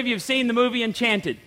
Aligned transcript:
of 0.00 0.06
you 0.06 0.14
have 0.14 0.22
seen 0.22 0.46
the 0.46 0.52
movie 0.52 0.82
Enchanted? 0.82 1.38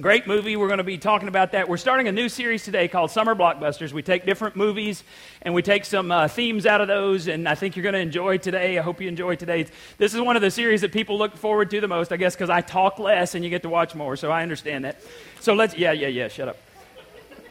Great 0.00 0.28
movie. 0.28 0.54
We're 0.54 0.68
going 0.68 0.78
to 0.78 0.84
be 0.84 0.98
talking 0.98 1.26
about 1.26 1.52
that. 1.52 1.68
We're 1.68 1.76
starting 1.76 2.06
a 2.06 2.12
new 2.12 2.28
series 2.28 2.62
today 2.62 2.86
called 2.86 3.10
Summer 3.10 3.34
Blockbusters. 3.34 3.90
We 3.92 4.02
take 4.02 4.24
different 4.24 4.54
movies 4.54 5.02
and 5.42 5.54
we 5.54 5.62
take 5.62 5.84
some 5.84 6.12
uh, 6.12 6.28
themes 6.28 6.66
out 6.66 6.80
of 6.80 6.86
those, 6.86 7.26
and 7.26 7.48
I 7.48 7.56
think 7.56 7.74
you're 7.74 7.82
going 7.82 7.94
to 7.94 8.00
enjoy 8.00 8.38
today. 8.38 8.78
I 8.78 8.82
hope 8.82 9.00
you 9.00 9.08
enjoy 9.08 9.34
today. 9.34 9.66
This 9.96 10.14
is 10.14 10.20
one 10.20 10.36
of 10.36 10.42
the 10.42 10.52
series 10.52 10.82
that 10.82 10.92
people 10.92 11.18
look 11.18 11.36
forward 11.36 11.70
to 11.70 11.80
the 11.80 11.88
most, 11.88 12.12
I 12.12 12.16
guess, 12.16 12.36
because 12.36 12.50
I 12.50 12.60
talk 12.60 13.00
less 13.00 13.34
and 13.34 13.42
you 13.42 13.50
get 13.50 13.62
to 13.62 13.68
watch 13.68 13.96
more, 13.96 14.14
so 14.14 14.30
I 14.30 14.42
understand 14.42 14.84
that. 14.84 15.00
So 15.40 15.54
let's, 15.54 15.76
yeah, 15.76 15.90
yeah, 15.90 16.08
yeah, 16.08 16.28
shut 16.28 16.48
up. 16.48 16.58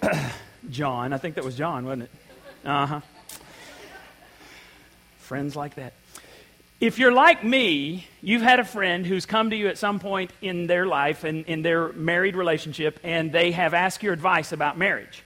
John, 0.70 1.12
I 1.12 1.18
think 1.18 1.36
that 1.36 1.44
was 1.44 1.56
John, 1.58 1.84
wasn't 1.84 2.04
it? 2.04 2.12
Uh 2.64 2.86
huh. 2.86 3.02
Friends 5.18 5.58
like 5.58 5.76
that. 5.76 5.92
If 6.80 7.00
you're 7.00 7.12
like 7.12 7.44
me, 7.44 8.06
you've 8.22 8.44
had 8.44 8.60
a 8.60 8.64
friend 8.64 9.04
who's 9.04 9.26
come 9.26 9.50
to 9.50 9.56
you 9.56 9.68
at 9.68 9.80
some 9.80 10.00
point 10.00 10.30
in 10.44 10.68
their 10.68 10.86
life 10.86 11.24
and 11.24 11.44
in 11.48 11.64
their 11.64 11.92
married 11.94 12.36
relationship, 12.36 13.00
and 13.04 13.32
they 13.32 13.50
have 13.50 13.74
asked 13.74 14.04
your 14.04 14.14
advice 14.14 14.52
about 14.52 14.78
marriage. 14.78 15.24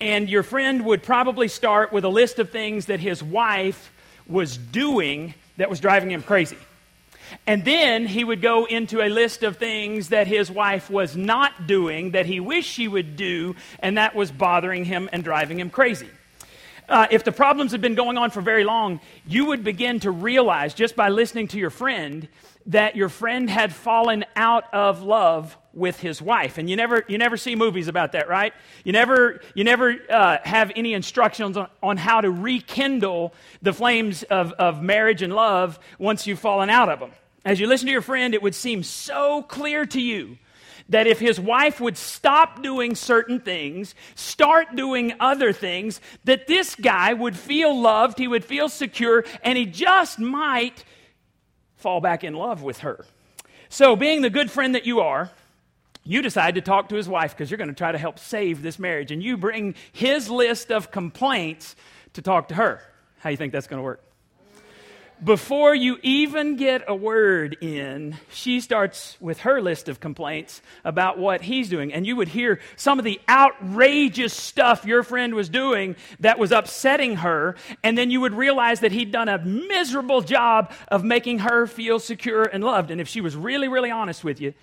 And 0.00 0.28
your 0.28 0.42
friend 0.42 0.84
would 0.86 1.04
probably 1.04 1.46
start 1.46 1.92
with 1.92 2.04
a 2.04 2.08
list 2.08 2.40
of 2.40 2.50
things 2.50 2.86
that 2.86 2.98
his 2.98 3.22
wife 3.22 3.92
was 4.26 4.56
doing 4.58 5.34
that 5.58 5.70
was 5.70 5.78
driving 5.78 6.10
him 6.10 6.24
crazy. 6.24 6.58
And 7.46 7.64
then 7.64 8.06
he 8.06 8.24
would 8.24 8.42
go 8.42 8.64
into 8.64 9.00
a 9.00 9.08
list 9.08 9.44
of 9.44 9.58
things 9.58 10.08
that 10.08 10.26
his 10.26 10.50
wife 10.50 10.90
was 10.90 11.16
not 11.16 11.68
doing 11.68 12.12
that 12.12 12.26
he 12.26 12.40
wished 12.40 12.68
she 12.68 12.88
would 12.88 13.14
do, 13.14 13.54
and 13.78 13.96
that 13.96 14.16
was 14.16 14.32
bothering 14.32 14.86
him 14.86 15.08
and 15.12 15.22
driving 15.22 15.60
him 15.60 15.70
crazy 15.70 16.08
uh, 16.90 17.06
if 17.10 17.24
the 17.24 17.32
problems 17.32 17.72
had 17.72 17.80
been 17.80 17.94
going 17.94 18.18
on 18.18 18.30
for 18.30 18.40
very 18.40 18.64
long, 18.64 19.00
you 19.26 19.46
would 19.46 19.64
begin 19.64 20.00
to 20.00 20.10
realize 20.10 20.74
just 20.74 20.96
by 20.96 21.08
listening 21.08 21.48
to 21.48 21.58
your 21.58 21.70
friend 21.70 22.28
that 22.66 22.96
your 22.96 23.08
friend 23.08 23.48
had 23.48 23.72
fallen 23.72 24.24
out 24.36 24.64
of 24.74 25.02
love 25.02 25.56
with 25.72 26.00
his 26.00 26.20
wife. 26.20 26.58
And 26.58 26.68
you 26.68 26.76
never, 26.76 27.04
you 27.08 27.16
never 27.16 27.36
see 27.36 27.54
movies 27.54 27.88
about 27.88 28.12
that, 28.12 28.28
right? 28.28 28.52
You 28.84 28.92
never, 28.92 29.40
you 29.54 29.64
never 29.64 29.96
uh, 30.10 30.38
have 30.42 30.72
any 30.74 30.92
instructions 30.92 31.56
on, 31.56 31.68
on 31.82 31.96
how 31.96 32.20
to 32.20 32.30
rekindle 32.30 33.32
the 33.62 33.72
flames 33.72 34.24
of, 34.24 34.52
of 34.52 34.82
marriage 34.82 35.22
and 35.22 35.32
love 35.32 35.78
once 35.98 36.26
you've 36.26 36.40
fallen 36.40 36.70
out 36.70 36.88
of 36.88 37.00
them. 37.00 37.12
As 37.44 37.58
you 37.58 37.66
listen 37.66 37.86
to 37.86 37.92
your 37.92 38.02
friend, 38.02 38.34
it 38.34 38.42
would 38.42 38.54
seem 38.54 38.82
so 38.82 39.42
clear 39.42 39.86
to 39.86 40.00
you 40.00 40.36
that 40.90 41.06
if 41.06 41.18
his 41.18 41.40
wife 41.40 41.80
would 41.80 41.96
stop 41.96 42.62
doing 42.62 42.94
certain 42.94 43.40
things, 43.40 43.94
start 44.14 44.76
doing 44.76 45.14
other 45.18 45.52
things, 45.52 46.00
that 46.24 46.46
this 46.46 46.74
guy 46.74 47.12
would 47.12 47.36
feel 47.36 47.76
loved, 47.80 48.18
he 48.18 48.28
would 48.28 48.44
feel 48.44 48.68
secure, 48.68 49.24
and 49.42 49.56
he 49.56 49.66
just 49.66 50.18
might 50.18 50.84
fall 51.76 52.00
back 52.00 52.22
in 52.22 52.34
love 52.34 52.62
with 52.62 52.80
her. 52.80 53.04
So, 53.68 53.96
being 53.96 54.20
the 54.20 54.30
good 54.30 54.50
friend 54.50 54.74
that 54.74 54.84
you 54.84 55.00
are, 55.00 55.30
you 56.04 56.22
decide 56.22 56.56
to 56.56 56.60
talk 56.60 56.88
to 56.88 56.96
his 56.96 57.08
wife 57.08 57.36
because 57.36 57.50
you're 57.50 57.58
going 57.58 57.68
to 57.68 57.74
try 57.74 57.92
to 57.92 57.98
help 57.98 58.18
save 58.18 58.62
this 58.62 58.78
marriage. 58.78 59.12
And 59.12 59.22
you 59.22 59.36
bring 59.36 59.74
his 59.92 60.28
list 60.28 60.72
of 60.72 60.90
complaints 60.90 61.76
to 62.14 62.22
talk 62.22 62.48
to 62.48 62.54
her. 62.54 62.80
How 63.18 63.28
do 63.28 63.32
you 63.32 63.36
think 63.36 63.52
that's 63.52 63.66
going 63.66 63.78
to 63.78 63.84
work? 63.84 64.02
Before 65.22 65.74
you 65.74 65.98
even 66.02 66.56
get 66.56 66.82
a 66.88 66.94
word 66.94 67.58
in, 67.60 68.16
she 68.30 68.60
starts 68.60 69.16
with 69.20 69.40
her 69.40 69.60
list 69.60 69.88
of 69.88 70.00
complaints 70.00 70.62
about 70.84 71.18
what 71.18 71.42
he's 71.42 71.68
doing. 71.68 71.92
And 71.92 72.06
you 72.06 72.16
would 72.16 72.28
hear 72.28 72.60
some 72.76 72.98
of 72.98 73.04
the 73.04 73.20
outrageous 73.28 74.34
stuff 74.34 74.84
your 74.84 75.02
friend 75.02 75.34
was 75.34 75.48
doing 75.48 75.96
that 76.20 76.38
was 76.38 76.52
upsetting 76.52 77.16
her. 77.16 77.56
And 77.82 77.98
then 77.98 78.10
you 78.10 78.20
would 78.20 78.34
realize 78.34 78.80
that 78.80 78.92
he'd 78.92 79.12
done 79.12 79.28
a 79.28 79.38
miserable 79.38 80.22
job 80.22 80.72
of 80.88 81.04
making 81.04 81.40
her 81.40 81.66
feel 81.66 81.98
secure 81.98 82.44
and 82.44 82.64
loved. 82.64 82.90
And 82.90 83.00
if 83.00 83.08
she 83.08 83.20
was 83.20 83.36
really, 83.36 83.68
really 83.68 83.90
honest 83.90 84.24
with 84.24 84.40
you, 84.40 84.54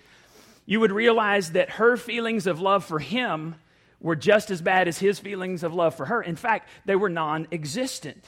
you 0.65 0.79
would 0.79 0.91
realize 0.91 1.51
that 1.51 1.71
her 1.71 1.97
feelings 1.97 2.47
of 2.47 2.59
love 2.59 2.83
for 2.83 2.99
him 2.99 3.55
were 3.99 4.15
just 4.15 4.51
as 4.51 4.61
bad 4.61 4.87
as 4.87 4.97
his 4.97 5.19
feelings 5.19 5.63
of 5.63 5.73
love 5.73 5.95
for 5.95 6.05
her. 6.05 6.21
In 6.21 6.35
fact, 6.35 6.69
they 6.85 6.95
were 6.95 7.09
non 7.09 7.47
existent. 7.51 8.23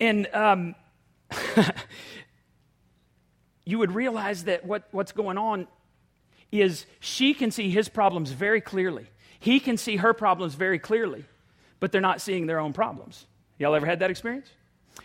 And, 0.00 0.26
um, 0.32 0.74
you 3.64 3.78
would 3.78 3.92
realize 3.92 4.44
that 4.44 4.64
what, 4.64 4.88
what's 4.90 5.12
going 5.12 5.38
on 5.38 5.66
is 6.52 6.86
she 6.98 7.34
can 7.34 7.50
see 7.50 7.70
his 7.70 7.88
problems 7.88 8.30
very 8.30 8.60
clearly. 8.60 9.06
He 9.38 9.60
can 9.60 9.76
see 9.76 9.96
her 9.96 10.12
problems 10.12 10.54
very 10.54 10.78
clearly, 10.78 11.24
but 11.78 11.92
they're 11.92 12.00
not 12.00 12.20
seeing 12.20 12.46
their 12.46 12.60
own 12.60 12.72
problems. 12.72 13.26
Y'all 13.58 13.74
ever 13.74 13.86
had 13.86 14.00
that 14.00 14.10
experience? 14.10 14.48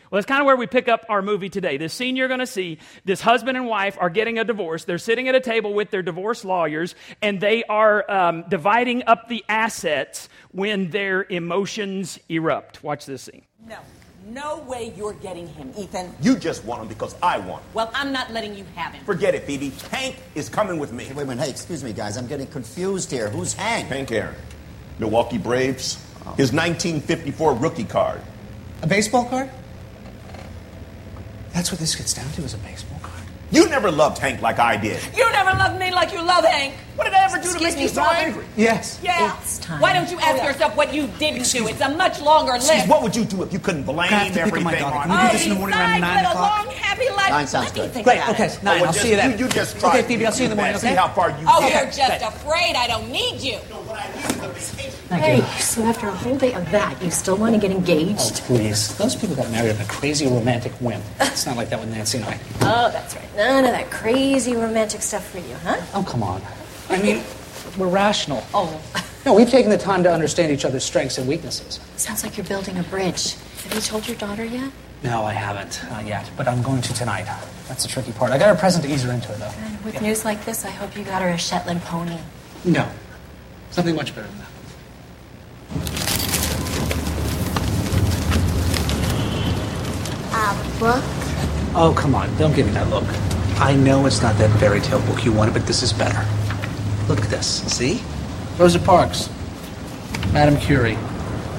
Well, 0.10 0.18
that's 0.18 0.26
kind 0.26 0.42
of 0.42 0.46
where 0.46 0.56
we 0.56 0.68
pick 0.68 0.88
up 0.88 1.06
our 1.10 1.22
movie 1.22 1.50
today. 1.50 1.78
This 1.78 1.94
scene 1.94 2.16
you're 2.16 2.28
going 2.28 2.40
to 2.40 2.48
see 2.48 2.80
this 3.06 3.22
husband 3.22 3.58
and 3.58 3.68
wife 3.68 3.98
are 4.00 4.10
getting 4.10 4.40
a 4.40 4.44
divorce. 4.44 4.86
They're 4.86 4.98
sitting 4.98 5.28
at 5.28 5.36
a 5.36 5.40
table 5.40 5.74
with 5.74 5.90
their 5.90 6.02
divorce 6.02 6.44
lawyers, 6.44 6.96
and 7.22 7.40
they 7.40 7.64
are 7.64 8.10
um, 8.10 8.46
dividing 8.50 9.04
up 9.08 9.30
the 9.30 9.44
assets 9.48 10.30
when 10.52 10.90
their 10.90 11.24
emotions 11.24 12.20
erupt. 12.30 12.84
Watch 12.84 13.06
this 13.06 13.24
scene. 13.24 13.44
No. 13.66 13.78
No 14.28 14.58
way 14.62 14.92
you're 14.98 15.14
getting 15.14 15.48
him, 15.48 15.72
Ethan. 15.78 16.12
You 16.20 16.36
just 16.36 16.66
want 16.66 16.82
him 16.82 16.88
because 16.88 17.16
I 17.22 17.38
want 17.38 17.62
him. 17.62 17.70
Well, 17.76 17.92
I'm 17.94 18.12
not 18.12 18.32
letting 18.32 18.56
you 18.56 18.66
have 18.76 18.92
him. 18.92 19.06
Forget 19.06 19.36
it, 19.36 19.44
Phoebe. 19.44 19.70
Hank 19.92 20.16
is 20.34 20.50
coming 20.50 20.80
with 20.80 20.92
me. 20.92 21.04
Hey, 21.04 21.14
wait 21.14 21.24
a 21.24 21.26
minute. 21.28 21.44
Hey, 21.44 21.52
excuse 21.52 21.84
me, 21.84 21.94
guys. 21.94 22.18
I'm 22.18 22.26
getting 22.26 22.48
confused 22.48 23.12
here. 23.12 23.30
Who's 23.30 23.54
Hank? 23.54 23.88
Hank 23.88 24.12
Aaron. 24.12 24.34
Milwaukee 24.98 25.38
Braves. 25.38 26.04
His 26.38 26.52
1954 26.52 27.54
rookie 27.54 27.84
card. 27.84 28.20
A 28.82 28.88
baseball 28.88 29.26
card? 29.26 29.52
That's 31.54 31.72
what 31.72 31.80
this 31.80 31.96
gets 31.96 32.16
down 32.16 32.30
to, 32.32 32.42
is 32.42 32.56
a 32.56 32.58
baseball 32.58 32.90
card. 32.94 32.95
You 33.56 33.70
never 33.70 33.90
loved 33.90 34.18
Hank 34.18 34.42
like 34.42 34.60
I 34.60 34.76
did. 34.76 35.00
You 35.16 35.32
never 35.32 35.52
loved 35.58 35.80
me 35.80 35.90
like 35.92 36.12
you 36.12 36.22
love 36.22 36.44
Hank. 36.44 36.74
What 36.98 37.06
did 37.06 37.14
I 37.14 37.24
ever 37.26 37.38
do 37.38 37.44
Excuse 37.44 37.56
to 37.56 37.64
make 37.64 37.76
me, 37.76 37.82
you 37.84 37.88
so 37.88 38.02
Brian? 38.04 38.28
angry? 38.28 38.46
Yes. 38.58 39.00
Yeah. 39.02 39.38
It's 39.42 39.60
time. 39.60 39.80
Why 39.82 39.94
don't 39.94 40.10
you 40.12 40.18
ask 40.20 40.42
oh, 40.42 40.46
yourself 40.46 40.76
what 40.76 40.94
you 40.94 41.08
didn't 41.20 41.46
do? 41.50 41.68
It's 41.68 41.80
a 41.82 41.90
much 41.90 42.22
longer 42.22 42.54
list. 42.54 42.68
Steve, 42.68 42.90
what 42.90 43.02
would 43.02 43.16
you 43.16 43.24
do 43.26 43.44
if 43.44 43.54
you 43.54 43.60
couldn't 43.60 43.84
blame 43.84 44.00
I 44.00 44.06
have 44.08 44.28
to 44.28 44.34
pick 44.34 44.42
up 44.42 44.48
everything 44.48 44.64
my 44.64 44.76
daughter. 44.80 44.96
on 44.98 45.04
Can 45.04 45.12
we 45.12 45.18
do 45.18 45.24
oh, 45.28 45.32
this 45.32 45.44
in 45.44 45.50
the 45.50 45.56
he 45.56 45.60
morning 45.60 45.78
around 45.80 46.02
9 46.02 46.26
o'clock? 46.26 46.36
a 46.36 46.66
long, 46.68 46.76
happy 46.76 47.10
life. 47.10 47.30
Nine 47.30 47.48
sounds 47.48 47.66
Let 47.68 47.76
me 47.76 47.82
good. 47.82 47.92
think 47.92 48.04
Great, 48.06 48.18
about 48.18 48.30
okay. 48.32 48.46
it. 48.46 48.64
Nine, 48.64 48.78
oh, 48.78 48.82
well, 48.82 48.86
I'll 48.88 48.94
just- 48.94 49.02
see 49.02 49.10
you 49.12 49.16
then. 49.18 49.32
You, 49.40 49.46
you 49.46 49.52
just 49.52 49.80
try. 49.80 49.90
Okay, 49.90 50.02
Phoebe, 50.04 50.26
I'll 50.26 50.32
see 50.32 50.44
you 50.44 50.50
in 50.52 50.56
the 50.58 50.62
morning, 50.62 50.78
See 50.78 50.88
how 50.88 51.08
far 51.10 51.30
you 51.32 51.36
Oh, 51.48 51.60
get. 51.62 51.84
you're 51.84 51.92
just 51.92 52.24
afraid 52.24 52.76
I 52.76 52.88
don't 52.88 53.10
need 53.12 53.42
you. 53.42 53.60
Hey, 55.10 55.42
so 55.60 55.84
after 55.84 56.08
a 56.08 56.12
whole 56.12 56.38
day 56.38 56.54
of 56.54 56.70
that, 56.72 57.02
you 57.02 57.12
still 57.12 57.38
want 57.38 57.56
to 57.56 57.62
get 57.62 57.72
engaged? 57.72 58.20
Oh, 58.20 58.32
please. 58.48 58.98
Those 58.98 59.16
people 59.16 59.36
got 59.36 59.50
married 59.52 59.76
on 59.76 59.82
a 59.82 59.86
crazy 59.86 60.28
romantic 60.28 60.72
whim. 60.74 61.02
It's 61.20 61.46
not 61.46 61.58
like 61.58 61.70
that 61.70 61.80
with 61.80 61.90
Nancy 61.90 62.18
and 62.20 62.26
I. 62.28 62.40
Oh, 62.62 62.90
that's 62.92 63.16
right. 63.16 63.36
None 63.46 63.64
of 63.66 63.72
that 63.74 63.92
crazy 63.92 64.56
romantic 64.56 65.04
stuff 65.04 65.30
for 65.30 65.38
you, 65.38 65.54
huh? 65.64 65.80
Oh, 65.94 66.02
come 66.04 66.24
on. 66.24 66.42
I 66.90 67.00
mean, 67.00 67.24
we're 67.78 67.88
rational. 67.88 68.44
Oh, 68.56 68.82
No, 69.24 69.36
we've 69.36 69.50
taken 69.52 69.70
the 69.70 69.78
time 69.78 70.02
to 70.02 70.12
understand 70.12 70.52
each 70.52 70.66
other's 70.66 70.84
strengths 70.84 71.20
and 71.20 71.28
weaknesses. 71.28 71.80
sounds 71.96 72.24
like 72.24 72.38
you're 72.38 72.46
building 72.48 72.80
a 72.80 72.84
bridge. 72.84 73.34
Have 73.64 73.76
you 73.76 73.82
told 73.82 74.08
your 74.08 74.18
daughter 74.18 74.44
yet? 74.44 74.72
No, 75.04 75.24
I 75.26 75.34
haven't. 75.34 75.80
Not 75.92 76.08
yet. 76.08 76.28
But 76.36 76.48
I'm 76.48 76.64
going 76.64 76.82
to 76.82 76.94
tonight. 76.96 77.26
That's 77.68 77.84
the 77.84 77.90
tricky 77.90 78.14
part. 78.14 78.32
I 78.32 78.40
got 78.40 78.50
her 78.50 78.56
present 78.56 78.84
to 78.86 78.92
ease 78.92 79.04
her 79.04 79.12
into 79.12 79.32
it, 79.32 79.38
though. 79.38 79.52
And 79.60 79.86
with 79.86 80.02
news 80.02 80.26
like 80.26 80.44
this, 80.44 80.66
I 80.66 80.72
hope 80.72 80.98
you 80.98 81.04
got 81.04 81.22
her 81.22 81.30
a 81.30 81.38
Shetland 81.38 81.82
pony. 81.82 82.18
No. 82.64 82.90
Something 83.70 83.96
much 83.96 84.16
better 84.16 84.28
than 84.28 84.38
that. 84.40 84.46
A 90.34 90.80
book? 90.80 91.04
Oh, 91.78 91.94
come 91.96 92.16
on. 92.16 92.36
Don't 92.38 92.56
give 92.56 92.66
me 92.66 92.72
that 92.74 92.90
look. 92.90 93.06
I 93.58 93.74
know 93.76 94.06
it's 94.06 94.22
not 94.22 94.38
that 94.38 94.60
fairy 94.60 94.82
tale 94.82 95.02
book 95.02 95.24
you 95.26 95.32
wanted, 95.32 95.54
but 95.54 95.66
this 95.66 95.82
is 95.82 95.94
better. 95.94 96.26
Look 97.08 97.22
at 97.22 97.30
this. 97.30 97.64
See? 97.74 98.04
Rosa 98.58 98.80
Parks, 98.80 99.30
Madame 100.32 100.58
Curie. 100.58 100.98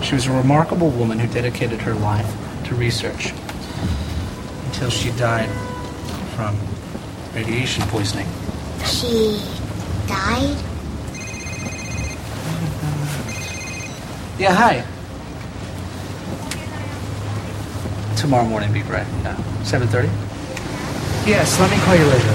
She 0.03 0.15
was 0.15 0.27
a 0.27 0.33
remarkable 0.33 0.91
woman 0.91 1.19
who 1.19 1.27
dedicated 1.27 1.81
her 1.81 1.95
life 1.95 2.27
to 2.65 2.75
research 2.75 3.33
until 4.67 4.91
she 4.91 5.11
died 5.13 5.49
from 6.35 6.57
radiation 7.35 7.83
poisoning. 7.89 8.27
She 8.85 9.41
died? 10.07 10.57
Yeah, 14.39 14.53
hi. 14.53 14.85
Tomorrow 18.17 18.45
morning, 18.45 18.73
be 18.73 18.83
great. 18.83 19.07
Yeah. 19.23 19.37
7.30? 19.63 20.26
Yes, 21.27 21.59
let 21.59 21.69
me 21.73 21.77
call 21.79 21.97
you 21.97 22.05
later. 22.05 22.35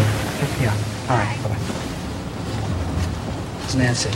Yeah. 0.59 0.75
All 1.07 1.17
right, 1.17 1.37
bye-bye. 1.43 1.57
It's 3.63 3.73
Nancy. 3.73 4.09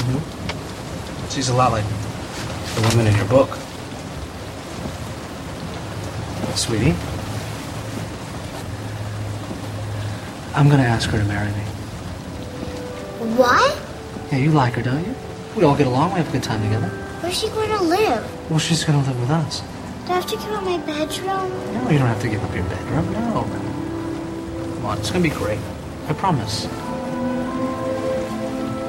Mm-hmm. 0.00 1.28
She's 1.28 1.50
a 1.50 1.54
lot 1.54 1.72
like 1.72 1.84
the 1.84 2.80
woman 2.88 3.06
in 3.08 3.16
your 3.16 3.26
book. 3.26 3.58
Sweetie, 6.56 6.94
I'm 10.54 10.68
gonna 10.70 10.82
ask 10.82 11.10
her 11.10 11.18
to 11.18 11.24
marry 11.24 11.50
me. 11.52 11.64
What? 13.36 13.78
Yeah, 14.30 14.38
you 14.38 14.50
like 14.50 14.74
her, 14.74 14.82
don't 14.82 15.04
you? 15.04 15.14
We 15.56 15.64
all 15.64 15.76
get 15.76 15.86
along. 15.86 16.12
We 16.12 16.20
have 16.20 16.28
a 16.30 16.32
good 16.32 16.42
time 16.42 16.62
together. 16.62 16.88
Where's 17.20 17.38
she 17.38 17.48
going 17.48 17.68
to 17.68 17.82
live? 17.82 18.50
Well, 18.50 18.58
she's 18.58 18.82
gonna 18.84 19.02
live 19.02 19.20
with 19.20 19.30
us. 19.30 19.62
Do 20.06 20.12
I 20.12 20.16
have 20.16 20.26
to 20.26 20.36
give 20.36 20.50
up 20.50 20.64
my 20.64 20.78
bedroom? 20.78 21.74
No, 21.74 21.90
you 21.90 21.98
don't 21.98 22.08
have 22.08 22.20
to 22.22 22.28
give 22.28 22.42
up 22.42 22.54
your 22.54 22.64
bedroom. 22.64 23.12
No. 23.12 23.42
Come 24.74 24.86
on, 24.86 24.98
it's 24.98 25.10
gonna 25.10 25.22
be 25.22 25.30
great. 25.30 25.60
I 26.08 26.12
promise. 26.12 26.64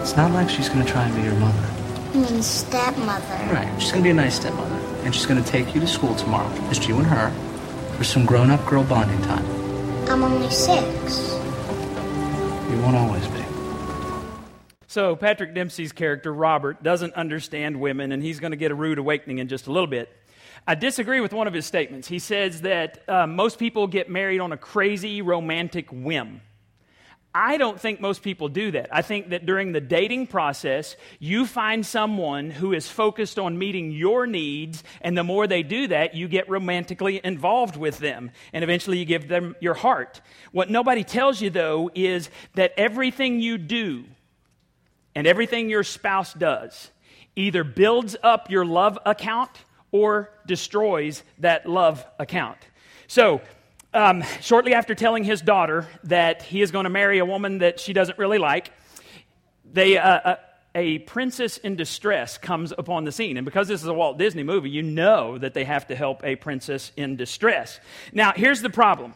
It's 0.01 0.17
not 0.17 0.31
like 0.31 0.49
she's 0.49 0.69
gonna 0.69 0.85
try 0.85 1.05
and 1.05 1.15
be 1.15 1.21
your 1.21 1.35
mother. 1.35 1.69
I 2.13 2.17
mean, 2.17 2.41
stepmother. 2.41 3.53
Right. 3.53 3.71
She's 3.79 3.91
gonna 3.91 4.03
be 4.03 4.09
a 4.09 4.13
nice 4.13 4.35
stepmother. 4.35 4.75
And 5.03 5.13
she's 5.13 5.25
gonna 5.25 5.43
take 5.43 5.75
you 5.75 5.81
to 5.81 5.87
school 5.87 6.15
tomorrow, 6.15 6.51
just 6.69 6.87
you 6.87 6.97
and 6.97 7.05
her, 7.05 7.29
for 7.95 8.03
some 8.03 8.25
grown 8.25 8.49
up 8.49 8.65
girl 8.65 8.83
bonding 8.83 9.21
time. 9.21 9.45
I'm 10.09 10.23
only 10.23 10.49
six. 10.49 11.33
You 12.71 12.81
won't 12.81 12.95
always 12.95 13.27
be. 13.27 13.43
So, 14.87 15.15
Patrick 15.15 15.53
Dempsey's 15.55 15.91
character, 15.91 16.33
Robert, 16.33 16.83
doesn't 16.83 17.13
understand 17.13 17.79
women, 17.79 18.11
and 18.11 18.21
he's 18.21 18.39
going 18.39 18.51
to 18.51 18.57
get 18.57 18.69
a 18.69 18.75
rude 18.75 18.99
awakening 18.99 19.39
in 19.39 19.47
just 19.47 19.65
a 19.65 19.71
little 19.71 19.87
bit. 19.87 20.07
I 20.65 20.75
disagree 20.75 21.19
with 21.19 21.33
one 21.33 21.47
of 21.47 21.53
his 21.53 21.65
statements. 21.65 22.07
He 22.07 22.19
says 22.19 22.61
that 22.61 23.03
uh, 23.09 23.27
most 23.27 23.59
people 23.59 23.87
get 23.87 24.09
married 24.09 24.39
on 24.39 24.53
a 24.53 24.57
crazy 24.57 25.21
romantic 25.21 25.89
whim. 25.91 26.41
I 27.35 27.57
don't 27.57 27.79
think 27.79 27.99
most 27.99 28.21
people 28.21 28.47
do 28.47 28.71
that. 28.71 28.89
I 28.91 29.01
think 29.01 29.29
that 29.29 29.45
during 29.45 29.71
the 29.71 29.81
dating 29.81 30.27
process, 30.27 30.95
you 31.19 31.47
find 31.47 31.83
someone 31.83 32.51
who 32.51 32.73
is 32.73 32.87
focused 32.87 33.39
on 33.39 33.57
meeting 33.57 33.91
your 33.91 34.27
needs, 34.27 34.83
and 35.01 35.17
the 35.17 35.23
more 35.23 35.47
they 35.47 35.63
do 35.63 35.87
that, 35.87 36.13
you 36.13 36.27
get 36.27 36.47
romantically 36.47 37.19
involved 37.23 37.75
with 37.75 37.97
them, 37.97 38.29
and 38.53 38.63
eventually 38.63 38.99
you 38.99 39.05
give 39.05 39.27
them 39.27 39.55
your 39.59 39.73
heart. 39.73 40.21
What 40.51 40.69
nobody 40.69 41.03
tells 41.03 41.41
you, 41.41 41.49
though, 41.49 41.89
is 41.95 42.29
that 42.53 42.71
everything 42.77 43.41
you 43.41 43.57
do 43.57 44.05
and 45.15 45.25
everything 45.25 45.69
your 45.69 45.83
spouse 45.83 46.33
does 46.33 46.91
either 47.35 47.63
builds 47.63 48.15
up 48.21 48.51
your 48.51 48.63
love 48.63 48.99
account 49.07 49.49
or 49.93 50.29
destroys 50.45 51.23
that 51.39 51.65
love 51.69 52.05
account. 52.19 52.57
So, 53.07 53.39
um, 53.93 54.23
shortly 54.41 54.73
after 54.73 54.95
telling 54.95 55.23
his 55.23 55.41
daughter 55.41 55.87
that 56.05 56.41
he 56.41 56.61
is 56.61 56.71
going 56.71 56.85
to 56.85 56.89
marry 56.89 57.19
a 57.19 57.25
woman 57.25 57.59
that 57.59 57.79
she 57.79 57.93
doesn't 57.93 58.17
really 58.17 58.39
like, 58.39 58.71
they, 59.71 59.97
uh, 59.97 60.09
uh, 60.09 60.35
a 60.75 60.99
princess 60.99 61.57
in 61.57 61.75
distress 61.75 62.39
comes 62.39 62.73
upon 62.75 63.03
the 63.03 63.11
scene. 63.11 63.37
And 63.37 63.45
because 63.45 63.67
this 63.67 63.81
is 63.81 63.87
a 63.87 63.93
Walt 63.93 64.17
Disney 64.17 64.41
movie, 64.41 64.71
you 64.71 64.81
know 64.81 65.37
that 65.37 65.53
they 65.53 65.63
have 65.63 65.87
to 65.87 65.95
help 65.95 66.23
a 66.23 66.35
princess 66.35 66.91
in 66.97 67.15
distress. 67.15 67.79
Now, 68.11 68.33
here's 68.35 68.61
the 68.61 68.71
problem. 68.71 69.13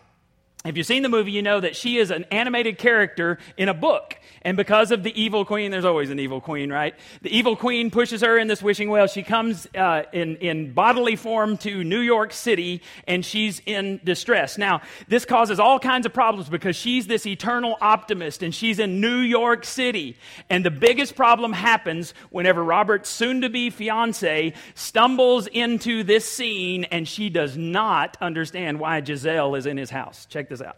If 0.68 0.76
you've 0.76 0.86
seen 0.86 1.04
the 1.04 1.10
movie, 1.10 1.32
you 1.32 1.42
know 1.42 1.62
that 1.62 1.78
she 1.78 1.98
is 1.98 2.12
an 2.12 2.26
animated 2.30 2.78
character 2.78 3.38
in 3.56 3.70
a 3.70 3.74
book. 3.74 4.18
And 4.42 4.58
because 4.58 4.92
of 4.92 5.04
the 5.04 5.22
evil 5.22 5.46
queen, 5.46 5.72
there's 5.72 5.86
always 5.86 6.10
an 6.10 6.20
evil 6.20 6.42
queen, 6.42 6.72
right? 6.72 6.94
The 7.22 7.36
evil 7.36 7.56
queen 7.56 7.90
pushes 7.90 8.22
her 8.22 8.38
in 8.38 8.48
this 8.48 8.62
wishing 8.62 8.90
well. 8.90 9.08
She 9.08 9.24
comes 9.24 9.68
uh, 9.76 10.04
in, 10.12 10.36
in 10.38 10.74
bodily 10.74 11.16
form 11.16 11.58
to 11.60 11.84
New 11.84 12.00
York 12.00 12.34
City 12.34 12.82
and 13.08 13.26
she's 13.26 13.62
in 13.66 14.02
distress. 14.04 14.58
Now, 14.58 14.82
this 15.08 15.26
causes 15.26 15.60
all 15.60 15.80
kinds 15.80 16.06
of 16.06 16.14
problems 16.14 16.50
because 16.50 16.76
she's 16.76 17.08
this 17.08 17.26
eternal 17.26 17.78
optimist 17.82 18.44
and 18.44 18.54
she's 18.54 18.80
in 18.80 19.00
New 19.00 19.20
York 19.20 19.64
City. 19.64 20.18
And 20.50 20.66
the 20.66 20.72
biggest 20.72 21.16
problem 21.16 21.54
happens 21.54 22.14
whenever 22.30 22.64
Robert's 22.64 23.10
soon 23.10 23.42
to 23.42 23.50
be 23.50 23.70
fiance 23.70 24.54
stumbles 24.76 25.48
into 25.48 26.04
this 26.04 26.30
scene 26.30 26.84
and 26.86 27.08
she 27.08 27.30
does 27.30 27.58
not 27.58 28.18
understand 28.22 28.80
why 28.80 29.04
Giselle 29.04 29.56
is 29.56 29.66
in 29.66 29.78
his 29.78 29.90
house. 29.90 30.26
Check 30.26 30.50
this 30.50 30.57
out. 30.62 30.78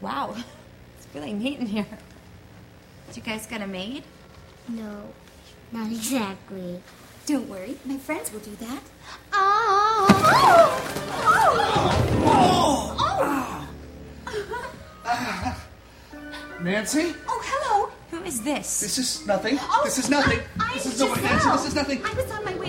Wow, 0.00 0.34
it's 0.96 1.06
really 1.14 1.32
neat 1.32 1.58
in 1.58 1.66
here. 1.66 1.86
Did 3.08 3.16
you 3.16 3.22
guys 3.22 3.46
get 3.46 3.62
a 3.62 3.66
maid? 3.66 4.04
No, 4.68 5.02
not 5.72 5.90
exactly. 5.90 6.80
Don't 7.26 7.48
worry, 7.48 7.76
my 7.84 7.96
friends 7.98 8.32
will 8.32 8.40
do 8.40 8.54
that. 8.56 8.82
Oh! 9.32 10.06
oh! 10.20 10.88
Nancy? 16.60 17.14
Oh, 17.28 17.42
hello. 17.44 17.90
Who 18.10 18.24
is 18.24 18.42
this? 18.42 18.80
This 18.80 18.98
is 18.98 19.26
nothing. 19.26 19.58
Oh, 19.60 19.82
this 19.84 19.98
is 19.98 20.10
nothing. 20.10 20.40
I- 20.58 20.74
this 20.74 20.86
I'm 20.86 20.92
is 20.92 21.00
nobody, 21.00 21.22
Nancy. 21.22 21.50
This 21.50 21.66
is 21.66 21.74
nothing. 21.74 22.04
I 22.04 22.12
was 22.14 22.30
on 22.30 22.44
my 22.44 22.54
way 22.56 22.67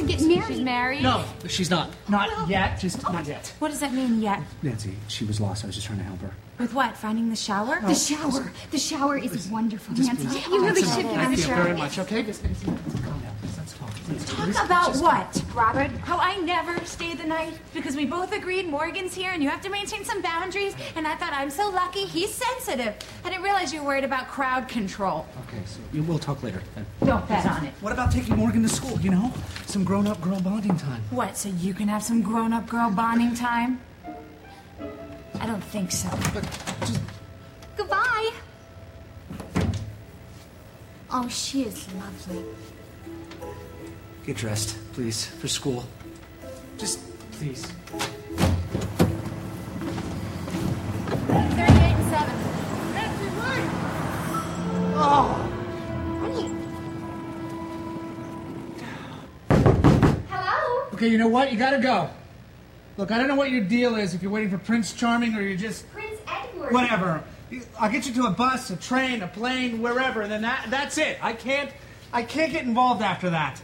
to 0.00 0.06
the 0.06 0.12
castle 0.12 0.26
to 0.26 0.28
get 0.28 0.36
married. 0.36 0.54
She's 0.56 0.64
married? 0.64 1.02
No, 1.02 1.24
she's 1.48 1.70
not. 1.70 1.90
Not 2.08 2.28
Well- 2.28 2.48
yet. 2.50 2.80
Just 2.80 3.02
not 3.02 3.26
yet. 3.26 3.52
What 3.58 3.70
does 3.70 3.80
that 3.80 3.92
mean 3.92 4.20
yet? 4.20 4.40
Nancy, 4.62 4.94
she 5.08 5.24
was 5.24 5.40
lost. 5.40 5.64
I 5.64 5.66
was 5.66 5.76
just 5.76 5.86
trying 5.86 5.98
to 5.98 6.04
help 6.04 6.20
her. 6.22 6.32
With 6.58 6.74
what? 6.74 6.96
Finding 6.96 7.30
the 7.30 7.36
shower? 7.36 7.80
The 7.80 7.94
shower. 7.94 8.52
The 8.70 8.78
shower 8.78 9.16
is 9.16 9.48
wonderful, 9.48 9.94
Nancy. 9.96 10.38
You 10.50 10.62
really 10.64 10.82
should 10.82 11.02
give 11.02 11.06
it 11.06 11.12
a 11.12 11.24
Thank 11.24 11.38
you 11.38 11.44
very 11.46 11.76
much. 11.76 11.98
Okay, 11.98 12.22
just 12.22 12.42
calm 12.42 12.74
down. 12.76 13.34
Talk. 14.26 14.64
About 14.64 14.96
what, 14.96 15.42
Robert? 15.54 15.90
How 16.02 16.18
I 16.18 16.36
never 16.38 16.84
stayed 16.84 17.18
the 17.18 17.26
night 17.26 17.54
because 17.72 17.94
we 17.96 18.04
both 18.06 18.32
agreed 18.32 18.66
Morgan's 18.68 19.14
here 19.14 19.30
and 19.30 19.42
you 19.42 19.48
have 19.48 19.60
to 19.62 19.70
maintain 19.70 20.04
some 20.04 20.20
boundaries. 20.20 20.74
And 20.96 21.06
I 21.06 21.14
thought 21.14 21.32
I'm 21.32 21.50
so 21.50 21.68
lucky 21.70 22.04
he's 22.04 22.32
sensitive. 22.34 22.94
I 23.24 23.30
didn't 23.30 23.44
realize 23.44 23.72
you 23.72 23.80
were 23.82 23.86
worried 23.88 24.04
about 24.04 24.26
crowd 24.28 24.68
control. 24.68 25.26
Okay, 25.46 25.62
so 25.64 25.78
you- 25.92 26.02
we'll 26.02 26.18
talk 26.18 26.42
later. 26.42 26.62
then. 26.74 26.86
Don't 27.04 27.26
bet 27.28 27.46
on 27.46 27.64
it. 27.66 27.72
What 27.80 27.92
about 27.92 28.10
taking 28.10 28.36
Morgan 28.36 28.62
to 28.62 28.68
school? 28.68 28.98
You 29.00 29.10
know, 29.10 29.32
some 29.66 29.84
grown-up 29.84 30.20
girl 30.20 30.40
bonding 30.40 30.76
time. 30.76 31.02
What? 31.10 31.36
So 31.36 31.48
you 31.48 31.72
can 31.74 31.86
have 31.88 32.02
some 32.02 32.20
grown-up 32.22 32.66
girl 32.68 32.90
bonding 32.90 33.34
time? 33.34 33.80
I 35.40 35.46
don't 35.46 35.62
think 35.64 35.92
so. 35.92 36.08
Goodbye. 37.76 38.30
Oh, 41.12 41.28
she 41.28 41.62
is 41.62 41.86
lovely. 41.94 42.44
Get 44.26 44.36
dressed, 44.36 44.76
please, 44.92 45.26
for 45.26 45.48
school. 45.48 45.84
Just 46.78 47.00
please. 47.32 47.66
38 51.26 51.58
and 51.58 52.10
7. 52.10 52.36
Hello. 54.98 55.40
Okay, 60.94 61.08
you 61.08 61.16
know 61.16 61.28
what? 61.28 61.50
You 61.50 61.58
gotta 61.58 61.78
go. 61.80 62.10
Look, 62.98 63.10
I 63.10 63.16
don't 63.16 63.28
know 63.28 63.34
what 63.36 63.50
your 63.50 63.64
deal 63.64 63.96
is. 63.96 64.12
If 64.12 64.22
you're 64.22 64.30
waiting 64.30 64.50
for 64.50 64.58
Prince 64.58 64.92
Charming 64.92 65.34
or 65.34 65.40
you're 65.40 65.56
just 65.56 65.90
Prince 65.90 66.20
Edward. 66.28 66.72
whatever. 66.72 67.24
I'll 67.78 67.90
get 67.90 68.06
you 68.06 68.12
to 68.14 68.24
a 68.24 68.30
bus, 68.30 68.68
a 68.70 68.76
train, 68.76 69.22
a 69.22 69.28
plane, 69.28 69.80
wherever, 69.80 70.20
and 70.20 70.30
then 70.30 70.42
that, 70.42 70.66
that's 70.68 70.98
it. 70.98 71.18
I 71.22 71.32
can't, 71.32 71.70
I 72.12 72.22
can't 72.22 72.52
get 72.52 72.64
involved 72.64 73.02
after 73.02 73.30
that. 73.30 73.60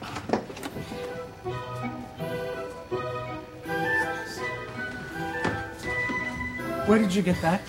Where 6.87 6.99
did 6.99 7.15
you 7.15 7.23
get 7.23 7.41
that? 7.43 7.61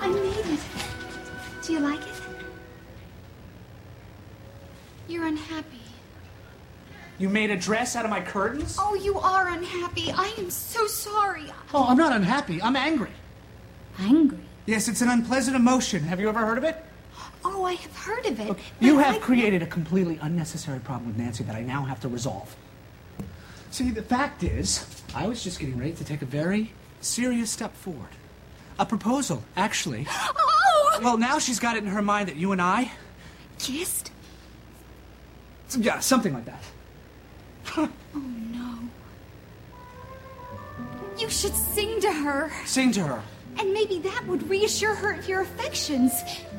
I 0.00 0.08
made 0.08 0.36
it. 0.36 0.60
Do 1.62 1.72
you 1.72 1.80
like 1.80 2.00
it? 2.00 2.14
You're 5.08 5.26
unhappy. 5.26 5.80
You 7.18 7.30
made 7.30 7.50
a 7.50 7.56
dress 7.56 7.96
out 7.96 8.04
of 8.04 8.10
my 8.10 8.20
curtains? 8.20 8.76
Oh, 8.78 8.94
you 8.94 9.18
are 9.18 9.48
unhappy. 9.48 10.12
I 10.12 10.30
am 10.36 10.50
so 10.50 10.86
sorry. 10.86 11.44
Oh, 11.72 11.86
I'm 11.88 11.96
not 11.96 12.12
unhappy. 12.12 12.60
I'm 12.60 12.76
angry. 12.76 13.10
Angry? 13.98 14.38
Yes, 14.66 14.88
it's 14.88 15.00
an 15.00 15.08
unpleasant 15.08 15.56
emotion. 15.56 16.02
Have 16.02 16.20
you 16.20 16.28
ever 16.28 16.44
heard 16.44 16.58
of 16.58 16.64
it? 16.64 16.76
Oh, 17.44 17.64
I 17.64 17.74
have 17.74 17.96
heard 17.96 18.26
of 18.26 18.38
it. 18.40 18.46
Look, 18.48 18.58
you 18.80 18.98
have 18.98 19.14
I- 19.14 19.18
created 19.20 19.62
a 19.62 19.66
completely 19.66 20.18
unnecessary 20.20 20.80
problem 20.80 21.06
with 21.08 21.16
Nancy 21.16 21.44
that 21.44 21.56
I 21.56 21.62
now 21.62 21.84
have 21.84 22.00
to 22.00 22.08
resolve. 22.08 22.54
See, 23.70 23.90
the 23.90 24.02
fact 24.02 24.42
is, 24.42 24.84
I 25.14 25.26
was 25.26 25.42
just 25.42 25.58
getting 25.60 25.78
ready 25.78 25.92
to 25.92 26.04
take 26.04 26.20
a 26.20 26.26
very 26.26 26.72
serious 27.00 27.50
step 27.50 27.74
forward. 27.74 28.10
A 28.78 28.84
proposal, 28.86 29.42
actually. 29.56 30.06
Oh! 30.08 31.00
Well, 31.02 31.16
now 31.16 31.38
she's 31.38 31.58
got 31.58 31.76
it 31.76 31.84
in 31.84 31.90
her 31.90 32.02
mind 32.02 32.28
that 32.28 32.36
you 32.36 32.52
and 32.52 32.60
I. 32.60 32.90
Kissed? 33.58 34.12
Yeah, 35.78 36.00
something 36.00 36.32
like 36.32 36.44
that. 36.44 36.62
Oh, 37.76 37.88
no. 38.14 38.78
You 41.18 41.28
should 41.28 41.54
sing 41.54 42.00
to 42.00 42.12
her. 42.12 42.50
Sing 42.64 42.92
to 42.92 43.02
her. 43.02 43.22
And 43.58 43.72
maybe 43.72 43.98
that 44.00 44.26
would 44.26 44.48
reassure 44.48 44.94
her 44.94 45.14
of 45.14 45.26
your 45.28 45.40
affections. 45.40 46.12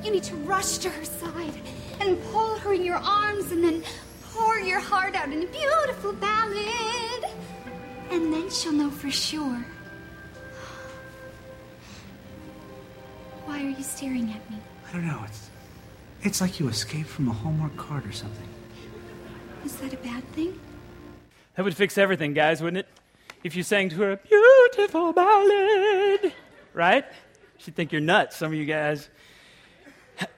You 0.03 0.11
need 0.11 0.23
to 0.23 0.35
rush 0.37 0.79
to 0.79 0.89
her 0.89 1.05
side 1.05 1.61
and 1.99 2.21
pull 2.31 2.55
her 2.57 2.73
in 2.73 2.83
your 2.83 2.97
arms 2.97 3.51
and 3.51 3.63
then 3.63 3.83
pour 4.33 4.59
your 4.59 4.79
heart 4.79 5.15
out 5.15 5.31
in 5.31 5.43
a 5.43 5.47
beautiful 5.47 6.13
ballad. 6.13 7.25
And 8.09 8.33
then 8.33 8.49
she'll 8.49 8.71
know 8.71 8.89
for 8.89 9.11
sure. 9.11 9.63
Why 13.47 13.63
are 13.63 13.69
you 13.69 13.81
staring 13.81 14.29
at 14.31 14.51
me? 14.51 14.57
I 14.89 14.91
don't 14.91 15.07
know. 15.07 15.21
It's, 15.23 15.49
it's 16.21 16.41
like 16.41 16.59
you 16.59 16.67
escaped 16.67 17.07
from 17.07 17.29
a 17.29 17.31
Hallmark 17.31 17.77
card 17.77 18.05
or 18.05 18.11
something. 18.11 18.47
Is 19.63 19.77
that 19.77 19.93
a 19.93 19.97
bad 19.97 20.21
thing? 20.33 20.59
That 21.55 21.63
would 21.63 21.73
fix 21.73 21.97
everything, 21.97 22.33
guys, 22.33 22.61
wouldn't 22.61 22.79
it? 22.79 22.87
If 23.45 23.55
you 23.55 23.63
sang 23.63 23.87
to 23.91 23.95
her 23.95 24.11
a 24.11 24.17
beautiful 24.17 25.13
ballad, 25.13 26.33
right? 26.73 27.05
She'd 27.57 27.73
think 27.73 27.93
you're 27.93 28.01
nuts, 28.01 28.35
some 28.35 28.51
of 28.51 28.57
you 28.57 28.65
guys. 28.65 29.07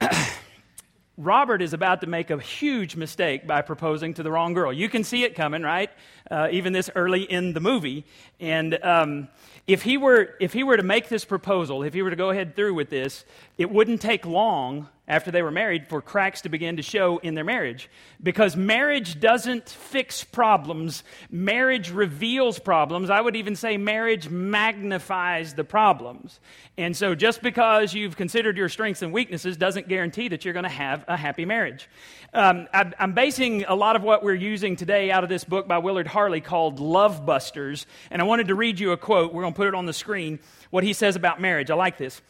Robert 1.20 1.60
is 1.60 1.74
about 1.74 2.00
to 2.00 2.06
make 2.06 2.30
a 2.30 2.38
huge 2.38 2.96
mistake 2.96 3.46
by 3.46 3.60
proposing 3.60 4.14
to 4.14 4.22
the 4.22 4.30
wrong 4.30 4.54
girl. 4.54 4.72
You 4.72 4.88
can 4.88 5.04
see 5.04 5.22
it 5.22 5.34
coming, 5.34 5.62
right? 5.62 5.90
Uh, 6.30 6.48
even 6.50 6.72
this 6.72 6.88
early 6.94 7.24
in 7.24 7.52
the 7.52 7.60
movie. 7.60 8.06
And 8.40 8.82
um, 8.82 9.28
if, 9.66 9.82
he 9.82 9.98
were, 9.98 10.34
if 10.40 10.54
he 10.54 10.64
were 10.64 10.78
to 10.78 10.82
make 10.82 11.10
this 11.10 11.26
proposal, 11.26 11.82
if 11.82 11.92
he 11.92 12.00
were 12.00 12.08
to 12.08 12.16
go 12.16 12.30
ahead 12.30 12.56
through 12.56 12.72
with 12.72 12.88
this, 12.88 13.26
it 13.58 13.70
wouldn't 13.70 14.00
take 14.00 14.24
long 14.24 14.88
after 15.10 15.32
they 15.32 15.42
were 15.42 15.50
married 15.50 15.88
for 15.88 16.00
cracks 16.00 16.42
to 16.42 16.48
begin 16.48 16.76
to 16.76 16.82
show 16.82 17.18
in 17.18 17.34
their 17.34 17.44
marriage. 17.44 17.90
Because 18.22 18.54
marriage 18.56 19.18
doesn't 19.18 19.68
fix 19.68 20.22
problems, 20.22 21.02
marriage 21.32 21.90
reveals 21.90 22.60
problems. 22.60 23.10
I 23.10 23.20
would 23.20 23.34
even 23.34 23.56
say 23.56 23.76
marriage 23.76 24.30
magnifies 24.30 25.54
the 25.54 25.64
problems. 25.64 26.38
And 26.78 26.96
so 26.96 27.16
just 27.16 27.42
because 27.42 27.92
you've 27.92 28.16
considered 28.16 28.56
your 28.56 28.68
strengths 28.68 29.02
and 29.02 29.12
weaknesses 29.12 29.56
doesn't 29.56 29.88
guarantee 29.88 30.28
that 30.28 30.44
you're 30.44 30.54
going 30.54 30.62
to 30.62 30.68
have 30.68 31.04
a 31.08 31.16
happy 31.16 31.44
marriage. 31.44 31.88
Um, 32.32 32.68
I, 32.72 32.92
I'm 33.00 33.12
basing 33.12 33.64
a 33.64 33.74
lot 33.74 33.96
of 33.96 34.04
what 34.04 34.22
we're 34.22 34.34
using 34.34 34.76
today 34.76 35.10
out 35.10 35.24
of 35.24 35.28
this 35.28 35.42
book 35.42 35.66
by 35.66 35.78
Willard 35.78 36.06
Harley 36.06 36.40
called 36.40 36.78
Love 36.78 37.26
Busters. 37.26 37.84
And 38.12 38.22
I 38.22 38.24
wanted 38.24 38.46
to 38.46 38.54
read 38.54 38.78
you 38.78 38.92
a 38.92 38.96
quote. 38.96 39.34
We're 39.34 39.42
going 39.42 39.54
to 39.54 39.56
put 39.56 39.66
it 39.66 39.74
on 39.74 39.86
the 39.86 39.92
screen. 39.92 40.38
What 40.70 40.84
he 40.84 40.92
says 40.92 41.16
about 41.16 41.40
marriage. 41.40 41.68
I 41.68 41.74
like 41.74 41.98
this. 41.98 42.22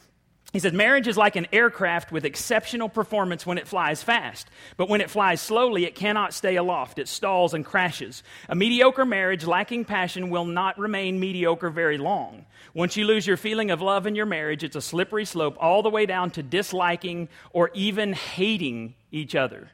He 0.52 0.58
said, 0.58 0.74
Marriage 0.74 1.06
is 1.06 1.16
like 1.16 1.36
an 1.36 1.46
aircraft 1.52 2.10
with 2.10 2.24
exceptional 2.24 2.88
performance 2.88 3.46
when 3.46 3.56
it 3.56 3.68
flies 3.68 4.02
fast. 4.02 4.48
But 4.76 4.88
when 4.88 5.00
it 5.00 5.10
flies 5.10 5.40
slowly, 5.40 5.84
it 5.84 5.94
cannot 5.94 6.34
stay 6.34 6.56
aloft. 6.56 6.98
It 6.98 7.06
stalls 7.06 7.54
and 7.54 7.64
crashes. 7.64 8.24
A 8.48 8.56
mediocre 8.56 9.04
marriage 9.04 9.46
lacking 9.46 9.84
passion 9.84 10.28
will 10.28 10.44
not 10.44 10.78
remain 10.78 11.20
mediocre 11.20 11.70
very 11.70 11.98
long. 11.98 12.46
Once 12.74 12.96
you 12.96 13.04
lose 13.04 13.26
your 13.26 13.36
feeling 13.36 13.70
of 13.70 13.80
love 13.80 14.06
in 14.06 14.16
your 14.16 14.26
marriage, 14.26 14.64
it's 14.64 14.76
a 14.76 14.80
slippery 14.80 15.24
slope 15.24 15.56
all 15.60 15.82
the 15.82 15.90
way 15.90 16.04
down 16.04 16.30
to 16.32 16.42
disliking 16.42 17.28
or 17.52 17.70
even 17.74 18.12
hating 18.12 18.94
each 19.12 19.36
other. 19.36 19.70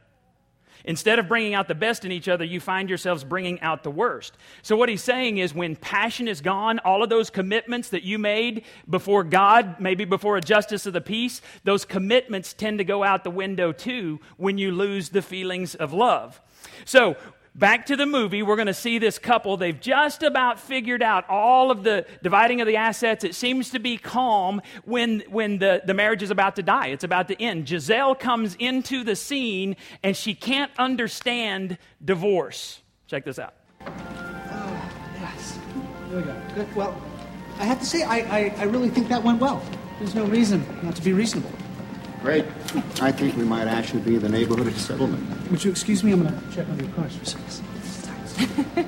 Instead 0.85 1.19
of 1.19 1.29
bringing 1.29 1.55
out 1.55 1.69
the 1.69 1.75
best 1.75 2.05
in 2.05 2.13
each 2.13 2.29
other, 2.29 2.45
you 2.45 2.61
find 2.61 2.89
yourselves 2.89 3.25
bringing 3.25 3.61
out 3.61 3.83
the 3.83 3.91
worst. 3.91 4.37
So, 4.63 4.77
what 4.77 4.89
he's 4.89 5.03
saying 5.03 5.39
is 5.39 5.55
when 5.55 5.77
passion 5.77 6.29
is 6.29 6.41
gone, 6.41 6.79
all 6.81 7.03
of 7.03 7.09
those 7.09 7.31
commitments 7.31 7.89
that 7.91 8.03
you 8.03 8.19
made 8.19 8.65
before 8.89 9.25
God, 9.25 9.81
maybe 9.81 10.05
before 10.05 10.37
a 10.37 10.41
justice 10.41 10.87
of 10.87 10.93
the 10.93 11.01
peace, 11.01 11.41
those 11.65 11.85
commitments 11.85 12.53
tend 12.53 12.79
to 12.79 12.85
go 12.85 13.03
out 13.03 13.25
the 13.25 13.31
window 13.31 13.73
too 13.73 14.21
when 14.37 14.59
you 14.59 14.73
lose 14.73 15.09
the 15.09 15.23
feelings 15.23 15.75
of 15.75 15.93
love. 15.93 16.41
So, 16.85 17.17
back 17.57 17.87
to 17.87 17.97
the 17.97 18.07
movie, 18.07 18.43
we're 18.43 18.57
going 18.57 18.67
to 18.67 18.75
see 18.75 18.99
this 18.99 19.19
couple. 19.19 19.57
They've 19.57 19.79
just 19.79 20.23
about 20.23 20.61
figured 20.61 21.03
out 21.03 21.29
all 21.29 21.71
of 21.71 21.83
the 21.83 22.07
dividing 22.23 22.61
of 22.61 22.67
the 22.67 22.77
assets. 22.77 23.25
It 23.25 23.35
seems 23.35 23.71
to 23.71 23.79
be 23.79 23.97
calm 23.97 24.61
when, 24.85 25.25
when 25.29 25.59
the, 25.59 25.83
the 25.85 25.95
marriage 25.95 26.23
is 26.23 26.31
about 26.31 26.57
to 26.57 26.63
die, 26.63 26.89
it's 26.89 27.05
about 27.05 27.29
to 27.29 27.43
end. 27.43 27.69
Giselle 27.69 28.15
comes 28.15 28.55
into 28.57 29.03
the 29.05 29.17
scene 29.17 29.77
and 30.03 30.17
she 30.17 30.35
can't 30.35 30.71
understand 30.79 31.79
divorce. 32.05 32.83
Check 33.07 33.25
this 33.25 33.39
out. 33.39 33.55
Oh, 33.81 34.91
yes. 35.21 35.59
There 36.09 36.19
we 36.19 36.25
go. 36.25 36.37
Good. 36.55 36.77
Well, 36.77 37.01
I 37.59 37.65
have 37.65 37.81
to 37.81 37.87
say, 37.87 38.03
I, 38.03 38.17
I, 38.17 38.55
I 38.59 38.63
really 38.65 38.91
think 38.91 39.09
that 39.09 39.23
went 39.23 39.41
well. 39.41 39.63
There's 39.99 40.15
no 40.15 40.27
reason 40.27 40.65
not 40.83 40.95
to 40.97 41.03
be 41.03 41.13
reasonable. 41.13 41.51
Great. 42.23 42.45
I 43.01 43.13
think 43.13 43.37
we 43.37 43.45
might 43.45 43.69
actually 43.69 44.01
be 44.01 44.17
in 44.17 44.23
the 44.23 44.29
neighborhood 44.29 44.67
of 44.67 44.79
settlement. 44.79 45.51
Would 45.51 45.65
you 45.65 45.71
excuse 45.71 46.03
me? 46.03 46.13
I'm 46.13 46.23
going 46.23 46.35
to 46.35 46.55
check 46.57 46.69
on 46.69 46.79
your 46.79 46.89
cars 46.89 47.15
for 47.17 47.23
a 47.23 47.51
second. 47.51 48.87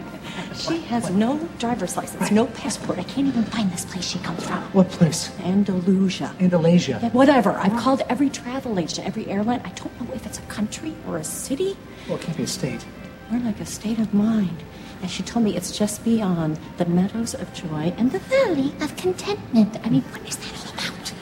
She 0.54 0.78
has 0.86 1.08
no 1.10 1.38
driver's 1.58 1.96
license, 1.96 2.30
no 2.32 2.46
passport. 2.46 2.98
I 2.98 3.04
can't 3.04 3.28
even 3.28 3.44
find 3.44 3.70
this 3.70 3.84
place 3.84 4.04
she 4.04 4.18
comes 4.18 4.44
from. 4.44 4.60
What 4.72 4.88
place? 4.88 5.28
Andalasia. 5.38 6.34
Andalasia. 6.38 7.00
Yeah, 7.00 7.10
whatever. 7.10 7.52
I've 7.52 7.76
called 7.76 8.02
every 8.08 8.28
travel 8.28 8.78
agent, 8.78 9.06
every 9.06 9.26
airline. 9.28 9.60
I 9.64 9.70
don't 9.70 10.00
know 10.00 10.12
if 10.14 10.26
it's 10.26 10.38
a 10.38 10.42
country 10.42 10.94
or 11.06 11.16
a 11.18 11.24
city 11.24 11.76
Well, 12.08 12.18
it 12.18 12.22
can't 12.22 12.36
be 12.36 12.42
a 12.42 12.46
state. 12.48 12.84
or 13.32 13.38
like 13.38 13.60
a 13.60 13.66
state 13.66 14.00
of 14.00 14.12
mind. 14.12 14.64
And 15.00 15.08
she 15.08 15.22
told 15.22 15.44
me 15.44 15.56
it's 15.56 15.78
just 15.78 16.02
beyond 16.04 16.58
the 16.76 16.86
meadows 16.86 17.34
of 17.34 17.52
joy 17.54 17.94
and 17.96 18.10
the 18.10 18.18
valley 18.18 18.74
of 18.80 18.96
contentment. 18.96 19.78
I 19.84 19.90
mean, 19.90 20.02
what 20.02 20.28
is 20.28 20.36
that 20.38 20.66
all 20.66 20.72
about? 20.74 21.12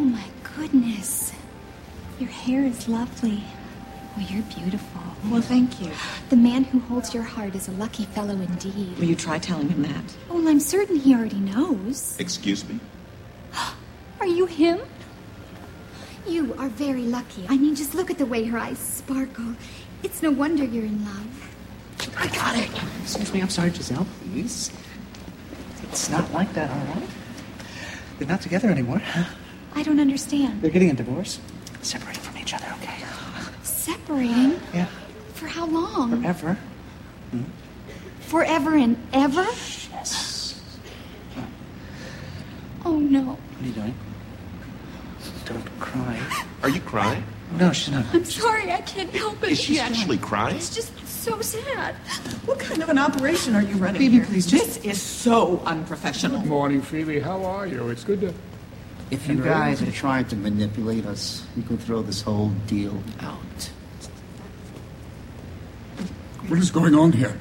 Oh, 0.00 0.04
my 0.04 0.24
goodness. 0.56 1.30
Your 2.18 2.30
hair 2.30 2.64
is 2.64 2.88
lovely. 2.88 3.44
Oh, 4.16 4.26
you're 4.30 4.42
beautiful. 4.44 5.02
Well, 5.28 5.42
thank 5.42 5.78
you. 5.78 5.90
The 6.30 6.36
man 6.36 6.64
who 6.64 6.80
holds 6.80 7.12
your 7.12 7.22
heart 7.22 7.54
is 7.54 7.68
a 7.68 7.72
lucky 7.72 8.06
fellow 8.06 8.32
indeed. 8.32 8.96
Will 8.96 9.04
you 9.04 9.14
try 9.14 9.38
telling 9.38 9.68
him 9.68 9.82
that? 9.82 10.16
Oh, 10.30 10.36
well, 10.36 10.48
I'm 10.48 10.58
certain 10.58 10.96
he 10.96 11.14
already 11.14 11.38
knows. 11.38 12.16
Excuse 12.18 12.66
me? 12.66 12.80
Are 14.20 14.26
you 14.26 14.46
him? 14.46 14.80
You 16.26 16.54
are 16.54 16.70
very 16.70 17.02
lucky. 17.02 17.44
I 17.50 17.58
mean, 17.58 17.74
just 17.74 17.94
look 17.94 18.10
at 18.10 18.16
the 18.16 18.24
way 18.24 18.44
her 18.44 18.56
eyes 18.56 18.78
sparkle. 18.78 19.54
It's 20.02 20.22
no 20.22 20.30
wonder 20.30 20.64
you're 20.64 20.86
in 20.86 21.04
love. 21.04 22.08
I 22.16 22.26
got 22.28 22.56
it. 22.56 22.70
Excuse 23.02 23.34
me. 23.34 23.42
I'm 23.42 23.50
sorry, 23.50 23.70
Giselle. 23.70 24.06
Please. 24.32 24.72
It's 25.82 26.08
not 26.08 26.32
like 26.32 26.54
that, 26.54 26.70
all 26.70 26.94
right? 26.94 27.08
They're 28.18 28.28
not 28.28 28.40
together 28.40 28.70
anymore. 28.70 29.02
I 29.74 29.82
don't 29.82 30.00
understand. 30.00 30.62
They're 30.62 30.70
getting 30.70 30.90
a 30.90 30.94
divorce. 30.94 31.40
Separating 31.82 32.22
from 32.22 32.36
each 32.38 32.52
other, 32.54 32.66
okay? 32.80 32.96
Separating? 33.62 34.60
Yeah. 34.74 34.86
For 35.34 35.46
how 35.46 35.66
long? 35.66 36.20
Forever. 36.20 36.58
Hmm? 37.30 37.42
Forever 38.20 38.76
and 38.76 38.96
ever? 39.12 39.42
Yes. 39.92 40.60
Oh, 42.84 42.98
no. 42.98 43.22
What 43.22 43.38
are 43.62 43.66
you 43.66 43.72
doing? 43.72 43.94
Don't 45.46 45.80
cry. 45.80 46.44
Are 46.62 46.68
you 46.68 46.80
crying? 46.80 47.24
No, 47.58 47.72
she's 47.72 47.92
not. 47.92 48.04
I'm 48.12 48.24
sorry, 48.24 48.70
I 48.72 48.80
can't 48.82 49.10
help 49.10 49.42
it. 49.42 49.50
Is 49.50 49.60
she 49.60 49.80
actually 49.80 50.18
crying? 50.18 50.56
It's 50.56 50.72
just 50.74 50.92
so 51.06 51.40
sad. 51.40 51.94
What 52.46 52.58
kind 52.60 52.82
of 52.82 52.88
an 52.88 52.98
operation 52.98 53.54
are 53.56 53.62
you 53.62 53.74
running 53.74 54.00
Phoebe, 54.00 54.16
here? 54.18 54.24
please, 54.26 54.48
This 54.50 54.76
is 54.78 55.00
so 55.02 55.60
unprofessional. 55.66 56.40
Good 56.40 56.48
morning, 56.48 56.80
Phoebe. 56.80 57.18
How 57.18 57.44
are 57.44 57.66
you? 57.66 57.88
It's 57.88 58.04
good 58.04 58.20
to. 58.20 58.32
If 59.10 59.26
you 59.28 59.42
guys 59.42 59.82
are 59.82 59.90
trying 59.90 60.26
to 60.26 60.36
manipulate 60.36 61.04
us, 61.04 61.44
you 61.56 61.62
can 61.62 61.78
throw 61.78 62.02
this 62.02 62.22
whole 62.22 62.50
deal 62.66 63.02
out. 63.20 63.70
What 66.46 66.58
is 66.58 66.70
going 66.70 66.94
on 66.94 67.12
here? 67.12 67.38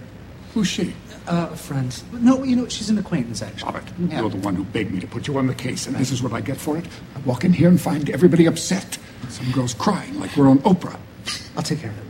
Who's 0.53 0.67
she? 0.67 0.93
Uh, 1.27 1.47
friend. 1.49 2.03
No, 2.11 2.43
you 2.43 2.55
know, 2.55 2.67
she's 2.67 2.89
an 2.89 2.97
acquaintance, 2.97 3.43
actually. 3.43 3.71
Robert, 3.71 3.91
you're 3.99 4.29
the 4.29 4.37
one 4.37 4.55
who 4.55 4.63
begged 4.63 4.91
me 4.91 4.99
to 4.99 5.07
put 5.07 5.27
you 5.27 5.37
on 5.37 5.45
the 5.45 5.53
case, 5.53 5.85
and 5.85 5.95
this 5.95 6.11
is 6.11 6.23
what 6.23 6.33
I 6.33 6.41
get 6.41 6.57
for 6.57 6.75
it. 6.75 6.85
I 7.15 7.19
walk 7.19 7.45
in 7.45 7.53
here 7.53 7.69
and 7.69 7.79
find 7.79 8.09
everybody 8.09 8.47
upset. 8.47 8.97
Some 9.29 9.51
girls 9.51 9.75
crying 9.75 10.19
like 10.19 10.35
we're 10.35 10.47
on 10.49 10.57
Oprah. 10.59 10.99
I'll 11.55 11.61
take 11.61 11.81
care 11.81 11.91
of 11.91 11.97
it. 11.99 12.03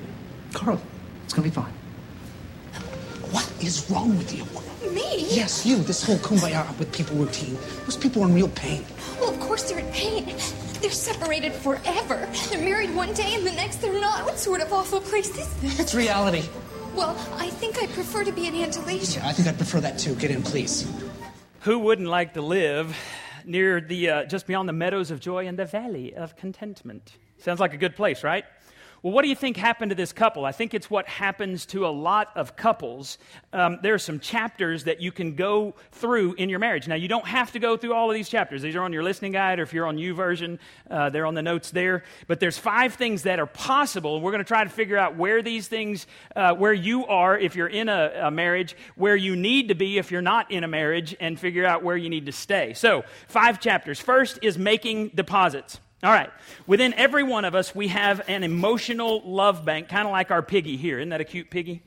Carl, 0.53 0.81
it's 1.25 1.33
gonna 1.33 1.49
be 1.49 1.53
fine. 1.53 1.73
What 3.31 3.51
is 3.61 3.89
wrong 3.91 4.17
with 4.17 4.33
you? 4.33 4.45
Me? 4.93 5.27
Yes, 5.29 5.65
you. 5.65 5.77
This 5.77 6.03
whole 6.03 6.17
kumbaya 6.17 6.77
with 6.79 6.91
people 6.91 7.17
routine. 7.17 7.57
Those 7.85 7.97
people 7.97 8.23
are 8.23 8.27
in 8.27 8.33
real 8.33 8.47
pain. 8.49 8.85
Well, 9.19 9.29
of 9.29 9.39
course 9.39 9.69
they're 9.69 9.79
in 9.79 9.91
pain. 9.91 10.25
They're 10.81 10.89
separated 10.91 11.51
forever. 11.51 12.27
They're 12.49 12.61
married 12.61 12.95
one 12.95 13.13
day 13.13 13.35
and 13.35 13.45
the 13.45 13.51
next 13.51 13.77
they're 13.81 13.99
not. 13.99 14.25
What 14.25 14.39
sort 14.39 14.61
of 14.61 14.71
awful 14.71 15.01
place 15.01 15.37
is 15.37 15.53
this? 15.55 15.79
It's 15.79 15.93
reality. 15.93 16.43
Well, 16.95 17.15
I 17.37 17.49
think 17.49 17.81
I'd 17.83 17.89
prefer 17.91 18.23
to 18.23 18.31
be 18.31 18.47
in 18.47 18.53
Andalasia. 18.53 19.21
I 19.23 19.33
think 19.33 19.47
I'd 19.47 19.57
prefer 19.57 19.81
that 19.81 19.99
too. 19.99 20.15
Get 20.15 20.31
in, 20.31 20.41
please. 20.41 20.89
Who 21.61 21.79
wouldn't 21.79 22.07
like 22.07 22.33
to 22.35 22.41
live 22.41 22.95
near 23.45 23.81
the, 23.81 24.09
uh, 24.09 24.23
just 24.25 24.47
beyond 24.47 24.69
the 24.69 24.73
meadows 24.73 25.11
of 25.11 25.19
joy 25.19 25.47
and 25.47 25.59
the 25.59 25.65
valley 25.65 26.15
of 26.15 26.35
contentment? 26.37 27.17
Sounds 27.39 27.59
like 27.59 27.73
a 27.73 27.77
good 27.77 27.95
place, 27.95 28.23
right? 28.23 28.45
Well, 29.01 29.13
what 29.13 29.21
do 29.21 29.29
you 29.29 29.35
think 29.35 29.55
happened 29.55 29.91
to 29.91 29.95
this 29.95 30.11
couple? 30.11 30.43
I 30.43 30.51
think 30.51 30.73
it's 30.73 30.89
what 30.89 31.07
happens 31.07 31.65
to 31.67 31.87
a 31.87 31.89
lot 31.89 32.31
of 32.35 32.57
couples. 32.57 33.17
Um, 33.53 33.79
there 33.81 33.93
are 33.93 33.99
some 33.99 34.19
chapters 34.19 34.83
that 34.83 34.99
you 34.99 35.13
can 35.13 35.35
go 35.35 35.75
through 35.93 36.33
in 36.33 36.49
your 36.49 36.59
marriage. 36.59 36.85
Now, 36.85 36.95
you 36.95 37.07
don't 37.07 37.25
have 37.25 37.53
to 37.53 37.59
go 37.59 37.77
through 37.77 37.93
all 37.93 38.09
of 38.09 38.13
these 38.13 38.27
chapters. 38.27 38.61
These 38.61 38.75
are 38.75 38.81
on 38.81 38.91
your 38.91 39.03
listening 39.03 39.31
guide, 39.31 39.59
or 39.59 39.63
if 39.63 39.73
you're 39.73 39.85
on 39.85 39.95
YouVersion, 39.95 40.59
uh, 40.91 41.09
they're 41.11 41.25
on 41.25 41.33
the 41.33 41.41
notes 41.41 41.71
there. 41.71 42.03
But 42.27 42.41
there's 42.41 42.57
five 42.57 42.95
things 42.95 43.23
that 43.23 43.39
are 43.39 43.45
possible, 43.45 44.19
we're 44.19 44.31
going 44.31 44.43
to 44.43 44.47
try 44.47 44.65
to 44.65 44.69
figure 44.69 44.97
out 44.97 45.15
where 45.15 45.41
these 45.41 45.69
things, 45.69 46.05
uh, 46.35 46.53
where 46.55 46.73
you 46.73 47.05
are 47.05 47.37
if 47.37 47.55
you're 47.55 47.67
in 47.67 47.87
a, 47.87 48.11
a 48.23 48.31
marriage, 48.31 48.75
where 48.95 49.15
you 49.15 49.37
need 49.37 49.69
to 49.69 49.75
be 49.75 49.97
if 49.97 50.11
you're 50.11 50.21
not 50.21 50.51
in 50.51 50.65
a 50.65 50.67
marriage, 50.67 51.15
and 51.21 51.39
figure 51.39 51.65
out 51.65 51.83
where 51.83 51.95
you 51.95 52.09
need 52.09 52.25
to 52.25 52.33
stay. 52.33 52.73
So, 52.73 53.05
five 53.29 53.61
chapters. 53.61 53.99
First 53.99 54.39
is 54.41 54.57
making 54.57 55.09
deposits. 55.15 55.79
All 56.01 56.11
right. 56.11 56.29
Within 56.65 56.93
every 56.93 57.23
one 57.23 57.43
of 57.43 57.55
us, 57.55 57.75
we 57.75 57.89
have 57.89 58.21
an 58.29 58.43
emotional 58.43 59.21
love 59.25 59.65
bank, 59.65 59.89
kind 59.89 60.07
of 60.07 60.11
like 60.11 60.31
our 60.31 60.41
piggy 60.41 60.77
here. 60.77 60.99
Isn't 60.99 61.09
that 61.09 61.19
a 61.19 61.25
cute 61.25 61.49
piggy? 61.49 61.81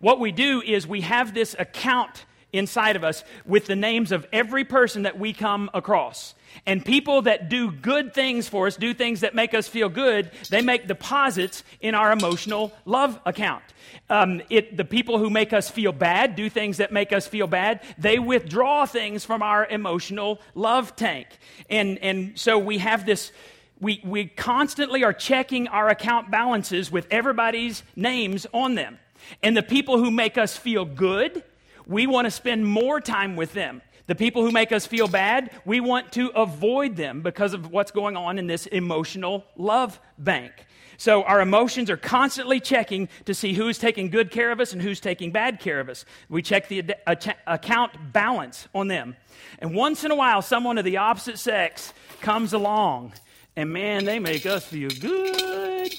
What 0.00 0.18
we 0.18 0.32
do 0.32 0.60
is 0.60 0.86
we 0.86 1.02
have 1.02 1.32
this 1.32 1.54
account 1.58 2.24
inside 2.52 2.96
of 2.96 3.04
us 3.04 3.24
with 3.44 3.66
the 3.66 3.76
names 3.76 4.12
of 4.12 4.26
every 4.32 4.64
person 4.64 5.02
that 5.02 5.18
we 5.18 5.32
come 5.32 5.70
across. 5.74 6.34
And 6.66 6.84
people 6.84 7.22
that 7.22 7.48
do 7.48 7.70
good 7.70 8.14
things 8.14 8.48
for 8.48 8.66
us, 8.66 8.76
do 8.76 8.94
things 8.94 9.20
that 9.20 9.34
make 9.34 9.54
us 9.54 9.68
feel 9.68 9.88
good, 9.88 10.30
they 10.50 10.62
make 10.62 10.88
deposits 10.88 11.62
in 11.80 11.94
our 11.94 12.10
emotional 12.10 12.72
love 12.84 13.20
account. 13.26 13.62
Um, 14.10 14.42
it, 14.48 14.76
the 14.76 14.84
people 14.84 15.18
who 15.18 15.28
make 15.30 15.52
us 15.52 15.70
feel 15.70 15.92
bad, 15.92 16.36
do 16.36 16.48
things 16.48 16.78
that 16.78 16.90
make 16.90 17.12
us 17.12 17.26
feel 17.26 17.46
bad, 17.46 17.82
they 17.98 18.18
withdraw 18.18 18.86
things 18.86 19.24
from 19.24 19.42
our 19.42 19.66
emotional 19.66 20.40
love 20.54 20.96
tank. 20.96 21.26
And, 21.68 21.98
and 21.98 22.38
so 22.38 22.58
we 22.58 22.78
have 22.78 23.04
this 23.04 23.32
we, 23.80 24.00
we 24.04 24.26
constantly 24.26 25.04
are 25.04 25.12
checking 25.12 25.68
our 25.68 25.88
account 25.88 26.30
balances 26.30 26.90
with 26.90 27.06
everybody's 27.10 27.82
names 27.94 28.46
on 28.52 28.74
them. 28.74 28.98
And 29.42 29.56
the 29.56 29.62
people 29.62 29.98
who 29.98 30.10
make 30.10 30.38
us 30.38 30.56
feel 30.56 30.84
good, 30.84 31.44
we 31.88 32.06
want 32.06 32.26
to 32.26 32.30
spend 32.30 32.66
more 32.66 33.00
time 33.00 33.34
with 33.34 33.52
them. 33.52 33.82
The 34.06 34.14
people 34.14 34.42
who 34.42 34.52
make 34.52 34.72
us 34.72 34.86
feel 34.86 35.08
bad, 35.08 35.50
we 35.64 35.80
want 35.80 36.12
to 36.12 36.28
avoid 36.28 36.96
them 36.96 37.20
because 37.20 37.52
of 37.52 37.70
what's 37.70 37.90
going 37.90 38.16
on 38.16 38.38
in 38.38 38.46
this 38.46 38.66
emotional 38.66 39.44
love 39.56 40.00
bank. 40.16 40.52
So 40.96 41.22
our 41.24 41.40
emotions 41.40 41.90
are 41.90 41.96
constantly 41.96 42.58
checking 42.58 43.08
to 43.26 43.34
see 43.34 43.52
who's 43.52 43.78
taking 43.78 44.10
good 44.10 44.30
care 44.30 44.50
of 44.50 44.60
us 44.60 44.72
and 44.72 44.82
who's 44.82 44.98
taking 44.98 45.30
bad 45.30 45.60
care 45.60 45.78
of 45.78 45.88
us. 45.88 46.04
We 46.28 46.42
check 46.42 46.68
the 46.68 46.94
uh, 47.06 47.14
account 47.46 48.12
balance 48.12 48.66
on 48.74 48.88
them. 48.88 49.16
And 49.60 49.74
once 49.74 50.04
in 50.04 50.10
a 50.10 50.16
while, 50.16 50.42
someone 50.42 50.78
of 50.78 50.84
the 50.84 50.96
opposite 50.96 51.38
sex 51.38 51.92
comes 52.20 52.52
along 52.52 53.12
and 53.58 53.72
man, 53.72 54.04
they 54.04 54.20
make 54.20 54.46
us 54.46 54.64
feel 54.64 54.90
good. 55.00 55.92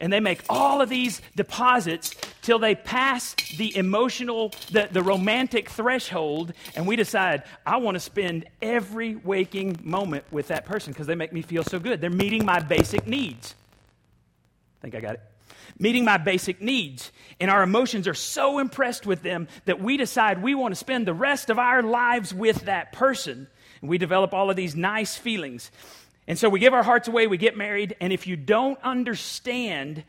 And 0.00 0.12
they 0.12 0.20
make 0.20 0.42
all 0.48 0.80
of 0.80 0.88
these 0.88 1.20
deposits 1.34 2.14
till 2.42 2.58
they 2.58 2.74
pass 2.74 3.34
the 3.56 3.76
emotional, 3.76 4.52
the, 4.70 4.88
the 4.90 5.02
romantic 5.02 5.68
threshold, 5.68 6.52
and 6.76 6.86
we 6.86 6.94
decide, 6.96 7.42
I 7.66 7.78
want 7.78 7.96
to 7.96 8.00
spend 8.00 8.46
every 8.62 9.16
waking 9.16 9.80
moment 9.82 10.24
with 10.30 10.48
that 10.48 10.66
person 10.66 10.92
because 10.92 11.06
they 11.06 11.16
make 11.16 11.32
me 11.32 11.42
feel 11.42 11.64
so 11.64 11.78
good. 11.80 12.00
They're 12.00 12.10
meeting 12.10 12.44
my 12.44 12.60
basic 12.60 13.06
needs. 13.06 13.54
I 14.78 14.82
think 14.82 14.94
I 14.94 15.00
got 15.00 15.14
it. 15.14 15.20
Meeting 15.80 16.04
my 16.04 16.16
basic 16.16 16.62
needs. 16.62 17.12
And 17.40 17.50
our 17.50 17.62
emotions 17.62 18.08
are 18.08 18.14
so 18.14 18.58
impressed 18.58 19.06
with 19.06 19.22
them 19.22 19.48
that 19.64 19.80
we 19.80 19.96
decide 19.96 20.42
we 20.42 20.54
want 20.54 20.72
to 20.72 20.78
spend 20.78 21.06
the 21.06 21.14
rest 21.14 21.50
of 21.50 21.58
our 21.58 21.82
lives 21.82 22.32
with 22.32 22.62
that 22.62 22.92
person. 22.92 23.48
And 23.80 23.90
we 23.90 23.98
develop 23.98 24.32
all 24.32 24.50
of 24.50 24.56
these 24.56 24.74
nice 24.74 25.16
feelings. 25.16 25.70
And 26.28 26.38
so 26.38 26.48
we 26.48 26.60
give 26.60 26.74
our 26.74 26.82
hearts 26.84 27.08
away, 27.08 27.26
we 27.26 27.38
get 27.38 27.56
married, 27.56 27.96
and 28.00 28.12
if 28.12 28.26
you 28.26 28.36
don't 28.36 28.78
understand 28.84 30.04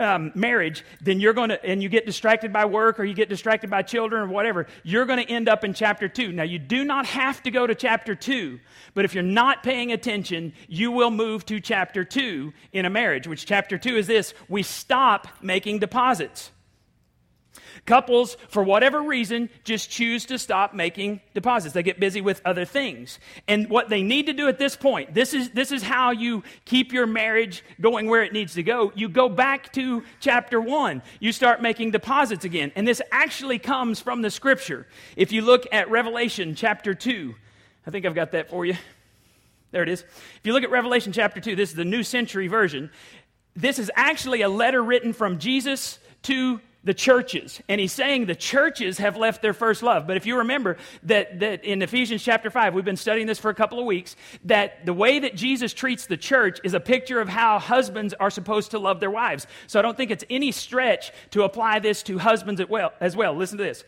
um, 0.00 0.32
marriage, 0.34 0.82
then 1.00 1.20
you're 1.20 1.34
going 1.34 1.50
to, 1.50 1.62
and 1.64 1.82
you 1.82 1.90
get 1.90 2.06
distracted 2.06 2.52
by 2.52 2.64
work 2.64 2.98
or 2.98 3.04
you 3.04 3.14
get 3.14 3.28
distracted 3.28 3.68
by 3.68 3.82
children 3.82 4.22
or 4.22 4.28
whatever, 4.28 4.66
you're 4.82 5.04
going 5.04 5.24
to 5.24 5.30
end 5.30 5.46
up 5.46 5.64
in 5.64 5.74
chapter 5.74 6.08
two. 6.08 6.32
Now, 6.32 6.44
you 6.44 6.58
do 6.58 6.84
not 6.84 7.04
have 7.06 7.42
to 7.42 7.50
go 7.50 7.66
to 7.66 7.74
chapter 7.74 8.14
two, 8.14 8.60
but 8.94 9.04
if 9.04 9.14
you're 9.14 9.22
not 9.22 9.62
paying 9.62 9.92
attention, 9.92 10.54
you 10.68 10.90
will 10.90 11.10
move 11.10 11.44
to 11.46 11.60
chapter 11.60 12.02
two 12.02 12.54
in 12.72 12.86
a 12.86 12.90
marriage, 12.90 13.26
which 13.26 13.44
chapter 13.44 13.76
two 13.76 13.96
is 13.96 14.06
this 14.06 14.32
we 14.48 14.62
stop 14.62 15.28
making 15.42 15.80
deposits. 15.80 16.50
Couples, 17.86 18.36
for 18.48 18.62
whatever 18.62 19.02
reason, 19.02 19.50
just 19.64 19.90
choose 19.90 20.24
to 20.26 20.38
stop 20.38 20.74
making 20.74 21.20
deposits. 21.34 21.74
They 21.74 21.82
get 21.82 22.00
busy 22.00 22.20
with 22.20 22.40
other 22.44 22.64
things. 22.64 23.18
And 23.46 23.68
what 23.68 23.88
they 23.88 24.02
need 24.02 24.26
to 24.26 24.32
do 24.32 24.48
at 24.48 24.58
this 24.58 24.76
point, 24.76 25.14
this 25.14 25.34
is, 25.34 25.50
this 25.50 25.72
is 25.72 25.82
how 25.82 26.10
you 26.10 26.42
keep 26.64 26.92
your 26.92 27.06
marriage 27.06 27.62
going 27.80 28.08
where 28.08 28.22
it 28.22 28.32
needs 28.32 28.54
to 28.54 28.62
go. 28.62 28.92
You 28.94 29.08
go 29.08 29.28
back 29.28 29.72
to 29.74 30.02
chapter 30.20 30.60
one. 30.60 31.02
You 31.20 31.32
start 31.32 31.62
making 31.62 31.90
deposits 31.90 32.44
again. 32.44 32.72
And 32.76 32.86
this 32.86 33.02
actually 33.12 33.58
comes 33.58 34.00
from 34.00 34.22
the 34.22 34.30
scripture. 34.30 34.86
If 35.16 35.32
you 35.32 35.42
look 35.42 35.66
at 35.72 35.90
Revelation 35.90 36.54
chapter 36.54 36.94
2, 36.94 37.34
I 37.86 37.90
think 37.90 38.04
I've 38.04 38.14
got 38.14 38.32
that 38.32 38.50
for 38.50 38.66
you. 38.66 38.76
There 39.70 39.82
it 39.82 39.88
is. 39.88 40.00
If 40.02 40.40
you 40.44 40.52
look 40.52 40.62
at 40.62 40.70
Revelation 40.70 41.12
chapter 41.12 41.40
2, 41.40 41.54
this 41.54 41.70
is 41.70 41.76
the 41.76 41.84
New 41.84 42.02
Century 42.02 42.48
Version. 42.48 42.90
This 43.54 43.78
is 43.78 43.90
actually 43.94 44.42
a 44.42 44.48
letter 44.48 44.82
written 44.82 45.12
from 45.12 45.38
Jesus 45.38 45.98
to 46.22 46.60
the 46.88 46.94
churches. 46.94 47.60
And 47.68 47.78
he's 47.78 47.92
saying 47.92 48.24
the 48.24 48.34
churches 48.34 48.96
have 48.96 49.14
left 49.14 49.42
their 49.42 49.52
first 49.52 49.82
love. 49.82 50.06
But 50.06 50.16
if 50.16 50.24
you 50.24 50.38
remember 50.38 50.78
that, 51.02 51.38
that 51.40 51.62
in 51.62 51.82
Ephesians 51.82 52.22
chapter 52.22 52.48
5, 52.48 52.72
we've 52.72 52.82
been 52.82 52.96
studying 52.96 53.26
this 53.26 53.38
for 53.38 53.50
a 53.50 53.54
couple 53.54 53.78
of 53.78 53.84
weeks, 53.84 54.16
that 54.46 54.86
the 54.86 54.94
way 54.94 55.18
that 55.18 55.34
Jesus 55.34 55.74
treats 55.74 56.06
the 56.06 56.16
church 56.16 56.60
is 56.64 56.72
a 56.72 56.80
picture 56.80 57.20
of 57.20 57.28
how 57.28 57.58
husbands 57.58 58.14
are 58.14 58.30
supposed 58.30 58.70
to 58.70 58.78
love 58.78 59.00
their 59.00 59.10
wives. 59.10 59.46
So 59.66 59.78
I 59.78 59.82
don't 59.82 59.98
think 59.98 60.10
it's 60.10 60.24
any 60.30 60.50
stretch 60.50 61.12
to 61.32 61.42
apply 61.42 61.80
this 61.80 62.02
to 62.04 62.16
husbands 62.16 62.58
as 62.58 62.70
well. 62.70 62.94
As 63.02 63.14
well. 63.14 63.34
Listen 63.34 63.58
to 63.58 63.64
this. 63.64 63.84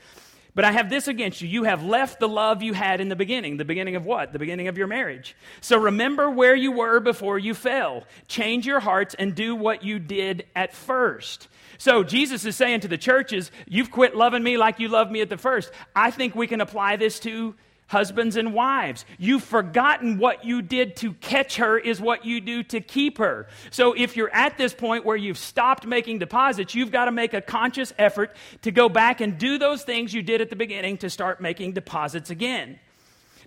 But 0.54 0.64
I 0.64 0.72
have 0.72 0.90
this 0.90 1.06
against 1.06 1.40
you. 1.40 1.48
You 1.48 1.64
have 1.64 1.84
left 1.84 2.18
the 2.18 2.28
love 2.28 2.62
you 2.62 2.72
had 2.72 3.00
in 3.00 3.08
the 3.08 3.16
beginning. 3.16 3.56
The 3.56 3.64
beginning 3.64 3.96
of 3.96 4.04
what? 4.04 4.32
The 4.32 4.38
beginning 4.38 4.68
of 4.68 4.76
your 4.76 4.86
marriage. 4.86 5.36
So 5.60 5.78
remember 5.78 6.30
where 6.30 6.56
you 6.56 6.72
were 6.72 7.00
before 7.00 7.38
you 7.38 7.54
fell. 7.54 8.04
Change 8.26 8.66
your 8.66 8.80
hearts 8.80 9.14
and 9.14 9.34
do 9.34 9.54
what 9.54 9.84
you 9.84 9.98
did 9.98 10.46
at 10.56 10.74
first. 10.74 11.48
So 11.78 12.02
Jesus 12.02 12.44
is 12.44 12.56
saying 12.56 12.80
to 12.80 12.88
the 12.88 12.98
churches, 12.98 13.50
You've 13.66 13.90
quit 13.90 14.16
loving 14.16 14.42
me 14.42 14.56
like 14.56 14.80
you 14.80 14.88
loved 14.88 15.10
me 15.10 15.20
at 15.20 15.30
the 15.30 15.38
first. 15.38 15.70
I 15.94 16.10
think 16.10 16.34
we 16.34 16.46
can 16.46 16.60
apply 16.60 16.96
this 16.96 17.20
to 17.20 17.54
husbands 17.90 18.36
and 18.36 18.54
wives. 18.54 19.04
You've 19.18 19.42
forgotten 19.42 20.18
what 20.18 20.44
you 20.44 20.62
did 20.62 20.94
to 20.96 21.12
catch 21.14 21.56
her 21.56 21.76
is 21.76 22.00
what 22.00 22.24
you 22.24 22.40
do 22.40 22.62
to 22.64 22.80
keep 22.80 23.18
her. 23.18 23.48
So 23.72 23.94
if 23.94 24.16
you're 24.16 24.32
at 24.32 24.56
this 24.56 24.72
point 24.72 25.04
where 25.04 25.16
you've 25.16 25.36
stopped 25.36 25.84
making 25.84 26.20
deposits, 26.20 26.72
you've 26.72 26.92
got 26.92 27.06
to 27.06 27.10
make 27.10 27.34
a 27.34 27.40
conscious 27.40 27.92
effort 27.98 28.36
to 28.62 28.70
go 28.70 28.88
back 28.88 29.20
and 29.20 29.36
do 29.36 29.58
those 29.58 29.82
things 29.82 30.14
you 30.14 30.22
did 30.22 30.40
at 30.40 30.50
the 30.50 30.56
beginning 30.56 30.98
to 30.98 31.10
start 31.10 31.40
making 31.40 31.72
deposits 31.72 32.30
again. 32.30 32.78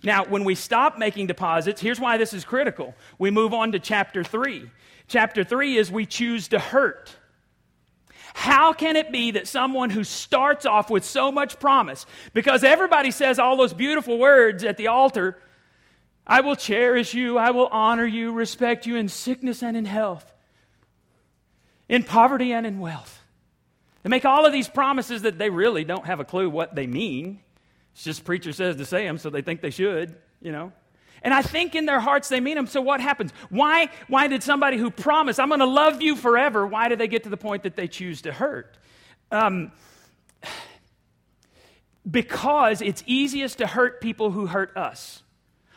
Now, 0.02 0.26
when 0.26 0.44
we 0.44 0.54
stop 0.54 0.98
making 0.98 1.28
deposits, 1.28 1.80
here's 1.80 1.98
why 1.98 2.18
this 2.18 2.34
is 2.34 2.44
critical. 2.44 2.94
We 3.18 3.30
move 3.30 3.54
on 3.54 3.72
to 3.72 3.78
chapter 3.78 4.22
3. 4.22 4.70
Chapter 5.08 5.42
3 5.42 5.78
is 5.78 5.90
we 5.90 6.04
choose 6.04 6.48
to 6.48 6.58
hurt. 6.58 7.16
How 8.36 8.72
can 8.72 8.96
it 8.96 9.12
be 9.12 9.30
that 9.30 9.46
someone 9.46 9.90
who 9.90 10.02
starts 10.02 10.66
off 10.66 10.90
with 10.90 11.04
so 11.04 11.30
much 11.30 11.60
promise, 11.60 12.04
because 12.32 12.64
everybody 12.64 13.12
says 13.12 13.38
all 13.38 13.56
those 13.56 13.72
beautiful 13.72 14.18
words 14.18 14.64
at 14.64 14.76
the 14.76 14.88
altar, 14.88 15.38
I 16.26 16.40
will 16.40 16.56
cherish 16.56 17.14
you, 17.14 17.38
I 17.38 17.52
will 17.52 17.68
honor 17.68 18.04
you, 18.04 18.32
respect 18.32 18.86
you 18.86 18.96
in 18.96 19.08
sickness 19.08 19.62
and 19.62 19.76
in 19.76 19.84
health, 19.84 20.32
in 21.88 22.02
poverty 22.02 22.52
and 22.52 22.66
in 22.66 22.80
wealth. 22.80 23.22
They 24.02 24.10
make 24.10 24.24
all 24.24 24.44
of 24.44 24.52
these 24.52 24.68
promises 24.68 25.22
that 25.22 25.38
they 25.38 25.48
really 25.48 25.84
don't 25.84 26.04
have 26.04 26.18
a 26.18 26.24
clue 26.24 26.50
what 26.50 26.74
they 26.74 26.88
mean. 26.88 27.38
It's 27.94 28.02
just 28.02 28.24
preacher 28.24 28.52
says 28.52 28.76
to 28.76 28.84
say 28.84 29.06
them, 29.06 29.16
so 29.16 29.30
they 29.30 29.42
think 29.42 29.60
they 29.60 29.70
should, 29.70 30.16
you 30.42 30.50
know. 30.50 30.72
And 31.24 31.32
I 31.32 31.40
think 31.42 31.74
in 31.74 31.86
their 31.86 32.00
hearts 32.00 32.28
they 32.28 32.38
mean 32.38 32.54
them. 32.54 32.66
So 32.66 32.82
what 32.82 33.00
happens? 33.00 33.32
Why, 33.48 33.88
why 34.08 34.28
did 34.28 34.42
somebody 34.42 34.76
who 34.76 34.90
promised, 34.90 35.40
I'm 35.40 35.48
going 35.48 35.60
to 35.60 35.66
love 35.66 36.02
you 36.02 36.14
forever, 36.14 36.66
why 36.66 36.88
did 36.88 37.00
they 37.00 37.08
get 37.08 37.24
to 37.24 37.30
the 37.30 37.38
point 37.38 37.62
that 37.62 37.74
they 37.74 37.88
choose 37.88 38.22
to 38.22 38.32
hurt? 38.32 38.76
Um, 39.32 39.72
because 42.08 42.82
it's 42.82 43.02
easiest 43.06 43.58
to 43.58 43.66
hurt 43.66 44.02
people 44.02 44.30
who 44.30 44.46
hurt 44.46 44.76
us. 44.76 45.22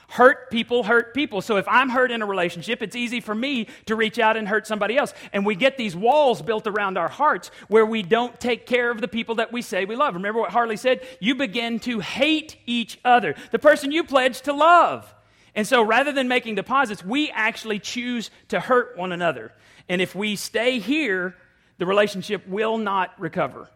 Hurt 0.10 0.50
people 0.52 0.84
hurt 0.84 1.14
people. 1.14 1.42
So 1.42 1.58
if 1.58 1.68
I'm 1.68 1.90
hurt 1.90 2.12
in 2.12 2.22
a 2.22 2.26
relationship, 2.26 2.82
it's 2.82 2.96
easy 2.96 3.20
for 3.20 3.36
me 3.36 3.68
to 3.88 3.96
reach 3.96 4.20
out 4.20 4.38
and 4.38 4.48
hurt 4.48 4.66
somebody 4.66 4.98
else. 4.98 5.14
And 5.34 5.46
we 5.46 5.56
get 5.56 5.78
these 5.78 5.96
walls 5.96 6.42
built 6.42 6.66
around 6.66 6.98
our 6.98 7.10
hearts 7.10 7.52
where 7.68 7.86
we 7.86 8.04
don't 8.04 8.38
take 8.40 8.66
care 8.66 8.90
of 8.90 9.02
the 9.02 9.08
people 9.10 9.36
that 9.36 9.52
we 9.52 9.62
say 9.62 9.84
we 9.84 9.98
love. 9.98 10.14
Remember 10.14 10.40
what 10.40 10.52
Harley 10.52 10.78
said? 10.78 11.06
You 11.20 11.36
begin 11.36 11.80
to 11.82 12.00
hate 12.00 12.58
each 12.66 13.00
other, 13.04 13.36
the 13.52 13.60
person 13.60 13.92
you 13.92 14.04
pledged 14.04 14.46
to 14.46 14.54
love. 14.54 15.14
And 15.58 15.66
so 15.68 15.82
rather 15.82 16.12
than 16.12 16.28
making 16.28 16.54
deposits, 16.54 17.04
we 17.04 17.32
actually 17.32 17.80
choose 17.80 18.30
to 18.50 18.60
hurt 18.60 18.96
one 18.96 19.12
another. 19.12 19.52
And 19.90 20.04
if 20.04 20.14
we 20.14 20.36
stay 20.36 20.78
here, 20.78 21.36
the 21.80 21.88
relationship 21.88 22.48
will 22.48 22.78
not 22.78 23.20
recover. 23.20 23.68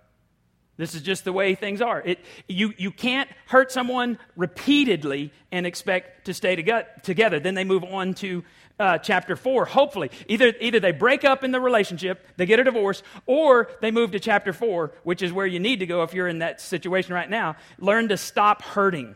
This 0.77 0.93
is 0.93 1.01
just 1.01 1.25
the 1.25 1.33
way 1.33 1.55
things 1.55 1.81
are. 1.81 1.99
It, 1.99 2.19
you, 2.47 2.73
you 2.77 2.91
can't 2.91 3.27
hurt 3.47 3.71
someone 3.71 4.19
repeatedly 4.35 5.33
and 5.51 5.65
expect 5.65 6.25
to 6.25 6.35
stay 6.35 6.55
together. 6.55 7.39
Then 7.39 7.55
they 7.55 7.63
move 7.63 7.83
on 7.83 8.13
to 8.15 8.43
uh, 8.79 8.99
chapter 8.99 9.35
4, 9.35 9.65
hopefully. 9.65 10.11
Either, 10.27 10.53
either 10.61 10.79
they 10.79 10.91
break 10.91 11.25
up 11.25 11.43
in 11.43 11.51
the 11.51 11.59
relationship, 11.59 12.27
they 12.37 12.45
get 12.45 12.59
a 12.59 12.63
divorce, 12.63 13.01
or 13.25 13.69
they 13.81 13.89
move 13.89 14.11
to 14.11 14.19
chapter 14.19 14.53
4, 14.53 14.91
which 15.03 15.23
is 15.23 15.33
where 15.33 15.47
you 15.47 15.59
need 15.59 15.79
to 15.79 15.87
go 15.87 16.03
if 16.03 16.13
you're 16.13 16.27
in 16.27 16.39
that 16.39 16.61
situation 16.61 17.15
right 17.15 17.29
now. 17.29 17.55
Learn 17.79 18.07
to 18.09 18.17
stop 18.17 18.61
hurting. 18.61 19.15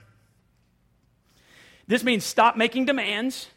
This 1.88 2.04
means 2.04 2.24
stop 2.24 2.58
making 2.58 2.86
demands, 2.86 3.48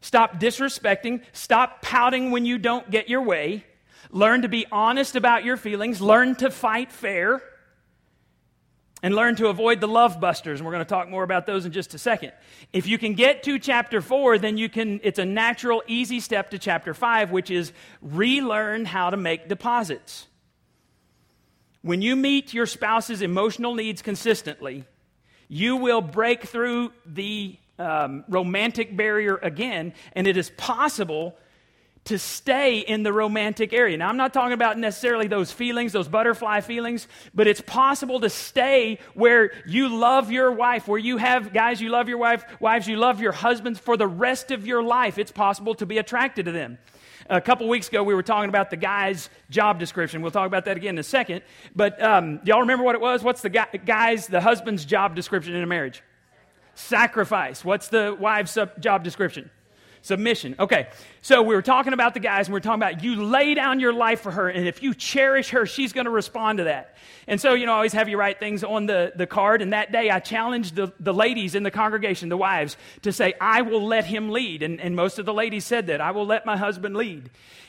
stop 0.00 0.40
disrespecting, 0.40 1.22
stop 1.32 1.82
pouting 1.82 2.30
when 2.30 2.44
you 2.44 2.58
don't 2.58 2.90
get 2.90 3.08
your 3.08 3.22
way, 3.22 3.64
learn 4.10 4.42
to 4.42 4.48
be 4.48 4.66
honest 4.72 5.16
about 5.16 5.44
your 5.44 5.56
feelings, 5.56 6.00
learn 6.00 6.34
to 6.36 6.50
fight 6.50 6.90
fair, 6.90 7.42
and 9.02 9.14
learn 9.14 9.36
to 9.36 9.48
avoid 9.48 9.80
the 9.80 9.86
love 9.86 10.20
busters. 10.20 10.58
And 10.58 10.66
we're 10.66 10.72
going 10.72 10.84
to 10.84 10.88
talk 10.88 11.08
more 11.08 11.22
about 11.22 11.46
those 11.46 11.66
in 11.66 11.72
just 11.72 11.94
a 11.94 11.98
second. 11.98 12.32
If 12.72 12.86
you 12.86 12.98
can 12.98 13.14
get 13.14 13.42
to 13.44 13.58
chapter 13.58 14.00
4, 14.00 14.38
then 14.38 14.56
you 14.56 14.68
can 14.68 15.00
it's 15.04 15.18
a 15.18 15.24
natural 15.24 15.82
easy 15.86 16.18
step 16.18 16.50
to 16.50 16.58
chapter 16.58 16.94
5, 16.94 17.30
which 17.30 17.50
is 17.50 17.72
relearn 18.00 18.84
how 18.84 19.10
to 19.10 19.16
make 19.16 19.48
deposits. 19.48 20.26
When 21.82 22.02
you 22.02 22.16
meet 22.16 22.52
your 22.52 22.66
spouse's 22.66 23.22
emotional 23.22 23.74
needs 23.74 24.02
consistently, 24.02 24.84
you 25.48 25.76
will 25.76 26.00
break 26.00 26.44
through 26.44 26.92
the 27.04 27.56
um, 27.78 28.24
romantic 28.28 28.96
barrier 28.96 29.36
again, 29.36 29.94
and 30.12 30.26
it 30.26 30.36
is 30.36 30.50
possible 30.50 31.36
to 32.06 32.18
stay 32.18 32.78
in 32.78 33.02
the 33.02 33.12
romantic 33.12 33.72
area. 33.72 33.96
Now, 33.96 34.08
I'm 34.08 34.16
not 34.16 34.32
talking 34.32 34.52
about 34.52 34.78
necessarily 34.78 35.26
those 35.26 35.50
feelings, 35.50 35.92
those 35.92 36.06
butterfly 36.06 36.60
feelings, 36.60 37.08
but 37.34 37.48
it's 37.48 37.60
possible 37.60 38.20
to 38.20 38.30
stay 38.30 39.00
where 39.14 39.50
you 39.66 39.88
love 39.88 40.30
your 40.30 40.52
wife, 40.52 40.86
where 40.86 41.00
you 41.00 41.16
have 41.16 41.52
guys, 41.52 41.80
you 41.80 41.88
love 41.88 42.08
your 42.08 42.18
wife, 42.18 42.44
wives, 42.60 42.86
you 42.86 42.96
love 42.96 43.20
your 43.20 43.32
husbands 43.32 43.80
for 43.80 43.96
the 43.96 44.06
rest 44.06 44.52
of 44.52 44.66
your 44.66 44.84
life. 44.84 45.18
It's 45.18 45.32
possible 45.32 45.74
to 45.76 45.86
be 45.86 45.98
attracted 45.98 46.46
to 46.46 46.52
them. 46.52 46.78
A 47.28 47.40
couple 47.40 47.68
weeks 47.68 47.88
ago, 47.88 48.02
we 48.02 48.14
were 48.14 48.22
talking 48.22 48.48
about 48.48 48.70
the 48.70 48.76
guy's 48.76 49.30
job 49.50 49.80
description. 49.80 50.22
We'll 50.22 50.30
talk 50.30 50.46
about 50.46 50.64
that 50.66 50.76
again 50.76 50.94
in 50.94 50.98
a 50.98 51.02
second. 51.02 51.42
But 51.74 52.00
um, 52.02 52.40
y'all 52.44 52.60
remember 52.60 52.84
what 52.84 52.94
it 52.94 53.00
was? 53.00 53.22
What's 53.24 53.42
the 53.42 53.50
guy, 53.50 53.66
guy's, 53.84 54.26
the 54.28 54.40
husband's 54.40 54.84
job 54.84 55.16
description 55.16 55.54
in 55.54 55.62
a 55.62 55.66
marriage? 55.66 56.02
Sacrifice. 56.74 57.64
What's 57.64 57.88
the 57.88 58.16
wife's 58.18 58.56
job 58.78 59.02
description? 59.02 59.50
Submission. 60.02 60.54
Okay. 60.60 60.88
So 61.26 61.42
we 61.42 61.56
were 61.56 61.62
talking 61.62 61.92
about 61.92 62.14
the 62.14 62.20
guys 62.20 62.46
and 62.46 62.54
we 62.54 62.58
are 62.58 62.60
talking 62.60 62.80
about 62.80 63.02
you 63.02 63.24
lay 63.24 63.54
down 63.54 63.80
your 63.80 63.92
life 63.92 64.20
for 64.20 64.30
her. 64.30 64.48
And 64.48 64.68
if 64.68 64.80
you 64.80 64.94
cherish 64.94 65.48
her, 65.50 65.66
she's 65.66 65.92
going 65.92 66.04
to 66.04 66.10
respond 66.12 66.58
to 66.58 66.64
that. 66.64 66.94
And 67.26 67.40
so, 67.40 67.54
you 67.54 67.66
know, 67.66 67.72
I 67.72 67.76
always 67.78 67.94
have 67.94 68.08
you 68.08 68.16
write 68.16 68.38
things 68.38 68.62
on 68.62 68.86
the, 68.86 69.12
the 69.12 69.26
card. 69.26 69.60
And 69.60 69.72
that 69.72 69.90
day 69.90 70.08
I 70.08 70.20
challenged 70.20 70.76
the, 70.76 70.92
the 71.00 71.12
ladies 71.12 71.56
in 71.56 71.64
the 71.64 71.72
congregation, 71.72 72.28
the 72.28 72.36
wives, 72.36 72.76
to 73.02 73.12
say, 73.12 73.34
I 73.40 73.62
will 73.62 73.84
let 73.84 74.04
him 74.04 74.30
lead. 74.30 74.62
And, 74.62 74.80
and 74.80 74.94
most 74.94 75.18
of 75.18 75.26
the 75.26 75.34
ladies 75.34 75.64
said 75.64 75.88
that. 75.88 76.00
I 76.00 76.12
will 76.12 76.26
let 76.26 76.46
my 76.46 76.56
husband 76.56 76.94
lead. 76.96 77.28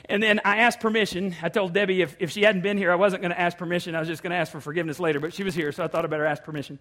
And 0.10 0.24
then 0.24 0.40
I 0.46 0.58
asked 0.58 0.80
permission. 0.80 1.36
I 1.42 1.50
told 1.50 1.74
Debbie 1.74 2.02
if, 2.02 2.16
if 2.20 2.32
she 2.32 2.44
hadn't 2.44 2.62
been 2.62 2.78
here, 2.78 2.92
I 2.92 2.96
wasn't 2.96 3.22
going 3.22 3.32
to 3.32 3.40
ask 3.40 3.58
permission. 3.58 3.94
I 3.94 4.00
was 4.00 4.08
just 4.08 4.24
going 4.24 4.32
to 4.32 4.38
ask 4.38 4.52
for 4.52 4.62
forgiveness 4.62 5.00
later. 5.00 5.20
But 5.20 5.34
she 5.34 5.44
was 5.44 5.54
here, 5.54 5.72
so 5.74 5.84
I 5.84 5.88
thought 5.88 6.06
I 6.06 6.08
better 6.08 6.26
ask 6.26 6.44
permission. 6.44 6.80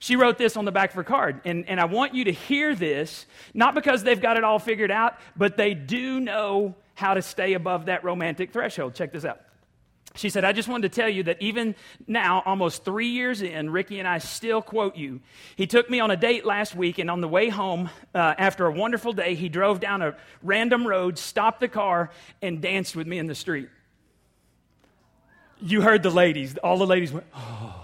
She 0.00 0.16
wrote 0.16 0.38
this 0.38 0.56
on 0.56 0.64
the 0.64 0.72
back 0.72 0.90
of 0.90 0.96
her 0.96 1.04
card. 1.04 1.40
And, 1.44 1.68
and 1.68 1.78
I 1.78 1.84
want 1.84 2.14
you 2.14 2.24
to 2.24 2.32
hear 2.32 2.74
this, 2.74 3.26
not 3.52 3.74
because 3.76 4.02
they've 4.02 4.20
got 4.20 4.36
it 4.36 4.44
all 4.44 4.58
figured 4.58 4.90
out, 4.90 5.18
but 5.36 5.56
they 5.56 5.74
do 5.74 6.13
know 6.20 6.74
how 6.94 7.14
to 7.14 7.22
stay 7.22 7.54
above 7.54 7.86
that 7.86 8.04
romantic 8.04 8.52
threshold. 8.52 8.94
Check 8.94 9.12
this 9.12 9.24
out. 9.24 9.40
She 10.16 10.30
said, 10.30 10.44
I 10.44 10.52
just 10.52 10.68
wanted 10.68 10.92
to 10.92 11.00
tell 11.00 11.08
you 11.08 11.24
that 11.24 11.42
even 11.42 11.74
now, 12.06 12.40
almost 12.46 12.84
three 12.84 13.08
years 13.08 13.42
in, 13.42 13.68
Ricky 13.70 13.98
and 13.98 14.06
I 14.06 14.18
still 14.18 14.62
quote 14.62 14.96
you. 14.96 15.20
He 15.56 15.66
took 15.66 15.90
me 15.90 15.98
on 15.98 16.12
a 16.12 16.16
date 16.16 16.44
last 16.44 16.76
week, 16.76 16.98
and 16.98 17.10
on 17.10 17.20
the 17.20 17.26
way 17.26 17.48
home, 17.48 17.90
uh, 18.14 18.34
after 18.38 18.66
a 18.66 18.70
wonderful 18.70 19.12
day, 19.12 19.34
he 19.34 19.48
drove 19.48 19.80
down 19.80 20.02
a 20.02 20.16
random 20.40 20.86
road, 20.86 21.18
stopped 21.18 21.58
the 21.58 21.66
car, 21.66 22.10
and 22.40 22.60
danced 22.60 22.94
with 22.94 23.08
me 23.08 23.18
in 23.18 23.26
the 23.26 23.34
street. 23.34 23.68
You 25.60 25.80
heard 25.82 26.04
the 26.04 26.10
ladies. 26.10 26.56
All 26.58 26.78
the 26.78 26.86
ladies 26.86 27.12
went, 27.12 27.26
oh. 27.34 27.74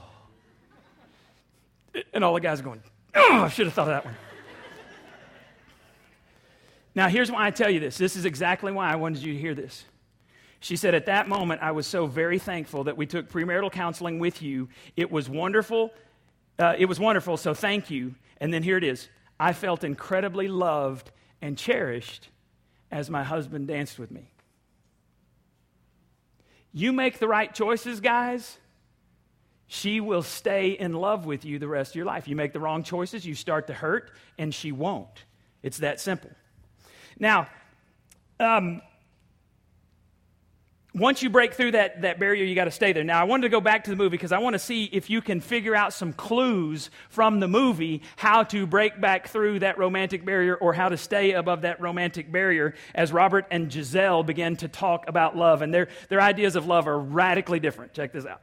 And 2.14 2.22
all 2.22 2.34
the 2.34 2.40
guys 2.40 2.60
are 2.60 2.64
going, 2.64 2.82
oh, 3.16 3.42
I 3.42 3.48
should 3.48 3.66
have 3.66 3.74
thought 3.74 3.88
of 3.88 3.94
that 3.94 4.04
one. 4.04 4.14
Now, 7.00 7.08
here's 7.08 7.32
why 7.32 7.46
I 7.46 7.50
tell 7.50 7.70
you 7.70 7.80
this. 7.80 7.96
This 7.96 8.14
is 8.14 8.26
exactly 8.26 8.72
why 8.72 8.92
I 8.92 8.96
wanted 8.96 9.22
you 9.22 9.32
to 9.32 9.38
hear 9.38 9.54
this. 9.54 9.86
She 10.60 10.76
said, 10.76 10.94
At 10.94 11.06
that 11.06 11.28
moment, 11.28 11.62
I 11.62 11.70
was 11.70 11.86
so 11.86 12.04
very 12.04 12.38
thankful 12.38 12.84
that 12.84 12.98
we 12.98 13.06
took 13.06 13.30
premarital 13.30 13.72
counseling 13.72 14.18
with 14.18 14.42
you. 14.42 14.68
It 14.98 15.10
was 15.10 15.26
wonderful. 15.26 15.94
Uh, 16.58 16.74
it 16.76 16.84
was 16.84 17.00
wonderful, 17.00 17.38
so 17.38 17.54
thank 17.54 17.90
you. 17.90 18.16
And 18.38 18.52
then 18.52 18.62
here 18.62 18.76
it 18.76 18.84
is 18.84 19.08
I 19.40 19.54
felt 19.54 19.82
incredibly 19.82 20.46
loved 20.46 21.10
and 21.40 21.56
cherished 21.56 22.28
as 22.92 23.08
my 23.08 23.24
husband 23.24 23.68
danced 23.68 23.98
with 23.98 24.10
me. 24.10 24.30
You 26.74 26.92
make 26.92 27.18
the 27.18 27.28
right 27.28 27.54
choices, 27.54 28.00
guys, 28.00 28.58
she 29.68 30.00
will 30.00 30.22
stay 30.22 30.72
in 30.72 30.92
love 30.92 31.24
with 31.24 31.46
you 31.46 31.58
the 31.58 31.66
rest 31.66 31.92
of 31.92 31.96
your 31.96 32.04
life. 32.04 32.28
You 32.28 32.36
make 32.36 32.52
the 32.52 32.60
wrong 32.60 32.82
choices, 32.82 33.24
you 33.24 33.34
start 33.34 33.68
to 33.68 33.72
hurt, 33.72 34.10
and 34.36 34.54
she 34.54 34.70
won't. 34.70 35.24
It's 35.62 35.78
that 35.78 35.98
simple. 35.98 36.32
Now, 37.20 37.48
um, 38.40 38.80
once 40.94 41.22
you 41.22 41.30
break 41.30 41.54
through 41.54 41.72
that, 41.72 42.02
that 42.02 42.18
barrier, 42.18 42.44
you 42.44 42.54
got 42.54 42.64
to 42.64 42.70
stay 42.70 42.92
there. 42.92 43.04
Now, 43.04 43.20
I 43.20 43.24
wanted 43.24 43.42
to 43.42 43.48
go 43.50 43.60
back 43.60 43.84
to 43.84 43.90
the 43.90 43.96
movie 43.96 44.10
because 44.10 44.32
I 44.32 44.38
want 44.38 44.54
to 44.54 44.58
see 44.58 44.84
if 44.86 45.08
you 45.08 45.20
can 45.20 45.40
figure 45.40 45.76
out 45.76 45.92
some 45.92 46.12
clues 46.12 46.90
from 47.10 47.38
the 47.38 47.46
movie 47.46 48.02
how 48.16 48.42
to 48.44 48.66
break 48.66 49.00
back 49.00 49.28
through 49.28 49.60
that 49.60 49.78
romantic 49.78 50.24
barrier 50.24 50.56
or 50.56 50.72
how 50.72 50.88
to 50.88 50.96
stay 50.96 51.32
above 51.32 51.60
that 51.62 51.80
romantic 51.80 52.32
barrier 52.32 52.74
as 52.94 53.12
Robert 53.12 53.46
and 53.52 53.70
Giselle 53.70 54.24
begin 54.24 54.56
to 54.56 54.68
talk 54.68 55.08
about 55.08 55.36
love. 55.36 55.62
And 55.62 55.72
their, 55.72 55.88
their 56.08 56.20
ideas 56.20 56.56
of 56.56 56.66
love 56.66 56.88
are 56.88 56.98
radically 56.98 57.60
different. 57.60 57.92
Check 57.92 58.12
this 58.12 58.26
out. 58.26 58.42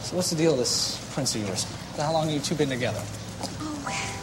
So, 0.00 0.16
what's 0.16 0.30
the 0.30 0.36
deal 0.36 0.52
with 0.52 0.60
this 0.60 1.12
prince 1.14 1.36
of 1.36 1.46
yours? 1.46 1.64
How 1.96 2.12
long 2.12 2.24
have 2.24 2.34
you 2.34 2.40
two 2.40 2.56
been 2.56 2.70
together? 2.70 3.00
Oh, 3.42 3.82
about 3.82 3.92
a 3.92 4.16
day. 4.16 4.21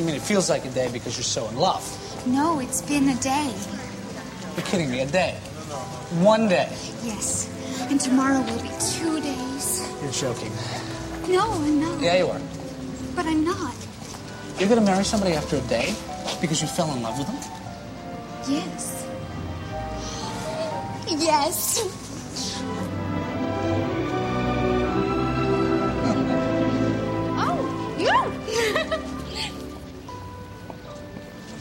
You 0.00 0.06
mean 0.06 0.14
it 0.14 0.22
feels 0.22 0.48
like 0.48 0.64
a 0.64 0.70
day 0.70 0.88
because 0.90 1.18
you're 1.18 1.24
so 1.24 1.46
in 1.48 1.56
love? 1.58 1.84
No, 2.26 2.58
it's 2.58 2.80
been 2.80 3.06
a 3.10 3.14
day. 3.16 3.52
You're 4.56 4.64
kidding 4.64 4.90
me. 4.90 5.00
A 5.00 5.06
day. 5.06 5.32
One 6.22 6.48
day. 6.48 6.70
Yes. 7.04 7.50
And 7.90 8.00
tomorrow 8.00 8.40
will 8.40 8.62
be 8.62 8.70
two 8.80 9.20
days. 9.20 9.86
You're 10.00 10.10
joking. 10.10 10.50
No, 11.28 11.52
I'm 11.52 11.80
not. 11.82 12.00
Yeah, 12.00 12.16
you 12.16 12.28
are. 12.28 12.40
But 13.14 13.26
I'm 13.26 13.44
not. 13.44 13.74
You're 14.58 14.70
to 14.70 14.80
marry 14.80 15.04
somebody 15.04 15.34
after 15.34 15.56
a 15.56 15.60
day 15.68 15.94
because 16.40 16.62
you 16.62 16.68
fell 16.68 16.90
in 16.92 17.02
love 17.02 17.18
with 17.18 17.26
them? 17.26 17.36
Yes. 18.48 19.06
Yes. 21.08 22.09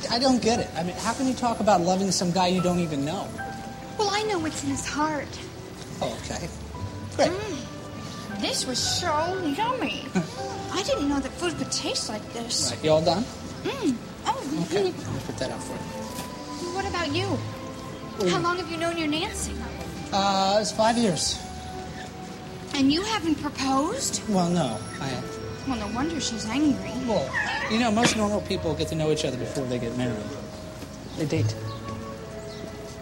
I 0.09 0.17
don't 0.19 0.41
get 0.41 0.59
it. 0.59 0.69
I 0.75 0.83
mean, 0.83 0.95
how 0.97 1.13
can 1.13 1.27
you 1.27 1.33
talk 1.33 1.59
about 1.59 1.81
loving 1.81 2.11
some 2.11 2.31
guy 2.31 2.47
you 2.47 2.61
don't 2.61 2.79
even 2.79 3.05
know? 3.05 3.27
Well, 3.97 4.09
I 4.11 4.23
know 4.23 4.39
what's 4.39 4.63
in 4.63 4.69
his 4.69 4.87
heart. 4.87 5.27
Oh, 6.01 6.17
okay. 6.23 6.47
Great. 7.15 7.31
Mm, 7.31 8.41
this 8.41 8.65
was 8.65 8.79
so 8.79 9.07
yummy. 9.43 10.05
I 10.71 10.83
didn't 10.83 11.09
know 11.09 11.19
that 11.19 11.31
food 11.33 11.57
could 11.57 11.71
taste 11.71 12.09
like 12.09 12.23
this. 12.33 12.71
Right. 12.71 12.83
You 12.83 12.91
all 12.91 13.03
done? 13.03 13.23
Mm. 13.63 13.95
Oh. 14.25 14.65
Okay. 14.65 14.87
I'll 14.87 15.19
put 15.21 15.37
that 15.37 15.51
out 15.51 15.61
for 15.61 15.73
you. 15.73 16.73
What 16.73 16.87
about 16.87 17.13
you? 17.13 17.27
How 18.29 18.39
long 18.41 18.57
have 18.57 18.69
you 18.69 18.77
known 18.77 18.97
your 18.97 19.07
Nancy? 19.07 19.53
Uh, 20.11 20.57
it's 20.59 20.71
five 20.71 20.97
years. 20.97 21.39
And 22.73 22.91
you 22.91 23.01
haven't 23.03 23.35
proposed? 23.35 24.21
Well, 24.29 24.49
no. 24.49 24.77
I 25.01 25.07
have. 25.07 25.38
Well, 25.69 25.77
no 25.77 25.95
wonder 25.95 26.19
she's 26.19 26.47
angry. 26.47 26.91
Well, 27.05 27.29
you 27.69 27.77
know, 27.77 27.91
most 27.91 28.17
normal 28.17 28.41
people 28.41 28.73
get 28.73 28.87
to 28.87 28.95
know 28.95 29.11
each 29.11 29.23
other 29.23 29.37
before 29.37 29.65
they 29.65 29.77
get 29.77 29.95
married. 29.95 30.17
They 31.17 31.27
date. 31.27 31.55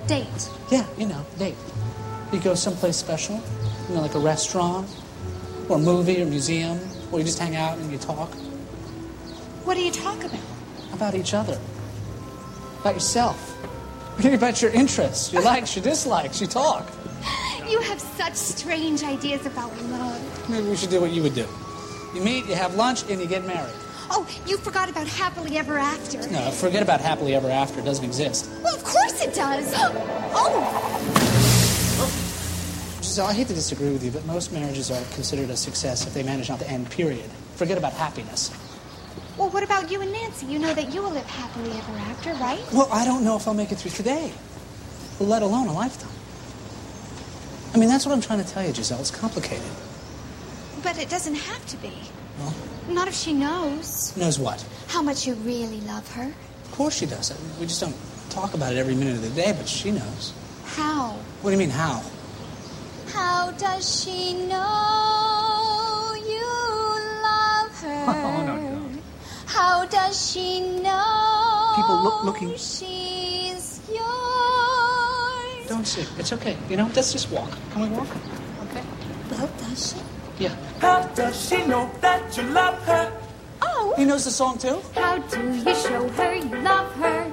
Date? 0.05 0.49
Yeah, 0.69 0.85
you 0.97 1.05
know, 1.05 1.25
date. 1.39 1.55
You 2.33 2.41
go 2.41 2.55
someplace 2.55 2.97
special, 2.97 3.41
you 3.87 3.95
know, 3.95 4.01
like 4.01 4.15
a 4.15 4.19
restaurant, 4.19 4.85
or 5.69 5.77
a 5.77 5.79
movie 5.79 6.21
or 6.21 6.25
museum, 6.25 6.77
or 7.09 7.19
you 7.19 7.25
just 7.25 7.39
hang 7.39 7.55
out 7.55 7.77
and 7.77 7.89
you 7.89 7.97
talk. 7.97 8.33
What 9.63 9.75
do 9.75 9.81
you 9.81 9.91
talk 9.91 10.21
about? 10.25 10.39
About 10.91 11.15
each 11.15 11.33
other. 11.33 11.57
About 12.81 12.95
yourself. 12.95 13.57
about 14.25 14.61
your 14.61 14.71
interests, 14.71 15.31
your 15.31 15.41
likes, 15.41 15.73
your 15.73 15.83
dislikes, 15.83 16.41
you 16.41 16.47
talk. 16.47 16.85
You 17.69 17.79
have 17.79 18.01
such 18.01 18.35
strange 18.35 19.03
ideas 19.03 19.45
about 19.45 19.71
love. 19.83 20.49
Maybe 20.49 20.67
we 20.67 20.75
should 20.75 20.89
do 20.89 20.99
what 20.99 21.11
you 21.11 21.23
would 21.23 21.35
do. 21.35 21.47
You 22.17 22.23
meet, 22.23 22.47
you 22.47 22.55
have 22.55 22.73
lunch, 22.73 23.07
and 23.11 23.21
you 23.21 23.27
get 23.27 23.45
married. 23.45 23.75
Oh, 24.09 24.27
you 24.47 24.57
forgot 24.57 24.89
about 24.89 25.05
happily 25.05 25.59
ever 25.59 25.77
after. 25.77 26.17
No, 26.31 26.49
forget 26.49 26.81
about 26.81 26.99
happily 26.99 27.35
ever 27.35 27.47
after. 27.47 27.79
It 27.79 27.85
doesn't 27.85 28.03
exist. 28.03 28.49
Well, 28.63 28.73
of 28.75 28.83
course 28.83 29.21
it 29.21 29.35
does. 29.35 29.71
Oh! 30.39 32.09
So 33.01 33.23
I 33.23 33.33
hate 33.33 33.47
to 33.49 33.53
disagree 33.53 33.91
with 33.91 34.03
you, 34.03 34.09
but 34.09 34.25
most 34.25 34.51
marriages 34.51 34.89
are 34.89 34.99
considered 35.13 35.51
a 35.51 35.55
success 35.57 36.07
if 36.07 36.15
they 36.15 36.23
manage 36.23 36.49
not 36.49 36.59
to 36.59 36.67
end, 36.67 36.89
period. 36.89 37.29
Forget 37.55 37.77
about 37.77 37.93
happiness. 37.93 38.49
Well, 39.37 39.49
what 39.51 39.61
about 39.61 39.91
you 39.91 40.01
and 40.01 40.11
Nancy? 40.11 40.47
You 40.47 40.57
know 40.57 40.73
that 40.73 40.91
you 40.91 41.03
will 41.03 41.11
live 41.11 41.25
happily 41.25 41.69
ever 41.69 41.91
after, 41.99 42.33
right? 42.33 42.61
Well, 42.73 42.89
I 42.91 43.05
don't 43.05 43.23
know 43.23 43.35
if 43.35 43.47
I'll 43.47 43.53
make 43.53 43.71
it 43.71 43.75
through 43.75 43.91
today, 43.91 44.33
let 45.19 45.43
alone 45.43 45.67
a 45.67 45.73
lifetime. 45.73 46.09
I 47.75 47.77
mean, 47.77 47.89
that's 47.89 48.07
what 48.07 48.13
I'm 48.13 48.21
trying 48.21 48.43
to 48.43 48.49
tell 48.49 48.65
you, 48.65 48.73
Giselle. 48.73 48.99
It's 48.99 49.11
complicated. 49.11 49.69
But 50.87 50.97
it 50.99 51.09
doesn't 51.09 51.35
have 51.35 51.65
to 51.67 51.77
be. 51.77 51.91
Well, 52.39 52.55
Not 52.87 53.09
if 53.09 53.13
she 53.13 53.33
knows. 53.33 54.15
knows 54.15 54.39
what? 54.39 54.63
How 54.87 55.01
much 55.01 55.27
you 55.27 55.33
really 55.35 55.81
love 55.81 56.09
her. 56.13 56.33
Of 56.63 56.71
course 56.71 56.95
she 56.95 57.05
does. 57.05 57.27
We 57.59 57.65
just 57.65 57.81
don't 57.81 57.95
talk 58.29 58.53
about 58.53 58.71
it 58.71 58.77
every 58.77 58.95
minute 58.95 59.15
of 59.15 59.21
the 59.21 59.29
day, 59.41 59.51
but 59.57 59.67
she 59.67 59.91
knows. 59.91 60.31
How? 60.63 61.11
What 61.41 61.49
do 61.51 61.55
you 61.55 61.59
mean, 61.59 61.71
how? 61.71 62.01
How 63.09 63.51
does 63.51 63.83
she 64.01 64.33
know 64.47 66.15
you 66.33 66.47
love 67.27 67.71
oh, 67.83 68.13
her? 68.13 68.39
Oh, 68.39 68.45
no, 68.45 68.55
no. 68.79 68.89
How 69.45 69.85
does 69.87 70.15
she 70.31 70.61
know 70.61 71.73
People 71.75 72.01
look- 72.01 72.23
looking- 72.23 72.55
she's 72.55 73.81
yours? 73.89 75.67
Don't 75.67 75.85
sick. 75.85 76.07
It's 76.17 76.31
okay. 76.31 76.55
You 76.69 76.77
know, 76.77 76.89
let's 76.95 77.11
just 77.11 77.29
walk. 77.29 77.51
Can 77.73 77.81
we 77.81 77.89
walk? 77.89 78.07
Okay. 78.69 78.83
Well, 79.31 79.49
does 79.59 79.91
she? 79.91 79.97
Yeah. 80.39 80.55
How 80.79 81.01
does 81.15 81.49
she 81.49 81.65
know 81.65 81.89
that 82.01 82.37
you 82.37 82.43
love 82.43 82.81
her? 82.85 83.11
Oh. 83.61 83.93
He 83.97 84.05
knows 84.05 84.25
the 84.25 84.31
song 84.31 84.57
too? 84.59 84.79
How 84.93 85.17
do 85.17 85.39
you 85.51 85.75
show 85.75 86.07
her 86.09 86.35
you 86.35 86.55
love 86.61 86.93
her? 86.95 87.31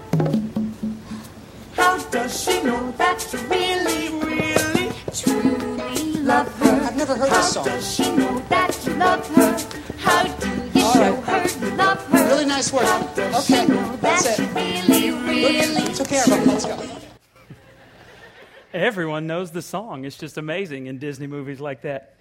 How 1.77 1.99
does 2.11 2.43
she 2.45 2.63
know 2.63 2.93
that 2.93 3.27
you 3.33 3.39
really, 3.41 4.09
really, 4.25 4.93
truly 5.13 6.15
love 6.23 6.49
her? 6.61 6.81
I've 6.87 6.97
never 6.97 7.15
heard 7.15 7.29
How 7.29 7.37
this 7.37 7.53
song. 7.53 7.67
How 7.67 7.75
does 7.75 7.95
she 7.95 8.17
know 8.17 8.39
that 8.49 8.87
you 8.87 8.95
love 8.95 9.29
her? 9.37 9.59
How 9.99 10.23
do 10.25 10.49
you 10.79 10.85
All 10.85 10.93
show 10.95 11.15
right. 11.15 11.25
her 11.49 11.67
you 11.67 11.77
love 11.77 12.07
her? 12.07 12.27
Really 12.29 12.47
nice 12.47 12.73
work. 12.73 12.85
Okay. 12.85 13.67
That's 14.01 14.37
that 14.37 14.41
it. 14.41 15.05
you 15.05 15.17
really, 15.19 15.75
really 15.77 15.95
Took 15.95 16.09
care 16.09 16.25
of 16.25 16.31
him. 16.33 16.47
Let's 16.47 16.65
go. 16.65 16.83
Everyone 18.73 19.27
knows 19.27 19.51
the 19.51 19.63
song. 19.63 20.07
It's 20.07 20.17
just 20.17 20.39
amazing 20.39 20.87
in 20.87 20.99
Disney 20.99 21.27
movies 21.27 21.61
like 21.61 21.83
that. 21.83 22.14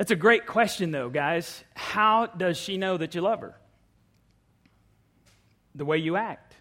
That's 0.00 0.12
a 0.12 0.16
great 0.16 0.46
question, 0.46 0.92
though, 0.92 1.10
guys. 1.10 1.62
How 1.74 2.24
does 2.24 2.56
she 2.56 2.78
know 2.78 2.96
that 2.96 3.14
you 3.14 3.20
love 3.20 3.42
her? 3.42 3.54
The 5.74 5.84
way 5.84 5.98
you 5.98 6.16
act. 6.16 6.54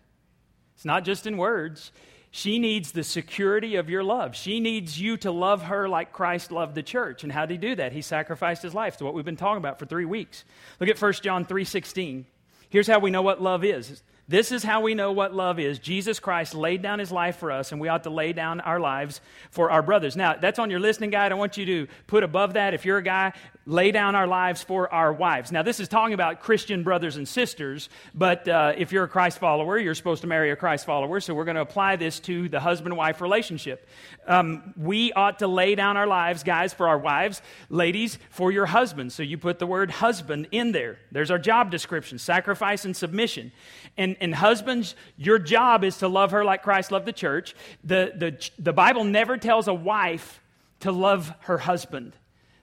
It's 0.75 0.83
not 0.83 1.05
just 1.05 1.25
in 1.25 1.37
words. 1.37 1.93
She 2.31 2.59
needs 2.59 2.91
the 2.91 3.01
security 3.01 3.77
of 3.77 3.89
your 3.89 4.03
love. 4.03 4.35
She 4.35 4.59
needs 4.59 4.99
you 4.99 5.15
to 5.19 5.31
love 5.31 5.63
her 5.63 5.87
like 5.87 6.11
Christ 6.11 6.51
loved 6.51 6.75
the 6.75 6.83
church. 6.83 7.23
And 7.23 7.31
how 7.31 7.45
did 7.45 7.53
he 7.53 7.69
do 7.69 7.75
that? 7.75 7.93
He 7.93 8.01
sacrificed 8.01 8.61
his 8.61 8.73
life. 8.73 8.95
It's 8.95 9.01
what 9.01 9.13
we've 9.13 9.23
been 9.23 9.37
talking 9.37 9.59
about 9.59 9.79
for 9.79 9.85
three 9.85 10.03
weeks. 10.03 10.43
Look 10.81 10.89
at 10.89 11.01
1 11.01 11.13
John 11.13 11.45
3.16. 11.45 12.25
Here's 12.69 12.87
how 12.87 12.99
we 12.99 13.09
know 13.09 13.21
what 13.21 13.41
love 13.41 13.63
is. 13.63 14.03
This 14.29 14.51
is 14.51 14.61
how 14.61 14.81
we 14.81 14.93
know 14.93 15.11
what 15.11 15.33
love 15.33 15.57
is. 15.57 15.79
Jesus 15.79 16.19
Christ 16.19 16.53
laid 16.53 16.83
down 16.83 16.99
his 16.99 17.11
life 17.11 17.37
for 17.37 17.51
us, 17.51 17.71
and 17.71 17.81
we 17.81 17.87
ought 17.87 18.03
to 18.03 18.11
lay 18.11 18.31
down 18.31 18.59
our 18.61 18.79
lives 18.79 19.21
for 19.49 19.71
our 19.71 19.81
brothers. 19.81 20.15
Now, 20.15 20.35
that's 20.35 20.59
on 20.59 20.69
your 20.69 20.79
listening 20.79 21.09
guide. 21.09 21.31
I 21.31 21.35
want 21.35 21.57
you 21.57 21.65
to 21.65 21.87
put 22.05 22.21
above 22.23 22.53
that, 22.53 22.75
if 22.75 22.85
you're 22.85 22.99
a 22.99 23.03
guy, 23.03 23.33
lay 23.65 23.91
down 23.91 24.13
our 24.13 24.27
lives 24.27 24.61
for 24.61 24.91
our 24.93 25.11
wives. 25.11 25.51
Now, 25.51 25.63
this 25.63 25.79
is 25.79 25.87
talking 25.87 26.13
about 26.13 26.41
Christian 26.41 26.83
brothers 26.83 27.17
and 27.17 27.27
sisters, 27.27 27.89
but 28.13 28.47
uh, 28.47 28.73
if 28.77 28.91
you're 28.91 29.03
a 29.03 29.07
Christ 29.07 29.39
follower, 29.39 29.79
you're 29.79 29.95
supposed 29.95 30.21
to 30.21 30.27
marry 30.27 30.51
a 30.51 30.55
Christ 30.55 30.85
follower, 30.85 31.19
so 31.19 31.33
we're 31.33 31.45
going 31.45 31.55
to 31.55 31.61
apply 31.61 31.95
this 31.95 32.19
to 32.21 32.49
the 32.49 32.59
husband 32.59 32.95
wife 32.95 33.21
relationship. 33.21 33.87
Um, 34.27 34.75
we 34.77 35.11
ought 35.13 35.39
to 35.39 35.47
lay 35.47 35.73
down 35.73 35.97
our 35.97 36.05
lives, 36.05 36.43
guys, 36.43 36.71
for 36.71 36.87
our 36.87 36.99
wives, 36.99 37.41
ladies, 37.69 38.19
for 38.29 38.51
your 38.51 38.67
husbands. 38.67 39.15
So 39.15 39.23
you 39.23 39.39
put 39.39 39.57
the 39.57 39.65
word 39.65 39.89
husband 39.89 40.49
in 40.51 40.71
there. 40.71 40.99
There's 41.11 41.31
our 41.31 41.39
job 41.39 41.71
description 41.71 42.19
sacrifice 42.19 42.85
and 42.85 42.95
submission. 42.95 43.51
And, 43.97 44.17
and 44.21 44.33
husbands, 44.33 44.95
your 45.17 45.39
job 45.39 45.83
is 45.83 45.97
to 45.97 46.07
love 46.07 46.31
her 46.31 46.43
like 46.43 46.63
Christ 46.63 46.91
loved 46.91 47.05
the 47.05 47.13
church. 47.13 47.55
The, 47.83 48.13
the, 48.15 48.49
the 48.57 48.73
Bible 48.73 49.03
never 49.03 49.37
tells 49.37 49.67
a 49.67 49.73
wife 49.73 50.41
to 50.81 50.91
love 50.91 51.33
her 51.41 51.57
husband. 51.57 52.15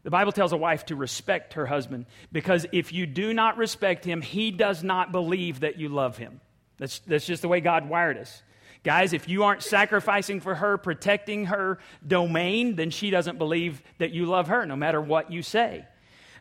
The 0.03 0.11
Bible 0.11 0.33
tells 0.33 0.53
a 0.53 0.57
wife 0.57 0.87
to 0.87 0.97
respect 0.97 1.55
her 1.55 1.67
husband 1.67 2.07
because 2.31 2.65
if 2.71 2.93
you 2.93 3.07
do 3.07 3.35
not 3.35 3.57
respect 3.57 4.05
him, 4.05 4.23
he 4.23 4.51
does 4.51 4.85
not 4.85 5.11
believe 5.11 5.61
that 5.61 5.79
you 5.79 5.89
love 5.89 6.17
him. 6.17 6.41
That's, 6.79 7.01
that's 7.01 7.27
just 7.27 7.43
the 7.43 7.49
way 7.49 7.61
God 7.61 7.89
wired 7.89 8.19
us. 8.19 8.43
Guys, 8.85 9.13
if 9.13 9.29
you 9.29 9.43
aren't 9.43 9.65
sacrificing 9.65 10.41
for 10.41 10.55
her, 10.55 10.79
protecting 10.79 11.47
her 11.47 11.81
domain, 12.07 12.77
then 12.77 12.91
she 12.91 13.11
doesn't 13.11 13.37
believe 13.37 13.83
that 13.99 14.13
you 14.13 14.27
love 14.27 14.47
her, 14.47 14.65
no 14.65 14.77
matter 14.77 15.01
what 15.01 15.33
you 15.33 15.43
say. 15.43 15.85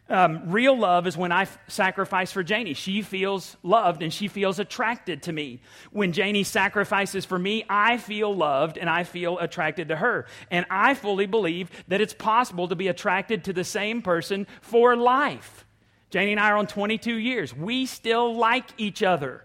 Um, 0.07 0.51
real 0.51 0.77
love 0.77 1.07
is 1.07 1.17
when 1.17 1.31
I 1.31 1.43
f- 1.43 1.57
sacrifice 1.67 2.31
for 2.31 2.43
Janie. 2.43 2.75
She 2.75 3.01
feels 3.01 3.57
loved 3.63 4.03
and 4.03 4.13
she 4.13 4.27
feels 4.27 4.59
attracted 4.59 5.23
to 5.23 5.33
me. 5.33 5.61
When 5.91 6.11
Janie 6.11 6.43
sacrifices 6.43 7.25
for 7.25 7.39
me, 7.39 7.65
I 7.67 7.97
feel 7.97 8.35
loved 8.35 8.77
and 8.77 8.87
I 8.87 9.03
feel 9.03 9.39
attracted 9.39 9.87
to 9.87 9.95
her. 9.95 10.27
And 10.51 10.67
I 10.69 10.93
fully 10.93 11.25
believe 11.25 11.71
that 11.87 12.01
it's 12.01 12.13
possible 12.13 12.67
to 12.67 12.75
be 12.75 12.87
attracted 12.87 13.45
to 13.45 13.53
the 13.53 13.63
same 13.63 14.03
person 14.03 14.45
for 14.61 14.95
life. 14.95 15.65
Janie 16.11 16.33
and 16.33 16.39
I 16.39 16.51
are 16.51 16.57
on 16.57 16.67
22 16.67 17.15
years. 17.15 17.55
We 17.55 17.87
still 17.87 18.37
like 18.37 18.65
each 18.77 19.01
other. 19.01 19.43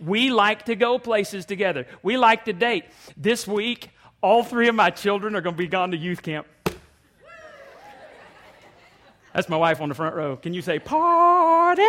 We 0.00 0.30
like 0.30 0.64
to 0.64 0.74
go 0.74 0.98
places 0.98 1.46
together. 1.46 1.86
We 2.02 2.16
like 2.16 2.46
to 2.46 2.52
date. 2.52 2.86
This 3.16 3.46
week, 3.46 3.90
all 4.20 4.42
three 4.42 4.66
of 4.66 4.74
my 4.74 4.90
children 4.90 5.36
are 5.36 5.40
going 5.40 5.54
to 5.54 5.62
be 5.62 5.68
gone 5.68 5.92
to 5.92 5.96
youth 5.96 6.22
camp. 6.22 6.48
That's 9.34 9.48
my 9.48 9.56
wife 9.56 9.80
on 9.80 9.88
the 9.88 9.94
front 9.94 10.14
row. 10.14 10.36
Can 10.36 10.52
you 10.52 10.62
say, 10.62 10.78
party? 10.78 11.82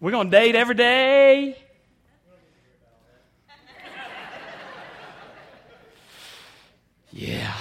We're 0.00 0.10
going 0.10 0.30
to 0.30 0.36
date 0.36 0.54
every 0.54 0.74
day. 0.74 1.56
Yeah. 7.12 7.54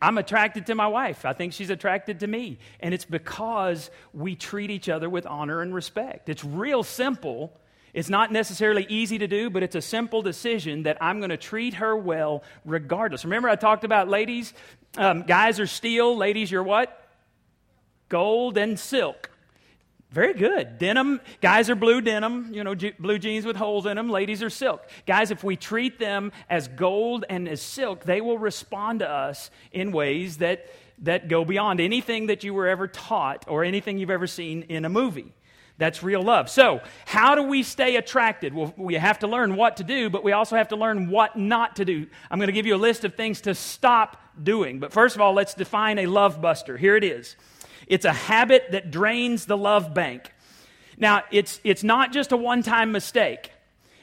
I'm 0.00 0.18
attracted 0.18 0.66
to 0.66 0.74
my 0.74 0.86
wife. 0.86 1.24
I 1.24 1.32
think 1.32 1.52
she's 1.52 1.70
attracted 1.70 2.20
to 2.20 2.26
me. 2.26 2.58
And 2.80 2.94
it's 2.94 3.04
because 3.04 3.90
we 4.12 4.36
treat 4.36 4.70
each 4.70 4.88
other 4.88 5.10
with 5.10 5.26
honor 5.26 5.62
and 5.62 5.74
respect. 5.74 6.28
It's 6.28 6.44
real 6.44 6.82
simple. 6.82 7.58
It's 7.96 8.10
not 8.10 8.30
necessarily 8.30 8.84
easy 8.90 9.16
to 9.16 9.26
do, 9.26 9.48
but 9.48 9.62
it's 9.62 9.74
a 9.74 9.80
simple 9.80 10.20
decision 10.20 10.82
that 10.82 10.98
I'm 11.00 11.16
going 11.18 11.30
to 11.30 11.38
treat 11.38 11.74
her 11.74 11.96
well 11.96 12.44
regardless. 12.66 13.24
Remember, 13.24 13.48
I 13.48 13.56
talked 13.56 13.84
about 13.84 14.06
ladies, 14.06 14.52
um, 14.98 15.22
guys 15.22 15.58
are 15.60 15.66
steel, 15.66 16.14
ladies, 16.14 16.50
you're 16.50 16.62
what? 16.62 17.08
Gold 18.10 18.58
and 18.58 18.78
silk. 18.78 19.30
Very 20.10 20.34
good. 20.34 20.76
Denim, 20.76 21.22
guys 21.40 21.70
are 21.70 21.74
blue 21.74 22.02
denim, 22.02 22.50
you 22.52 22.62
know, 22.64 22.74
blue 22.98 23.18
jeans 23.18 23.46
with 23.46 23.56
holes 23.56 23.86
in 23.86 23.96
them. 23.96 24.10
Ladies 24.10 24.42
are 24.42 24.50
silk. 24.50 24.86
Guys, 25.06 25.30
if 25.30 25.42
we 25.42 25.56
treat 25.56 25.98
them 25.98 26.32
as 26.50 26.68
gold 26.68 27.24
and 27.30 27.48
as 27.48 27.62
silk, 27.62 28.04
they 28.04 28.20
will 28.20 28.38
respond 28.38 29.00
to 29.00 29.10
us 29.10 29.50
in 29.72 29.90
ways 29.90 30.36
that, 30.36 30.66
that 30.98 31.28
go 31.28 31.46
beyond 31.46 31.80
anything 31.80 32.26
that 32.26 32.44
you 32.44 32.52
were 32.52 32.68
ever 32.68 32.88
taught 32.88 33.46
or 33.48 33.64
anything 33.64 33.96
you've 33.96 34.10
ever 34.10 34.26
seen 34.26 34.64
in 34.68 34.84
a 34.84 34.90
movie. 34.90 35.32
That's 35.78 36.02
real 36.02 36.22
love. 36.22 36.48
So, 36.48 36.80
how 37.04 37.34
do 37.34 37.42
we 37.42 37.62
stay 37.62 37.96
attracted? 37.96 38.54
Well, 38.54 38.72
we 38.76 38.94
have 38.94 39.18
to 39.18 39.26
learn 39.26 39.56
what 39.56 39.76
to 39.76 39.84
do, 39.84 40.08
but 40.08 40.24
we 40.24 40.32
also 40.32 40.56
have 40.56 40.68
to 40.68 40.76
learn 40.76 41.10
what 41.10 41.36
not 41.36 41.76
to 41.76 41.84
do. 41.84 42.06
I'm 42.30 42.38
going 42.38 42.48
to 42.48 42.52
give 42.52 42.66
you 42.66 42.74
a 42.74 42.78
list 42.78 43.04
of 43.04 43.14
things 43.14 43.42
to 43.42 43.54
stop 43.54 44.16
doing. 44.42 44.78
But 44.78 44.92
first 44.92 45.16
of 45.16 45.20
all, 45.20 45.34
let's 45.34 45.52
define 45.52 45.98
a 45.98 46.06
love 46.06 46.40
buster. 46.40 46.76
Here 46.76 46.96
it 46.96 47.04
is 47.04 47.36
it's 47.86 48.04
a 48.04 48.12
habit 48.12 48.72
that 48.72 48.90
drains 48.90 49.46
the 49.46 49.56
love 49.56 49.94
bank. 49.94 50.32
Now, 50.98 51.22
it's, 51.30 51.60
it's 51.62 51.84
not 51.84 52.12
just 52.12 52.32
a 52.32 52.36
one 52.36 52.62
time 52.62 52.90
mistake. 52.90 53.52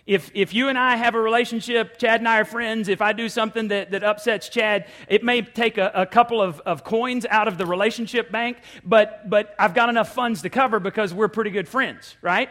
If, 0.06 0.32
if 0.34 0.54
you 0.54 0.68
and 0.68 0.78
I 0.78 0.98
have 0.98 1.16
a 1.16 1.22
relationship, 1.22 1.98
Chad 1.98 2.20
and 2.20 2.28
I 2.28 2.42
are 2.42 2.46
friends, 2.46 2.90
if 2.90 3.02
I 3.02 3.14
do 3.14 3.30
something 3.30 3.70
that, 3.70 3.92
that 3.92 4.04
upsets 4.04 4.50
Chad, 4.50 4.88
it 5.08 5.24
may 5.24 5.42
take 5.42 5.78
a, 5.78 5.92
a 5.96 6.06
couple 6.06 6.42
of, 6.42 6.60
of 6.62 6.84
coins 6.84 7.26
out 7.30 7.48
of 7.48 7.58
the 7.58 7.66
relationship 7.66 8.30
bank, 8.30 8.58
but, 8.84 9.30
but 9.30 9.56
I've 9.58 9.74
got 9.74 9.88
enough 9.88 10.14
funds 10.14 10.42
to 10.42 10.50
cover 10.50 10.82
because 10.82 11.14
we're 11.14 11.30
pretty 11.30 11.52
good 11.52 11.70
friends, 11.70 12.18
right? 12.22 12.50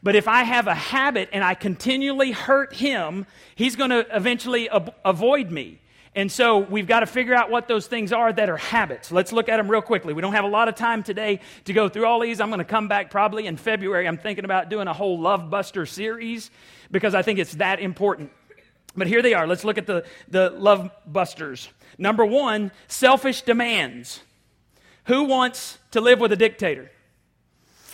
But 0.00 0.14
if 0.14 0.28
I 0.28 0.44
have 0.44 0.68
a 0.68 0.74
habit 0.74 1.28
and 1.32 1.42
I 1.42 1.54
continually 1.54 2.30
hurt 2.30 2.74
him, 2.74 3.26
he's 3.56 3.74
going 3.74 3.90
to 3.90 4.06
eventually 4.14 4.70
ab- 4.70 4.94
avoid 5.04 5.50
me. 5.50 5.81
And 6.14 6.30
so 6.30 6.58
we've 6.58 6.86
got 6.86 7.00
to 7.00 7.06
figure 7.06 7.34
out 7.34 7.50
what 7.50 7.68
those 7.68 7.86
things 7.86 8.12
are 8.12 8.30
that 8.30 8.50
are 8.50 8.58
habits. 8.58 9.10
Let's 9.10 9.32
look 9.32 9.48
at 9.48 9.56
them 9.56 9.70
real 9.70 9.80
quickly. 9.80 10.12
We 10.12 10.20
don't 10.20 10.34
have 10.34 10.44
a 10.44 10.48
lot 10.48 10.68
of 10.68 10.74
time 10.74 11.02
today 11.02 11.40
to 11.64 11.72
go 11.72 11.88
through 11.88 12.04
all 12.04 12.20
these. 12.20 12.38
I'm 12.38 12.48
going 12.50 12.58
to 12.58 12.64
come 12.64 12.86
back 12.86 13.10
probably 13.10 13.46
in 13.46 13.56
February. 13.56 14.06
I'm 14.06 14.18
thinking 14.18 14.44
about 14.44 14.68
doing 14.68 14.88
a 14.88 14.92
whole 14.92 15.18
Love 15.18 15.48
Buster 15.48 15.86
series 15.86 16.50
because 16.90 17.14
I 17.14 17.22
think 17.22 17.38
it's 17.38 17.54
that 17.54 17.80
important. 17.80 18.30
But 18.94 19.06
here 19.06 19.22
they 19.22 19.32
are. 19.32 19.46
Let's 19.46 19.64
look 19.64 19.78
at 19.78 19.86
the, 19.86 20.04
the 20.28 20.50
Love 20.50 20.90
Busters. 21.06 21.70
Number 21.96 22.26
one, 22.26 22.72
selfish 22.88 23.40
demands. 23.40 24.20
Who 25.04 25.24
wants 25.24 25.78
to 25.92 26.02
live 26.02 26.20
with 26.20 26.30
a 26.32 26.36
dictator? 26.36 26.90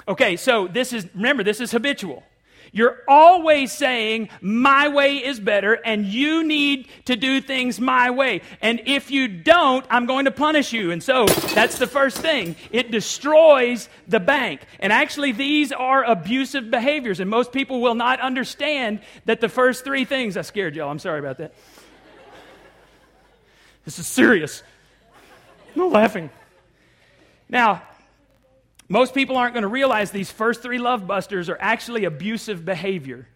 Okay, 0.09 0.37
so 0.37 0.67
this 0.67 0.93
is, 0.93 1.07
remember, 1.15 1.45
this 1.45 1.61
is 1.61 1.71
habitual. 1.71 2.25
You're 2.73 2.99
always 3.09 3.73
saying, 3.73 4.29
my 4.41 4.89
way 4.89 5.17
is 5.17 5.41
better, 5.41 5.75
and 5.75 6.07
you 6.07 6.45
need 6.45 6.89
to 7.07 7.17
do 7.17 7.41
things 7.41 7.81
my 7.81 8.11
way. 8.11 8.43
And 8.61 8.83
if 8.87 9.11
you 9.11 9.29
don't, 9.29 9.85
I'm 9.91 10.07
going 10.07 10.27
to 10.27 10.31
punish 10.31 10.73
you. 10.73 10.91
And 10.91 11.03
so 11.03 11.27
that's 11.27 11.79
the 11.79 11.87
first 11.87 12.19
thing. 12.19 12.57
It 12.71 12.91
destroys 12.91 13.89
the 14.07 14.21
bank. 14.21 14.61
And 14.81 14.93
actually, 14.93 15.33
these 15.33 15.73
are 15.73 16.05
abusive 16.05 16.71
behaviors. 16.71 17.21
And 17.21 17.31
most 17.31 17.53
people 17.53 17.81
will 17.81 17.95
not 17.95 18.21
understand 18.21 19.01
that 19.25 19.41
the 19.41 19.49
first 19.49 19.85
three 19.85 20.05
things, 20.05 20.37
I 20.37 20.43
scared 20.43 20.77
y'all. 20.77 20.91
I'm 20.91 20.99
sorry 20.99 21.21
about 21.21 21.39
that. 21.39 21.55
This 23.85 23.99
is 23.99 24.07
serious. 24.07 24.63
No 25.75 25.89
laughing. 25.89 26.31
Now, 27.49 27.83
most 28.89 29.15
people 29.15 29.37
aren't 29.37 29.55
going 29.55 29.63
to 29.63 29.69
realize 29.69 30.11
these 30.11 30.31
first 30.31 30.63
three 30.63 30.79
love 30.79 31.07
busters 31.07 31.49
are 31.49 31.59
actually 31.61 32.05
abusive 32.05 32.65
behavior. 32.65 33.29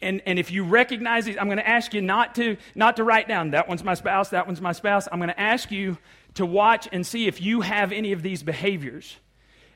And, 0.00 0.20
and 0.26 0.38
if 0.38 0.50
you 0.50 0.64
recognize 0.64 1.24
these, 1.24 1.36
I'm 1.36 1.46
going 1.46 1.58
to 1.58 1.68
ask 1.68 1.94
you 1.94 2.02
not 2.02 2.34
to, 2.36 2.56
not 2.74 2.96
to 2.96 3.04
write 3.04 3.28
down, 3.28 3.50
that 3.50 3.68
one's 3.68 3.84
my 3.84 3.94
spouse, 3.94 4.30
that 4.30 4.46
one's 4.46 4.60
my 4.60 4.72
spouse. 4.72 5.08
I'm 5.10 5.18
going 5.18 5.28
to 5.28 5.40
ask 5.40 5.70
you 5.70 5.98
to 6.34 6.46
watch 6.46 6.88
and 6.92 7.06
see 7.06 7.26
if 7.26 7.40
you 7.40 7.60
have 7.60 7.92
any 7.92 8.12
of 8.12 8.22
these 8.22 8.42
behaviors. 8.42 9.16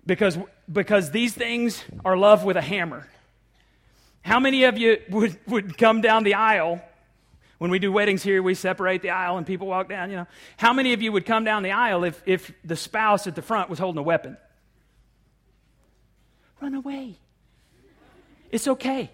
Because, 0.04 0.38
because 0.70 1.10
these 1.10 1.34
things 1.34 1.82
are 2.04 2.16
love 2.16 2.44
with 2.44 2.56
a 2.56 2.62
hammer. 2.62 3.08
How 4.22 4.40
many 4.40 4.64
of 4.64 4.78
you 4.78 4.98
would, 5.10 5.38
would 5.46 5.78
come 5.78 6.00
down 6.00 6.24
the 6.24 6.34
aisle? 6.34 6.80
When 7.58 7.70
we 7.70 7.78
do 7.78 7.90
weddings 7.90 8.22
here, 8.22 8.42
we 8.42 8.54
separate 8.54 9.02
the 9.02 9.10
aisle 9.10 9.38
and 9.38 9.46
people 9.46 9.66
walk 9.66 9.88
down, 9.88 10.10
you 10.10 10.16
know. 10.16 10.26
How 10.56 10.72
many 10.72 10.92
of 10.92 11.02
you 11.02 11.10
would 11.10 11.24
come 11.24 11.44
down 11.44 11.62
the 11.62 11.70
aisle 11.72 12.04
if, 12.04 12.22
if 12.26 12.52
the 12.64 12.76
spouse 12.76 13.26
at 13.26 13.34
the 13.34 13.42
front 13.42 13.70
was 13.70 13.78
holding 13.78 13.98
a 13.98 14.02
weapon? 14.02 14.36
Run 16.60 16.74
away. 16.74 17.18
It's 18.50 18.68
okay. 18.68 19.10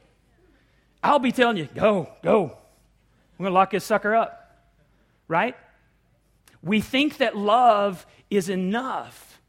I'll 1.03 1.19
be 1.19 1.33
telling 1.33 1.57
you, 1.57 1.69
go, 1.75 2.09
go. 2.23 2.57
We're 3.39 3.45
going 3.45 3.51
to 3.51 3.55
lock 3.55 3.71
this 3.73 3.85
sucker 3.85 4.15
up. 4.15 4.39
Right? 5.27 5.57
We 6.63 6.81
think 6.81 7.17
that 7.19 7.37
love 7.37 8.07
is 8.31 8.49
enough, 8.49 9.41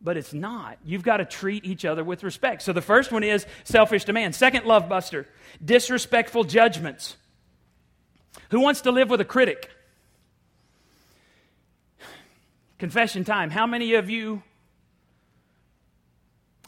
but 0.00 0.16
it's 0.16 0.32
not. 0.32 0.78
You've 0.84 1.02
got 1.02 1.18
to 1.18 1.24
treat 1.24 1.64
each 1.64 1.84
other 1.84 2.02
with 2.02 2.22
respect. 2.22 2.62
So 2.62 2.72
the 2.72 2.80
first 2.80 3.12
one 3.12 3.22
is 3.22 3.44
selfish 3.64 4.04
demand. 4.04 4.34
Second, 4.34 4.64
love 4.64 4.88
buster, 4.88 5.26
disrespectful 5.62 6.44
judgments. 6.44 7.16
Who 8.50 8.60
wants 8.60 8.82
to 8.82 8.92
live 8.92 9.10
with 9.10 9.20
a 9.20 9.24
critic? 9.24 9.70
Confession 12.78 13.24
time. 13.24 13.50
How 13.50 13.66
many 13.66 13.94
of 13.94 14.08
you 14.08 14.42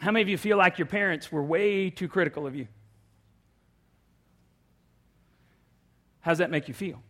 how 0.07 0.12
many 0.12 0.23
of 0.23 0.29
you 0.29 0.38
feel 0.38 0.57
like 0.57 0.79
your 0.79 0.87
parents 0.87 1.33
were 1.33 1.42
way 1.42 1.90
too 1.90 2.07
critical 2.07 2.47
of 2.47 2.55
you? 2.55 2.69
How 6.21 6.31
does 6.31 6.38
that 6.38 6.49
make 6.49 6.69
you 6.69 6.75
feel? 6.75 7.03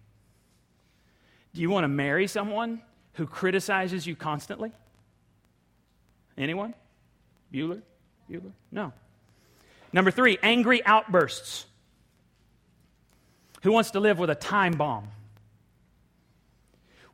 Do 1.53 1.61
you 1.61 1.69
want 1.69 1.85
to 1.85 1.89
marry 1.89 2.27
someone 2.27 2.81
who 3.13 3.27
criticizes 3.27 4.07
you 4.07 4.17
constantly? 4.17 4.73
Anyone? 6.39 6.73
Bueller? 7.53 7.83
Bueller? 8.31 8.53
No. 8.73 8.95
Number 9.93 10.11
three, 10.11 10.39
angry 10.43 10.83
outbursts. 10.87 11.67
Who 13.63 13.73
wants 13.73 13.91
to 13.91 14.01
live 14.01 14.19
with 14.19 14.31
a 14.31 14.35
time 14.35 14.73
bomb? 14.73 15.09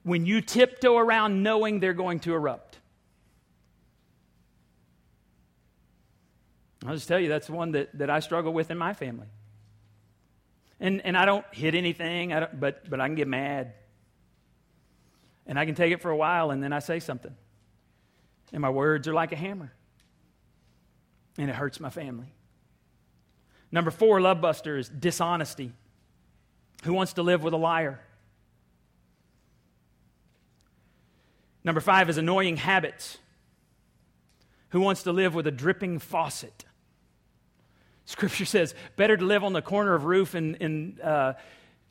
When 0.04 0.26
you 0.26 0.42
tiptoe 0.42 0.96
around 0.96 1.42
knowing 1.42 1.80
they're 1.80 1.92
going 1.92 2.20
to 2.20 2.34
erupt. 2.34 2.71
I'll 6.86 6.94
just 6.94 7.08
tell 7.08 7.20
you, 7.20 7.28
that's 7.28 7.48
one 7.48 7.72
that, 7.72 7.96
that 7.98 8.10
I 8.10 8.20
struggle 8.20 8.52
with 8.52 8.70
in 8.70 8.78
my 8.78 8.92
family. 8.92 9.28
And, 10.80 11.00
and 11.02 11.16
I 11.16 11.24
don't 11.24 11.44
hit 11.52 11.74
anything, 11.74 12.30
don't, 12.30 12.58
but, 12.58 12.90
but 12.90 13.00
I 13.00 13.06
can 13.06 13.14
get 13.14 13.28
mad. 13.28 13.74
And 15.46 15.58
I 15.58 15.64
can 15.64 15.74
take 15.74 15.92
it 15.92 16.00
for 16.00 16.10
a 16.10 16.16
while, 16.16 16.50
and 16.50 16.62
then 16.62 16.72
I 16.72 16.80
say 16.80 16.98
something. 16.98 17.34
And 18.52 18.60
my 18.60 18.70
words 18.70 19.06
are 19.06 19.14
like 19.14 19.32
a 19.32 19.36
hammer. 19.36 19.72
And 21.38 21.48
it 21.48 21.54
hurts 21.54 21.78
my 21.78 21.90
family. 21.90 22.32
Number 23.70 23.90
four, 23.90 24.20
love 24.20 24.40
buster, 24.40 24.76
is 24.76 24.88
dishonesty. 24.88 25.72
Who 26.84 26.92
wants 26.92 27.14
to 27.14 27.22
live 27.22 27.42
with 27.42 27.54
a 27.54 27.58
liar? 27.58 28.00
Number 31.64 31.80
five 31.80 32.10
is 32.10 32.18
annoying 32.18 32.56
habits. 32.56 33.18
Who 34.70 34.80
wants 34.80 35.04
to 35.04 35.12
live 35.12 35.34
with 35.34 35.46
a 35.46 35.52
dripping 35.52 36.00
faucet? 36.00 36.64
Scripture 38.04 38.44
says, 38.44 38.74
better 38.96 39.16
to 39.16 39.24
live 39.24 39.44
on 39.44 39.52
the 39.52 39.62
corner 39.62 39.94
of 39.94 40.04
roof 40.04 40.34
in, 40.34 40.56
in 40.56 40.98
uh, 41.02 41.34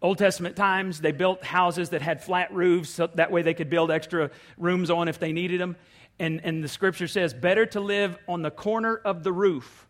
Old 0.02 0.17
Testament 0.17 0.56
times. 0.56 1.00
They 1.00 1.12
built 1.12 1.43
houses 1.43 1.89
that 1.89 2.02
had 2.02 2.24
flat 2.24 2.54
roofs 2.54 2.89
so 2.89 3.08
that 3.08 3.32
way 3.32 3.41
they 3.41 3.54
could 3.54 3.69
build 3.69 3.91
extra 3.91 4.32
rooms 4.58 4.89
on 4.89 5.08
if 5.08 5.19
they 5.19 5.32
needed 5.32 5.62
them. 5.62 5.76
And, 6.19 6.41
and 6.43 6.63
the 6.63 6.67
scripture 6.67 7.08
says, 7.08 7.34
better 7.34 7.65
to 7.67 7.80
live 7.80 8.17
on 8.28 8.41
the 8.41 8.52
corner 8.52 8.95
of 8.95 9.24
the 9.24 9.32
roof 9.32 9.88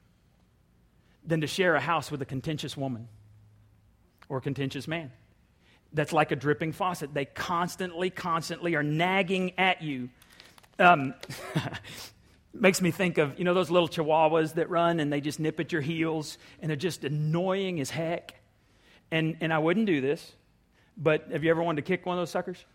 than 1.25 1.41
to 1.41 1.47
share 1.47 1.75
a 1.75 1.79
house 1.79 2.11
with 2.11 2.21
a 2.21 2.25
contentious 2.25 2.77
woman 2.77 3.07
or 4.29 4.41
contentious 4.41 4.87
man. 4.87 5.11
That's 5.93 6.13
like 6.13 6.31
a 6.31 6.35
dripping 6.35 6.71
faucet. 6.71 7.13
They 7.13 7.25
constantly, 7.25 8.09
constantly 8.09 8.75
are 8.75 8.83
nagging 8.83 9.53
at 9.57 9.81
you. 9.81 10.09
Um, 10.79 11.13
makes 12.53 12.81
me 12.81 12.91
think 12.91 13.17
of, 13.17 13.37
you 13.37 13.45
know, 13.45 13.53
those 13.53 13.69
little 13.69 13.87
chihuahuas 13.87 14.55
that 14.55 14.69
run 14.69 14.99
and 14.99 15.11
they 15.11 15.21
just 15.21 15.39
nip 15.39 15.59
at 15.59 15.71
your 15.71 15.81
heels 15.81 16.37
and 16.61 16.69
they're 16.69 16.75
just 16.75 17.03
annoying 17.03 17.79
as 17.79 17.89
heck. 17.89 18.35
And, 19.11 19.37
and 19.41 19.53
I 19.53 19.59
wouldn't 19.59 19.85
do 19.85 20.01
this, 20.01 20.33
but 20.97 21.27
have 21.31 21.43
you 21.43 21.51
ever 21.51 21.63
wanted 21.63 21.83
to 21.83 21.87
kick 21.87 22.05
one 22.05 22.17
of 22.17 22.21
those 22.21 22.31
suckers? 22.31 22.65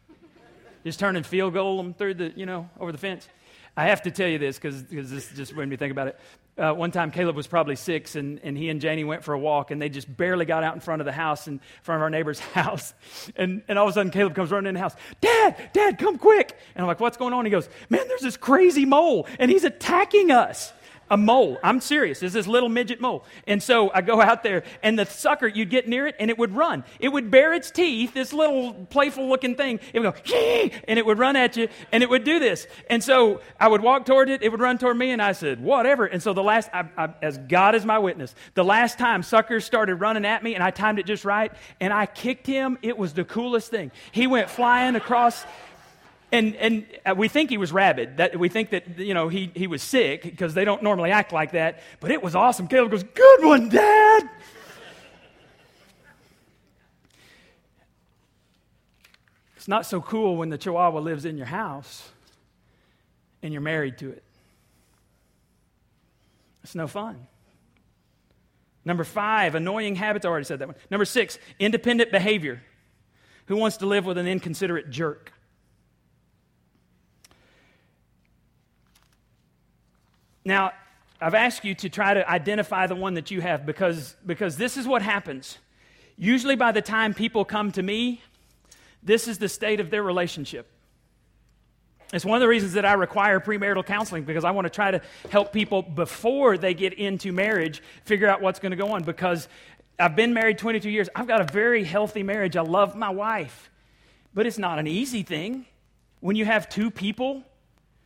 just 0.85 1.01
turn 1.01 1.17
and 1.17 1.27
field 1.27 1.53
goal 1.53 1.77
them 1.79 1.93
through 1.93 2.15
the, 2.15 2.33
you 2.37 2.47
know, 2.47 2.71
over 2.79 2.93
the 2.93 2.99
fence. 2.99 3.29
I 3.77 3.87
have 3.87 4.03
to 4.03 4.11
tell 4.11 4.29
you 4.29 4.39
this 4.39 4.59
because 4.59 4.85
this 4.85 5.33
just 5.35 5.55
made 5.55 5.69
me 5.69 5.77
think 5.77 5.91
about 5.91 6.09
it. 6.09 6.19
Uh, 6.59 6.73
one 6.73 6.91
time, 6.91 7.11
Caleb 7.11 7.37
was 7.37 7.47
probably 7.47 7.77
six, 7.77 8.17
and, 8.17 8.41
and 8.43 8.57
he 8.57 8.71
and 8.71 8.81
Janie 8.81 9.05
went 9.05 9.23
for 9.23 9.35
a 9.35 9.39
walk, 9.39 9.71
and 9.71 9.81
they 9.81 9.91
just 9.91 10.15
barely 10.17 10.47
got 10.47 10.65
out 10.65 10.75
in 10.75 10.81
front 10.81 11.03
of 11.03 11.07
the 11.07 11.13
house, 11.13 11.47
in 11.49 11.61
front 11.83 11.99
of 11.99 12.03
our 12.03 12.09
neighbor's 12.09 12.39
house. 12.55 12.95
And, 13.37 13.63
and 13.69 13.79
all 13.79 13.87
of 13.87 13.91
a 13.91 13.93
sudden, 13.93 14.11
Caleb 14.11 14.35
comes 14.35 14.51
running 14.51 14.69
in 14.69 14.75
the 14.75 14.81
house. 14.81 14.97
Dad, 15.21 15.71
Dad, 15.75 15.99
come 15.99 16.17
quick. 16.17 16.59
And 16.75 16.83
I'm 16.83 16.87
like, 16.87 16.99
what's 16.99 17.19
going 17.19 17.35
on? 17.35 17.45
He 17.45 17.51
goes, 17.51 17.69
Man, 17.91 18.09
there's 18.09 18.23
this 18.23 18.39
crazy 18.39 18.87
mole, 18.87 19.27
and 19.39 19.51
he's 19.51 19.65
attacking 19.65 20.31
us 20.31 20.73
a 21.11 21.17
mole. 21.17 21.59
I'm 21.63 21.81
serious. 21.81 22.23
It's 22.23 22.35
this 22.35 22.47
little 22.47 22.69
midget 22.69 23.01
mole. 23.01 23.25
And 23.47 23.63
so 23.63 23.91
I 23.93 24.01
go 24.01 24.21
out 24.21 24.43
there, 24.43 24.65
and 24.83 24.99
the 24.99 25.07
sucker, 25.07 25.47
you'd 25.47 25.71
get 25.71 25.89
near 25.89 26.07
it, 26.07 26.17
and 26.19 26.31
it 26.31 26.39
would 26.39 26.55
run. 26.55 26.85
It 26.99 27.11
would 27.11 27.31
bare 27.31 27.55
its 27.55 27.71
teeth, 27.71 28.15
this 28.15 28.33
little 28.33 28.75
playful 28.91 29.29
looking 29.29 29.55
thing. 29.55 29.81
It 29.93 30.01
would 30.01 30.15
go, 30.15 30.35
and 30.89 30.99
it 30.99 31.07
would 31.07 31.19
run 31.19 31.37
at 31.37 31.57
you, 31.57 31.69
and 31.93 32.03
it 32.03 32.11
would 32.11 32.25
do 32.25 32.39
this. 32.39 32.67
And 32.91 33.03
so 33.03 33.41
I 33.61 33.69
would 33.69 33.83
walk 33.83 34.07
toward 34.07 34.29
it, 34.29 34.43
it 34.43 34.51
would 34.51 34.61
run 34.61 34.79
toward 34.79 34.97
me, 34.97 35.11
and 35.11 35.23
I 35.23 35.33
said, 35.33 35.61
whatever. 35.61 36.07
And 36.07 36.23
so 36.23 36.33
the 36.33 36.43
last, 36.43 36.71
I, 36.73 36.89
I, 36.97 37.09
as 37.23 37.39
God 37.39 37.75
is 37.75 37.85
my 37.85 37.99
witness, 37.99 38.35
the 38.55 38.65
last 38.65 38.99
time 38.99 39.23
suckers 39.23 39.65
started 39.65 39.97
running 39.97 40.25
at 40.25 40.43
me, 40.43 40.55
and 40.55 40.63
I 40.63 40.71
timed 40.71 40.99
it 40.99 41.07
just 41.07 41.25
right, 41.25 41.53
and 41.81 41.93
I 41.93 42.07
kicked 42.07 42.47
him, 42.47 42.79
it 42.83 42.97
was 42.97 43.13
the 43.13 43.25
coolest 43.25 43.71
thing. 43.71 43.91
He 44.13 44.27
went 44.27 44.51
flying 44.51 44.97
across 44.97 45.45
and, 46.33 46.57
and 46.57 46.87
uh, 47.05 47.15
we 47.17 47.29
think 47.29 47.51
he 47.51 47.59
was 47.59 47.73
rabid. 47.73 48.17
That, 48.17 48.39
we 48.39 48.49
think 48.49 48.71
that, 48.71 48.99
you 48.99 49.15
know, 49.15 49.29
he, 49.29 49.51
he 49.55 49.67
was 49.67 49.83
sick 49.83 50.23
because 50.23 50.55
they 50.55 50.65
don't 50.65 50.83
normally 50.83 51.11
act 51.11 51.33
like 51.33 51.53
that. 51.53 51.81
But 52.01 52.11
it 52.11 52.23
was 52.23 52.35
awesome. 52.35 52.67
Caleb 52.67 52.91
goes, 52.91 53.03
Good 53.03 53.45
one, 53.45 53.69
Dad. 53.69 54.29
it's 59.57 59.69
not 59.69 59.85
so 59.85 60.01
cool 60.01 60.37
when 60.37 60.49
the 60.49 60.59
chihuahua 60.59 61.01
lives 61.01 61.25
in 61.25 61.37
your 61.37 61.47
house 61.47 62.09
and 63.43 63.53
you're 63.53 63.63
married 63.63 63.99
to 63.99 64.11
it. 64.11 64.23
It's 66.63 66.75
no 66.75 66.87
fun. 66.87 67.27
Number 68.85 69.03
five, 69.03 69.57
annoying 69.57 69.97
habits. 69.97 70.25
I 70.25 70.29
already 70.29 70.45
said 70.45 70.61
that 70.61 70.69
one. 70.69 70.77
Number 70.91 71.05
six, 71.05 71.39
independent 71.59 72.13
behavior. 72.13 72.63
Who 73.47 73.57
wants 73.57 73.79
to 73.79 73.87
live 73.87 74.07
with 74.07 74.19
an 74.19 74.27
inconsiderate 74.29 74.91
jerk? 74.91 75.33
Now, 80.47 80.75
I've 81.21 81.35
asked 81.35 81.65
you 81.65 81.75
to 81.75 81.89
try 81.89 82.15
to 82.15 82.31
identify 82.31 82.87
the 82.87 82.95
one 82.95 83.15
that 83.15 83.33
you 83.33 83.41
have 83.41 83.67
because, 83.67 84.15
because 84.25 84.57
this 84.57 84.77
is 84.77 84.87
what 84.87 85.03
happens. 85.03 85.59
Usually, 86.17 86.55
by 86.55 86.71
the 86.71 86.81
time 86.81 87.15
people 87.15 87.45
come 87.45 87.73
to 87.73 87.83
me, 87.83 88.23
this 89.03 89.27
is 89.27 89.39
the 89.39 89.49
state 89.49 89.81
of 89.81 89.91
their 89.91 90.05
relationship. 90.05 90.71
It's 92.13 92.25
one 92.25 92.37
of 92.37 92.41
the 92.41 92.47
reasons 92.47 92.75
that 92.75 92.85
I 92.85 92.93
require 92.93 93.41
premarital 93.41 93.87
counseling 93.87 94.23
because 94.23 94.45
I 94.45 94.53
want 94.53 94.67
to 94.67 94.71
try 94.71 94.93
to 94.93 95.01
help 95.31 95.53
people 95.53 95.83
before 95.83 96.57
they 96.57 96.75
get 96.75 96.95
into 96.95 97.33
marriage 97.33 97.83
figure 98.05 98.29
out 98.29 98.41
what's 98.41 98.61
going 98.61 98.71
to 98.71 98.77
go 98.77 98.93
on. 98.93 99.03
Because 99.03 99.49
I've 99.99 100.15
been 100.15 100.33
married 100.33 100.59
22 100.59 100.89
years, 100.89 101.09
I've 101.17 101.27
got 101.27 101.41
a 101.41 101.53
very 101.53 101.83
healthy 101.83 102.23
marriage. 102.23 102.57
I 102.57 102.63
love 102.63 102.95
my 102.95 103.11
wife, 103.11 103.69
but 104.33 104.47
it's 104.47 104.59
not 104.59 104.79
an 104.79 104.87
easy 104.87 105.25
thing. 105.25 105.67
When 106.21 106.37
you 106.37 106.45
have 106.45 106.69
two 106.69 106.93
people 106.93 107.43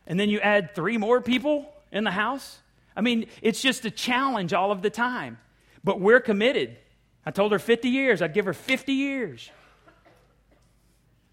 and 0.07 0.19
then 0.19 0.29
you 0.29 0.39
add 0.39 0.73
three 0.73 0.97
more 0.97 1.21
people, 1.21 1.71
in 1.91 2.03
the 2.03 2.11
house? 2.11 2.59
I 2.95 3.01
mean, 3.01 3.27
it's 3.41 3.61
just 3.61 3.85
a 3.85 3.91
challenge 3.91 4.53
all 4.53 4.71
of 4.71 4.81
the 4.81 4.89
time. 4.89 5.37
But 5.83 5.99
we're 5.99 6.19
committed. 6.19 6.77
I 7.25 7.31
told 7.31 7.51
her 7.51 7.59
50 7.59 7.89
years, 7.89 8.21
I'd 8.21 8.33
give 8.33 8.45
her 8.45 8.53
50 8.53 8.93
years. 8.93 9.49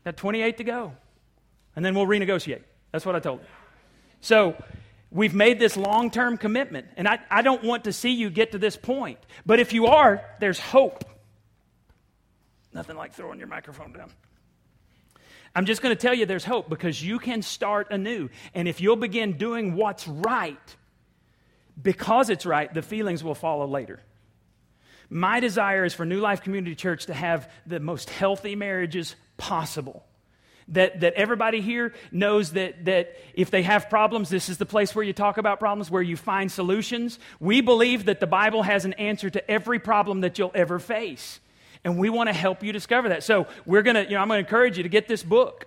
Got 0.05 0.17
28 0.17 0.57
to 0.59 0.65
go. 0.65 0.93
And 1.77 1.85
then 1.85 1.95
we'll 1.95 2.07
renegotiate. 2.07 2.63
That's 2.93 3.05
what 3.05 3.15
I 3.15 3.21
told 3.21 3.41
her. 3.41 3.47
So 4.21 4.57
we've 5.11 5.35
made 5.35 5.59
this 5.59 5.77
long 5.77 6.11
term 6.11 6.37
commitment. 6.37 6.87
And 6.97 7.07
I, 7.07 7.21
I 7.31 7.43
don't 7.43 7.63
want 7.63 7.85
to 7.85 7.93
see 7.93 8.11
you 8.11 8.31
get 8.31 8.53
to 8.53 8.59
this 8.59 8.77
point. 8.77 9.19
But 9.47 9.61
if 9.61 9.73
you 9.73 9.87
are, 9.87 10.25
there's 10.41 10.59
hope. 10.59 11.05
Nothing 12.73 12.97
like 12.97 13.15
throwing 13.15 13.39
your 13.39 13.49
microphone 13.49 13.93
down. 13.93 14.11
I'm 15.59 15.67
just 15.67 15.83
going 15.83 15.91
to 15.93 16.01
tell 16.01 16.15
you 16.15 16.25
there's 16.25 16.45
hope 16.45 16.69
because 16.69 17.03
you 17.03 17.19
can 17.19 17.43
start 17.43 17.89
anew. 17.91 18.29
And 18.55 18.69
if 18.69 18.81
you'll 18.81 18.95
begin 18.95 19.33
doing 19.33 19.75
what's 19.75 20.07
right, 20.07 20.77
because 21.83 22.31
it's 22.31 22.47
right, 22.47 22.73
the 22.73 22.81
feelings 22.81 23.25
will 23.25 23.35
follow 23.35 23.67
later. 23.67 23.99
My 25.11 25.41
desire 25.41 25.85
is 25.85 25.95
for 25.95 26.07
New 26.07 26.21
Life 26.21 26.43
Community 26.43 26.77
Church 26.77 27.07
to 27.07 27.13
have 27.13 27.51
the 27.67 27.81
most 27.81 28.09
healthy 28.09 28.55
marriages 28.55 29.17
possible. 29.37 30.07
that, 30.69 31.01
that 31.01 31.15
everybody 31.15 31.61
here 31.61 31.95
knows 32.13 32.53
that, 32.53 32.85
that 32.85 33.17
if 33.35 33.51
they 33.51 33.63
have 33.63 33.89
problems, 33.89 34.29
this 34.29 34.49
is 34.49 34.59
the 34.59 34.67
place 34.67 34.95
where 34.95 35.05
you 35.05 35.13
talk 35.13 35.39
about 35.39 35.59
problems, 35.59 35.91
where 35.91 36.03
you 36.03 36.17
find 36.17 36.53
solutions. 36.53 37.19
We 37.41 37.61
believe 37.61 38.05
that 38.05 38.21
the 38.21 38.27
Bible 38.27 38.63
has 38.63 38.85
an 38.85 38.93
answer 38.95 39.31
to 39.31 39.51
every 39.51 39.79
problem 39.79 40.21
that 40.21 40.39
you'll 40.39 40.53
ever 40.55 40.79
face. 40.79 41.41
And 41.85 41.99
we 41.99 42.11
want 42.11 42.29
to 42.29 42.33
help 42.33 42.63
you 42.63 42.73
discover 42.73 43.11
that. 43.11 43.23
So 43.23 43.47
we're 43.67 43.83
going 43.83 43.97
to, 43.97 44.03
you 44.05 44.11
know, 44.11 44.21
I'm 44.21 44.29
going 44.29 44.43
to 44.43 44.47
encourage 44.47 44.77
you 44.77 44.83
to 44.83 44.89
get 44.89 45.09
this 45.09 45.23
book. 45.23 45.67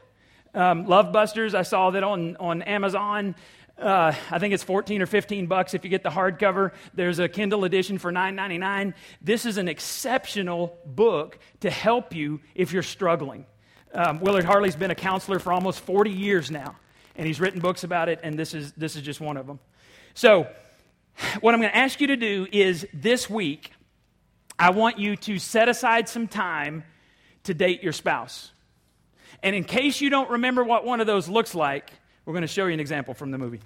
Um, 0.53 0.86
Love 0.86 1.14
Busters, 1.14 1.55
I 1.55 1.62
saw 1.62 1.91
that 1.91 2.03
on, 2.03 2.36
on 2.38 2.62
Amazon. 2.64 3.36
Uh, 3.78 4.14
I 4.30 4.38
think 4.38 4.53
it's 4.53 4.64
14 4.64 5.01
or 5.01 5.05
15 5.05 5.47
bucks 5.47 5.74
if 5.74 5.84
you 5.84 5.89
get 5.89 6.03
the 6.03 6.09
hardcover. 6.09 6.72
There's 6.93 7.20
a 7.20 7.28
Kindle 7.28 7.64
edition 7.64 7.97
for 7.97 8.12
$9.99. 8.12 8.93
This 9.22 9.45
is 9.45 9.57
an 9.57 9.68
exceptional 9.68 10.78
book 10.86 11.39
to 11.62 11.70
help 11.70 12.14
you 12.14 12.41
if 12.53 12.74
you're 12.74 12.84
struggling. 12.84 13.45
Um, 13.93 14.20
Willard 14.20 14.45
Harley's 14.45 14.76
been 14.76 14.91
a 14.91 14.95
counselor 14.95 15.39
for 15.39 15.51
almost 15.51 15.80
40 15.82 16.12
years 16.12 16.51
now, 16.51 16.76
and 17.16 17.26
he's 17.26 17.39
written 17.39 17.59
books 17.59 17.84
about 17.84 18.07
it, 18.07 18.20
and 18.24 18.38
this 18.38 18.53
is, 18.53 18.72
this 18.74 18.95
is 18.95 19.01
just 19.01 19.20
one 19.20 19.36
of 19.36 19.47
them. 19.47 19.59
So, 20.14 20.47
what 21.41 21.53
I'm 21.53 21.59
going 21.59 21.72
to 21.72 21.78
ask 21.78 21.99
you 21.99 22.07
to 22.07 22.16
do 22.16 22.47
is 22.51 22.88
this 22.93 23.30
week, 23.30 23.72
I 24.62 24.70
want 24.70 24.99
you 24.99 25.16
to 25.16 25.39
set 25.39 25.70
aside 25.70 26.07
some 26.07 26.28
time 26.28 26.84
to 27.45 27.53
date 27.55 27.82
your 27.82 27.93
spouse. 27.93 28.51
And 29.41 29.55
in 29.55 29.64
case 29.64 29.99
you 30.01 30.12
don't 30.12 30.30
remember 30.30 30.64
what 30.64 30.86
one 30.86 31.01
of 31.01 31.07
those 31.07 31.28
looks 31.28 31.55
like, 31.55 31.89
we're 32.26 32.34
going 32.34 32.43
to 32.43 32.47
show 32.47 32.68
you 32.68 32.74
an 32.74 32.80
example 32.80 33.16
from 33.16 33.32
the 33.32 33.39
movie. 33.39 33.59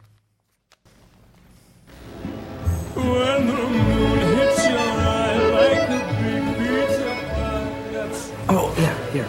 When 2.94 3.48
the 3.48 3.54
moon 3.54 4.38
hits 4.38 4.66
your 4.70 4.78
eye 4.78 5.38
like 5.52 5.90
a 5.90 6.02
big 6.24 6.58
pizza 6.60 7.04
pie. 7.36 8.56
Oh, 8.56 8.74
yeah, 8.80 9.12
here. 9.12 9.28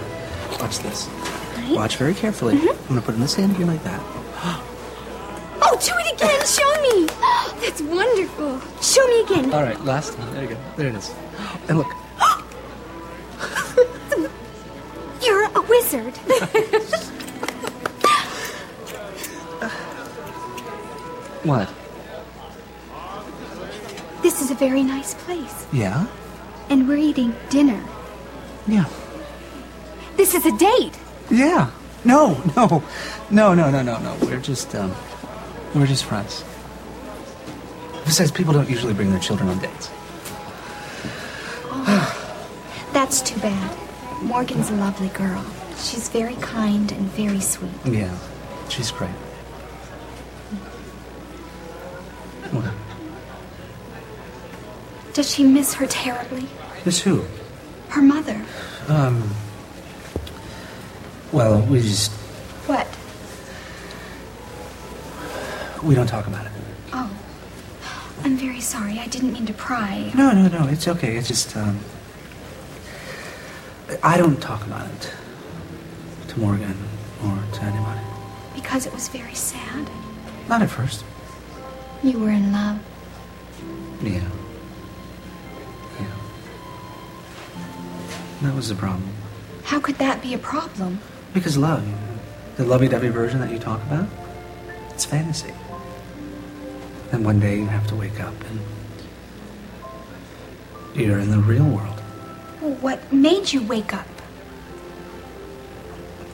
Watch 0.61 0.79
this. 0.79 1.09
Watch 1.71 1.97
very 1.97 2.15
carefully. 2.15 2.55
Mm-hmm. 2.55 2.69
I'm 2.69 2.87
going 2.87 3.01
to 3.01 3.07
put 3.07 3.11
it 3.11 3.15
in 3.17 3.23
this 3.23 3.35
hand 3.35 3.57
here 3.57 3.67
like 3.67 3.83
that. 3.83 4.01
Oh, 5.69 5.77
do 5.83 5.91
it 5.99 6.13
again. 6.15 6.47
Show 6.47 6.71
me. 6.83 7.07
That's 7.67 7.81
wonderful. 7.81 8.61
Show 8.81 9.05
me 9.09 9.23
again. 9.23 9.53
All 9.53 9.63
right, 9.65 9.81
last 9.85 10.13
time. 10.15 10.33
There 10.35 10.43
you 10.45 10.49
go. 10.51 10.57
There 10.77 10.89
it 10.89 10.95
is. 10.95 11.13
And 11.69 11.79
look. 11.79 11.93
You're 15.23 15.45
a 15.55 15.61
wizard. 15.63 16.15
What? 21.45 21.69
this 24.23 24.41
is 24.43 24.51
a 24.51 24.55
very 24.55 24.83
nice 24.83 25.15
place, 25.15 25.67
Yeah? 25.73 26.07
and 26.69 26.89
we're 26.89 26.97
eating 26.97 27.35
dinner. 27.49 27.81
Yeah. 28.67 28.87
This 30.17 30.35
is 30.35 30.45
a 30.45 30.57
date. 30.59 30.99
Yeah. 31.31 31.71
No, 32.05 32.35
no. 32.57 32.83
No, 33.31 33.55
no, 33.55 33.71
no, 33.71 33.83
no, 33.83 33.99
no. 34.01 34.17
We're 34.23 34.41
just, 34.41 34.75
um, 34.75 34.93
we're 35.75 35.87
just 35.87 36.05
friends. 36.05 36.43
Besides, 38.05 38.33
people 38.33 38.53
don't 38.53 38.69
usually 38.69 38.95
bring 38.95 39.11
their 39.11 39.21
children 39.21 39.49
on 39.49 39.59
dates. 39.61 39.91
That's 42.93 43.21
too 43.23 43.39
bad. 43.41 43.77
Morgan's 44.23 44.71
a 44.71 44.75
lovely 44.75 45.09
girl. 45.09 45.45
She's 45.79 46.09
very 46.09 46.35
kind 46.37 46.91
and 46.91 47.03
very 47.13 47.41
sweet. 47.41 47.71
Yeah. 47.85 48.17
She's 48.69 48.91
great. 48.91 49.11
What? 52.51 52.73
Does 55.15 55.33
she 55.33 55.45
miss 55.45 55.75
her 55.75 55.87
terribly? 55.87 56.47
Miss 56.85 57.01
who? 57.01 57.25
Her 57.89 58.03
mother. 58.03 58.45
Um. 58.89 59.31
Well, 61.33 61.61
we 61.63 61.81
just, 61.83 62.11
What? 62.67 62.87
we 65.85 65.95
don't 65.95 66.07
talk 66.07 66.27
about 66.27 66.47
it. 66.47 66.53
I'm 68.37 68.43
very 68.43 68.61
sorry. 68.61 68.99
I 68.99 69.07
didn't 69.07 69.33
mean 69.33 69.47
to 69.47 69.55
pry. 69.55 70.13
No, 70.15 70.31
no, 70.31 70.47
no. 70.49 70.69
It's 70.69 70.87
okay. 70.87 71.17
It's 71.17 71.27
just, 71.27 71.57
um. 71.57 71.81
I 74.03 74.19
don't 74.19 74.39
talk 74.43 74.67
about 74.67 74.87
it 74.91 75.11
to 76.29 76.39
Morgan 76.39 76.77
or 77.25 77.43
to 77.55 77.63
anybody. 77.63 78.01
Because 78.55 78.85
it 78.85 78.93
was 78.93 79.09
very 79.09 79.35
sad. 79.35 79.89
Not 80.51 80.61
at 80.61 80.69
first. 80.69 81.03
You 82.03 82.19
were 82.19 82.29
in 82.29 82.53
love. 82.53 82.79
Yeah. 84.03 84.29
Yeah. 85.99 86.07
That 88.43 88.55
was 88.55 88.69
the 88.69 88.75
problem. 88.75 89.09
How 89.65 89.81
could 89.81 89.97
that 89.97 90.21
be 90.21 90.35
a 90.35 90.39
problem? 90.39 91.01
Because 91.33 91.57
love, 91.57 91.87
you 91.87 91.93
know, 91.93 92.19
the 92.59 92.65
lovey-dovey 92.67 93.09
version 93.09 93.41
that 93.41 93.51
you 93.51 93.59
talk 93.59 93.81
about, 93.85 94.07
it's 94.91 95.07
fantasy. 95.07 95.55
And 97.13 97.25
one 97.25 97.41
day 97.41 97.57
you 97.57 97.67
have 97.67 97.87
to 97.89 97.95
wake 97.95 98.21
up 98.21 98.35
and 98.45 98.61
you're 100.95 101.19
in 101.19 101.31
the 101.31 101.39
real 101.39 101.65
world. 101.65 102.03
Well, 102.61 102.75
what 102.77 103.13
made 103.13 103.53
you 103.53 103.63
wake 103.63 103.95
up? 103.95 104.07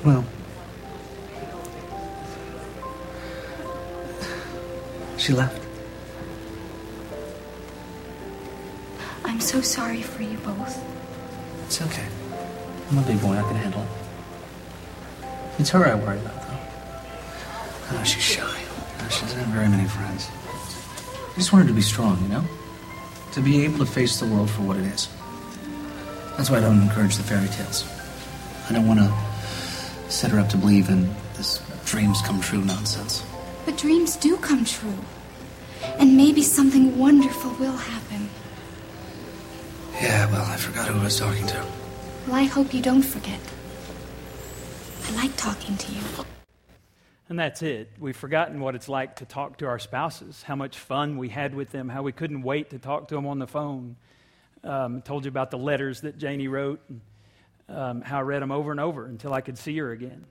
Well, 0.04 0.24
she 5.18 5.32
left. 5.32 5.60
I'm 9.24 9.40
so 9.40 9.60
sorry 9.60 10.02
for 10.02 10.22
you 10.22 10.36
both. 10.38 10.82
It's 11.66 11.80
okay. 11.82 12.06
I'm 12.90 12.98
a 12.98 13.02
big 13.02 13.20
boy. 13.20 13.36
I 13.36 13.42
can 13.42 13.56
handle 13.56 13.82
it. 13.82 13.88
It's 15.58 15.70
her 15.70 15.86
I 15.86 15.94
worry 15.94 16.18
about, 16.18 16.34
though. 16.48 16.58
Oh, 17.92 18.02
she's 18.04 18.22
shy. 18.22 18.42
Oh, 18.44 19.08
she 19.08 19.20
doesn't 19.22 19.38
have 19.38 19.48
very 19.48 19.68
many 19.68 19.88
friends. 19.88 20.28
I 21.32 21.36
just 21.36 21.52
wanted 21.52 21.68
to 21.68 21.74
be 21.74 21.80
strong, 21.80 22.20
you 22.22 22.28
know? 22.28 22.44
To 23.32 23.40
be 23.40 23.64
able 23.64 23.78
to 23.78 23.86
face 23.86 24.20
the 24.20 24.26
world 24.26 24.50
for 24.50 24.62
what 24.62 24.76
it 24.76 24.84
is. 24.84 25.08
That's 26.36 26.50
why 26.50 26.58
I 26.58 26.60
don't 26.60 26.82
encourage 26.82 27.16
the 27.16 27.22
fairy 27.22 27.48
tales. 27.48 27.88
I 28.68 28.72
don't 28.72 28.86
want 28.86 29.00
to 29.00 29.12
set 30.10 30.30
her 30.30 30.38
up 30.38 30.50
to 30.50 30.58
believe 30.58 30.90
in 30.90 31.08
this 31.36 31.62
dreams 31.86 32.20
come 32.22 32.40
true 32.40 32.62
nonsense. 32.62 33.24
But 33.64 33.78
dreams 33.78 34.16
do 34.16 34.36
come 34.36 34.64
true. 34.64 34.98
And 35.98 36.16
maybe 36.16 36.42
something 36.42 36.98
wonderful 36.98 37.50
will 37.52 37.76
happen. 37.76 38.28
Yeah, 39.94 40.30
well, 40.30 40.44
I 40.44 40.56
forgot 40.56 40.88
who 40.88 41.00
I 41.00 41.04
was 41.04 41.18
talking 41.18 41.46
to. 41.46 41.64
Well, 42.26 42.36
I 42.36 42.44
hope 42.44 42.74
you 42.74 42.82
don't 42.82 43.02
forget. 43.02 43.40
I 45.08 45.12
like 45.12 45.36
talking 45.36 45.76
to 45.76 45.92
you. 45.92 46.00
And 47.32 47.38
that's 47.38 47.62
it. 47.62 47.88
We've 47.98 48.14
forgotten 48.14 48.60
what 48.60 48.74
it's 48.74 48.90
like 48.90 49.16
to 49.16 49.24
talk 49.24 49.56
to 49.56 49.66
our 49.66 49.78
spouses, 49.78 50.42
how 50.42 50.54
much 50.54 50.76
fun 50.76 51.16
we 51.16 51.30
had 51.30 51.54
with 51.54 51.70
them, 51.70 51.88
how 51.88 52.02
we 52.02 52.12
couldn't 52.12 52.42
wait 52.42 52.68
to 52.70 52.78
talk 52.78 53.08
to 53.08 53.14
them 53.14 53.26
on 53.26 53.38
the 53.38 53.46
phone. 53.46 53.96
Um, 54.62 55.00
told 55.00 55.24
you 55.24 55.30
about 55.30 55.50
the 55.50 55.56
letters 55.56 56.02
that 56.02 56.18
Janie 56.18 56.48
wrote, 56.48 56.82
and 56.90 57.00
um, 57.70 58.00
how 58.02 58.18
I 58.18 58.20
read 58.20 58.42
them 58.42 58.52
over 58.52 58.70
and 58.70 58.78
over 58.78 59.06
until 59.06 59.32
I 59.32 59.40
could 59.40 59.56
see 59.56 59.78
her 59.78 59.92
again. 59.92 60.26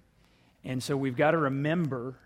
And 0.64 0.84
so 0.84 0.96
we've 0.96 1.16
got 1.16 1.32
to 1.32 1.40
remember 1.40 2.20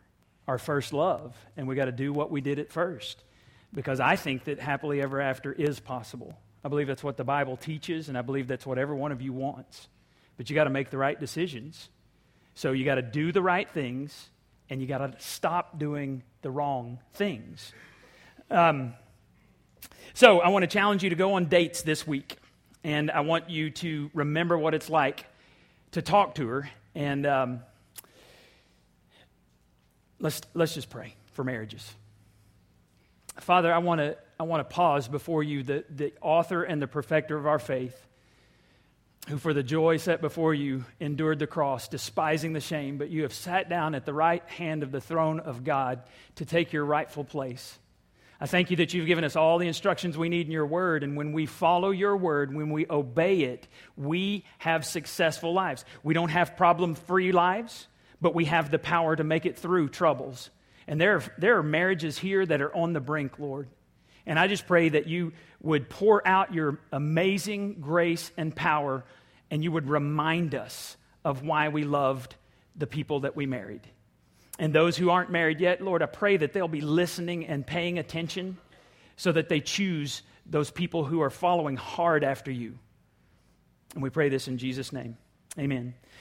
our 0.46 0.58
first 0.58 0.92
love, 0.92 1.38
and 1.56 1.70
we've 1.70 1.78
got 1.78 1.86
to 1.86 1.94
do 1.94 2.12
what 2.12 2.30
we 2.30 2.42
did 2.42 2.60
at 2.60 2.70
first. 2.70 3.24
Because 3.74 4.02
I 4.02 4.18
think 4.18 4.44
that 4.44 4.60
happily 4.60 5.02
ever 5.02 5.22
after 5.22 5.54
is 5.54 5.80
possible. 5.80 6.38
I 6.66 6.68
believe 6.68 6.88
that's 6.88 7.02
what 7.02 7.16
the 7.16 7.24
Bible 7.24 7.56
teaches, 7.56 8.10
and 8.10 8.18
I 8.18 8.24
believe 8.24 8.50
that's 8.50 8.66
what 8.66 8.78
every 8.78 8.98
one 8.98 9.14
of 9.14 9.22
you 9.22 9.32
wants. 9.32 9.88
But 10.36 10.50
you 10.50 10.54
got 10.54 10.66
to 10.66 10.70
make 10.70 10.90
the 10.90 10.98
right 10.98 11.18
decisions. 11.18 11.88
So 12.56 12.74
you 12.74 12.84
got 12.84 12.96
to 12.96 13.02
do 13.02 13.32
the 13.32 13.42
right 13.42 13.70
things, 13.70 14.32
and 14.70 14.82
you 14.82 14.88
got 14.88 15.00
to 15.00 15.14
stop 15.20 15.78
doing 15.80 16.24
the 16.42 16.50
wrong 16.50 17.00
things. 17.14 17.74
Um, 18.50 18.94
so 20.14 20.40
I 20.40 20.50
want 20.50 20.64
to 20.64 20.68
challenge 20.68 21.04
you 21.04 21.10
to 21.10 21.16
go 21.16 21.34
on 21.34 21.46
dates 21.46 21.82
this 21.82 22.08
week, 22.08 22.38
and 22.84 23.12
I 23.12 23.22
want 23.22 23.50
you 23.50 23.70
to 23.72 24.10
remember 24.14 24.58
what 24.58 24.74
it's 24.74 24.90
like 24.90 25.26
to 25.92 26.02
talk 26.02 26.36
to 26.36 26.48
her. 26.48 26.70
And 26.94 27.26
um, 27.26 27.60
let's 30.20 30.42
let's 30.54 30.74
just 30.74 30.90
pray 30.90 31.16
for 31.34 31.44
marriages. 31.44 31.94
Father, 33.40 33.74
I 33.74 33.80
want 33.80 34.00
to 34.00 34.18
I 34.40 34.44
want 34.44 34.68
to 34.68 34.74
pause 34.74 35.08
before 35.08 35.44
you, 35.44 35.64
the, 35.64 35.86
the 35.90 36.14
author 36.22 36.64
and 36.64 36.82
the 36.82 36.88
perfecter 36.88 37.38
of 37.38 37.48
our 37.48 37.60
faith, 37.60 38.06
who 39.28 39.38
for 39.38 39.54
the 39.54 39.64
joy 39.64 39.98
set 39.98 40.22
before 40.22 40.54
you 40.54 40.86
endured 41.00 41.40
the 41.40 41.48
cross, 41.48 41.88
despising 41.88 42.54
the 42.54 42.60
shame, 42.60 42.98
but 42.98 43.10
you 43.10 43.24
have 43.24 43.34
sat 43.34 43.70
down 43.70 43.96
at 43.96 44.06
the 44.06 44.14
right 44.14 44.48
hand 44.50 44.84
of 44.84 44.92
the 44.92 45.02
throne 45.02 45.40
of 45.40 45.64
God 45.64 46.04
to 46.36 46.46
take 46.46 46.74
your 46.74 46.86
rightful 46.86 47.24
place. 47.24 47.80
I 48.40 48.48
thank 48.48 48.70
you 48.70 48.78
that 48.78 48.94
you've 48.94 49.08
given 49.08 49.24
us 49.24 49.36
all 49.36 49.58
the 49.58 49.68
instructions 49.68 50.18
we 50.18 50.30
need 50.30 50.46
in 50.46 50.52
your 50.52 50.66
word, 50.66 51.04
and 51.04 51.16
when 51.16 51.32
we 51.32 51.46
follow 51.46 51.92
your 51.92 52.18
word, 52.18 52.54
when 52.54 52.70
we 52.70 52.86
obey 52.90 53.44
it, 53.44 53.68
we 53.96 54.44
have 54.60 54.86
successful 54.86 55.54
lives. 55.54 55.86
We 56.04 56.14
don't 56.14 56.30
have 56.30 56.58
problem 56.58 56.96
free 56.96 57.32
lives, 57.32 57.88
but 58.22 58.36
we 58.36 58.46
have 58.46 58.72
the 58.72 58.80
power 58.80 59.16
to 59.16 59.24
make 59.24 59.46
it 59.46 59.58
through 59.58 59.90
troubles. 59.90 60.50
And 60.88 61.02
there, 61.02 61.24
there 61.38 61.58
are 61.58 61.64
marriages 61.64 62.18
here 62.18 62.46
that 62.46 62.62
are 62.62 62.76
on 62.76 62.94
the 62.94 63.00
brink, 63.00 63.40
Lord. 63.40 63.70
And 64.26 64.40
I 64.40 64.48
just 64.48 64.68
pray 64.68 64.90
that 64.90 65.08
you 65.08 65.34
would 65.62 65.90
pour 65.90 66.28
out 66.28 66.54
your 66.54 66.80
amazing 66.92 67.76
grace 67.82 68.32
and 68.38 68.56
power, 68.56 69.04
and 69.52 69.64
you 69.64 69.72
would 69.72 69.90
remind 69.90 70.56
us 70.56 70.98
of 71.24 71.44
why 71.44 71.70
we 71.70 71.84
loved 71.84 72.36
the 72.76 72.88
people 72.88 73.22
that 73.22 73.36
we 73.36 73.46
married. 73.46 73.88
And 74.58 74.74
those 74.74 74.96
who 74.96 75.10
aren't 75.10 75.32
married 75.32 75.60
yet, 75.60 75.82
Lord, 75.82 76.02
I 76.02 76.06
pray 76.06 76.38
that 76.38 76.54
they'll 76.54 76.68
be 76.68 76.82
listening 76.82 77.46
and 77.46 77.66
paying 77.66 78.00
attention 78.00 78.58
so 79.18 79.32
that 79.32 79.50
they 79.50 79.60
choose 79.60 80.22
those 80.46 80.72
people 80.72 81.04
who 81.04 81.22
are 81.22 81.30
following 81.30 81.76
hard 81.76 82.24
after 82.24 82.52
you. 82.52 82.78
And 83.94 84.04
we 84.04 84.10
pray 84.10 84.30
this 84.30 84.48
in 84.48 84.58
Jesus' 84.58 84.94
name. 84.94 85.18
Amen. 85.58 85.96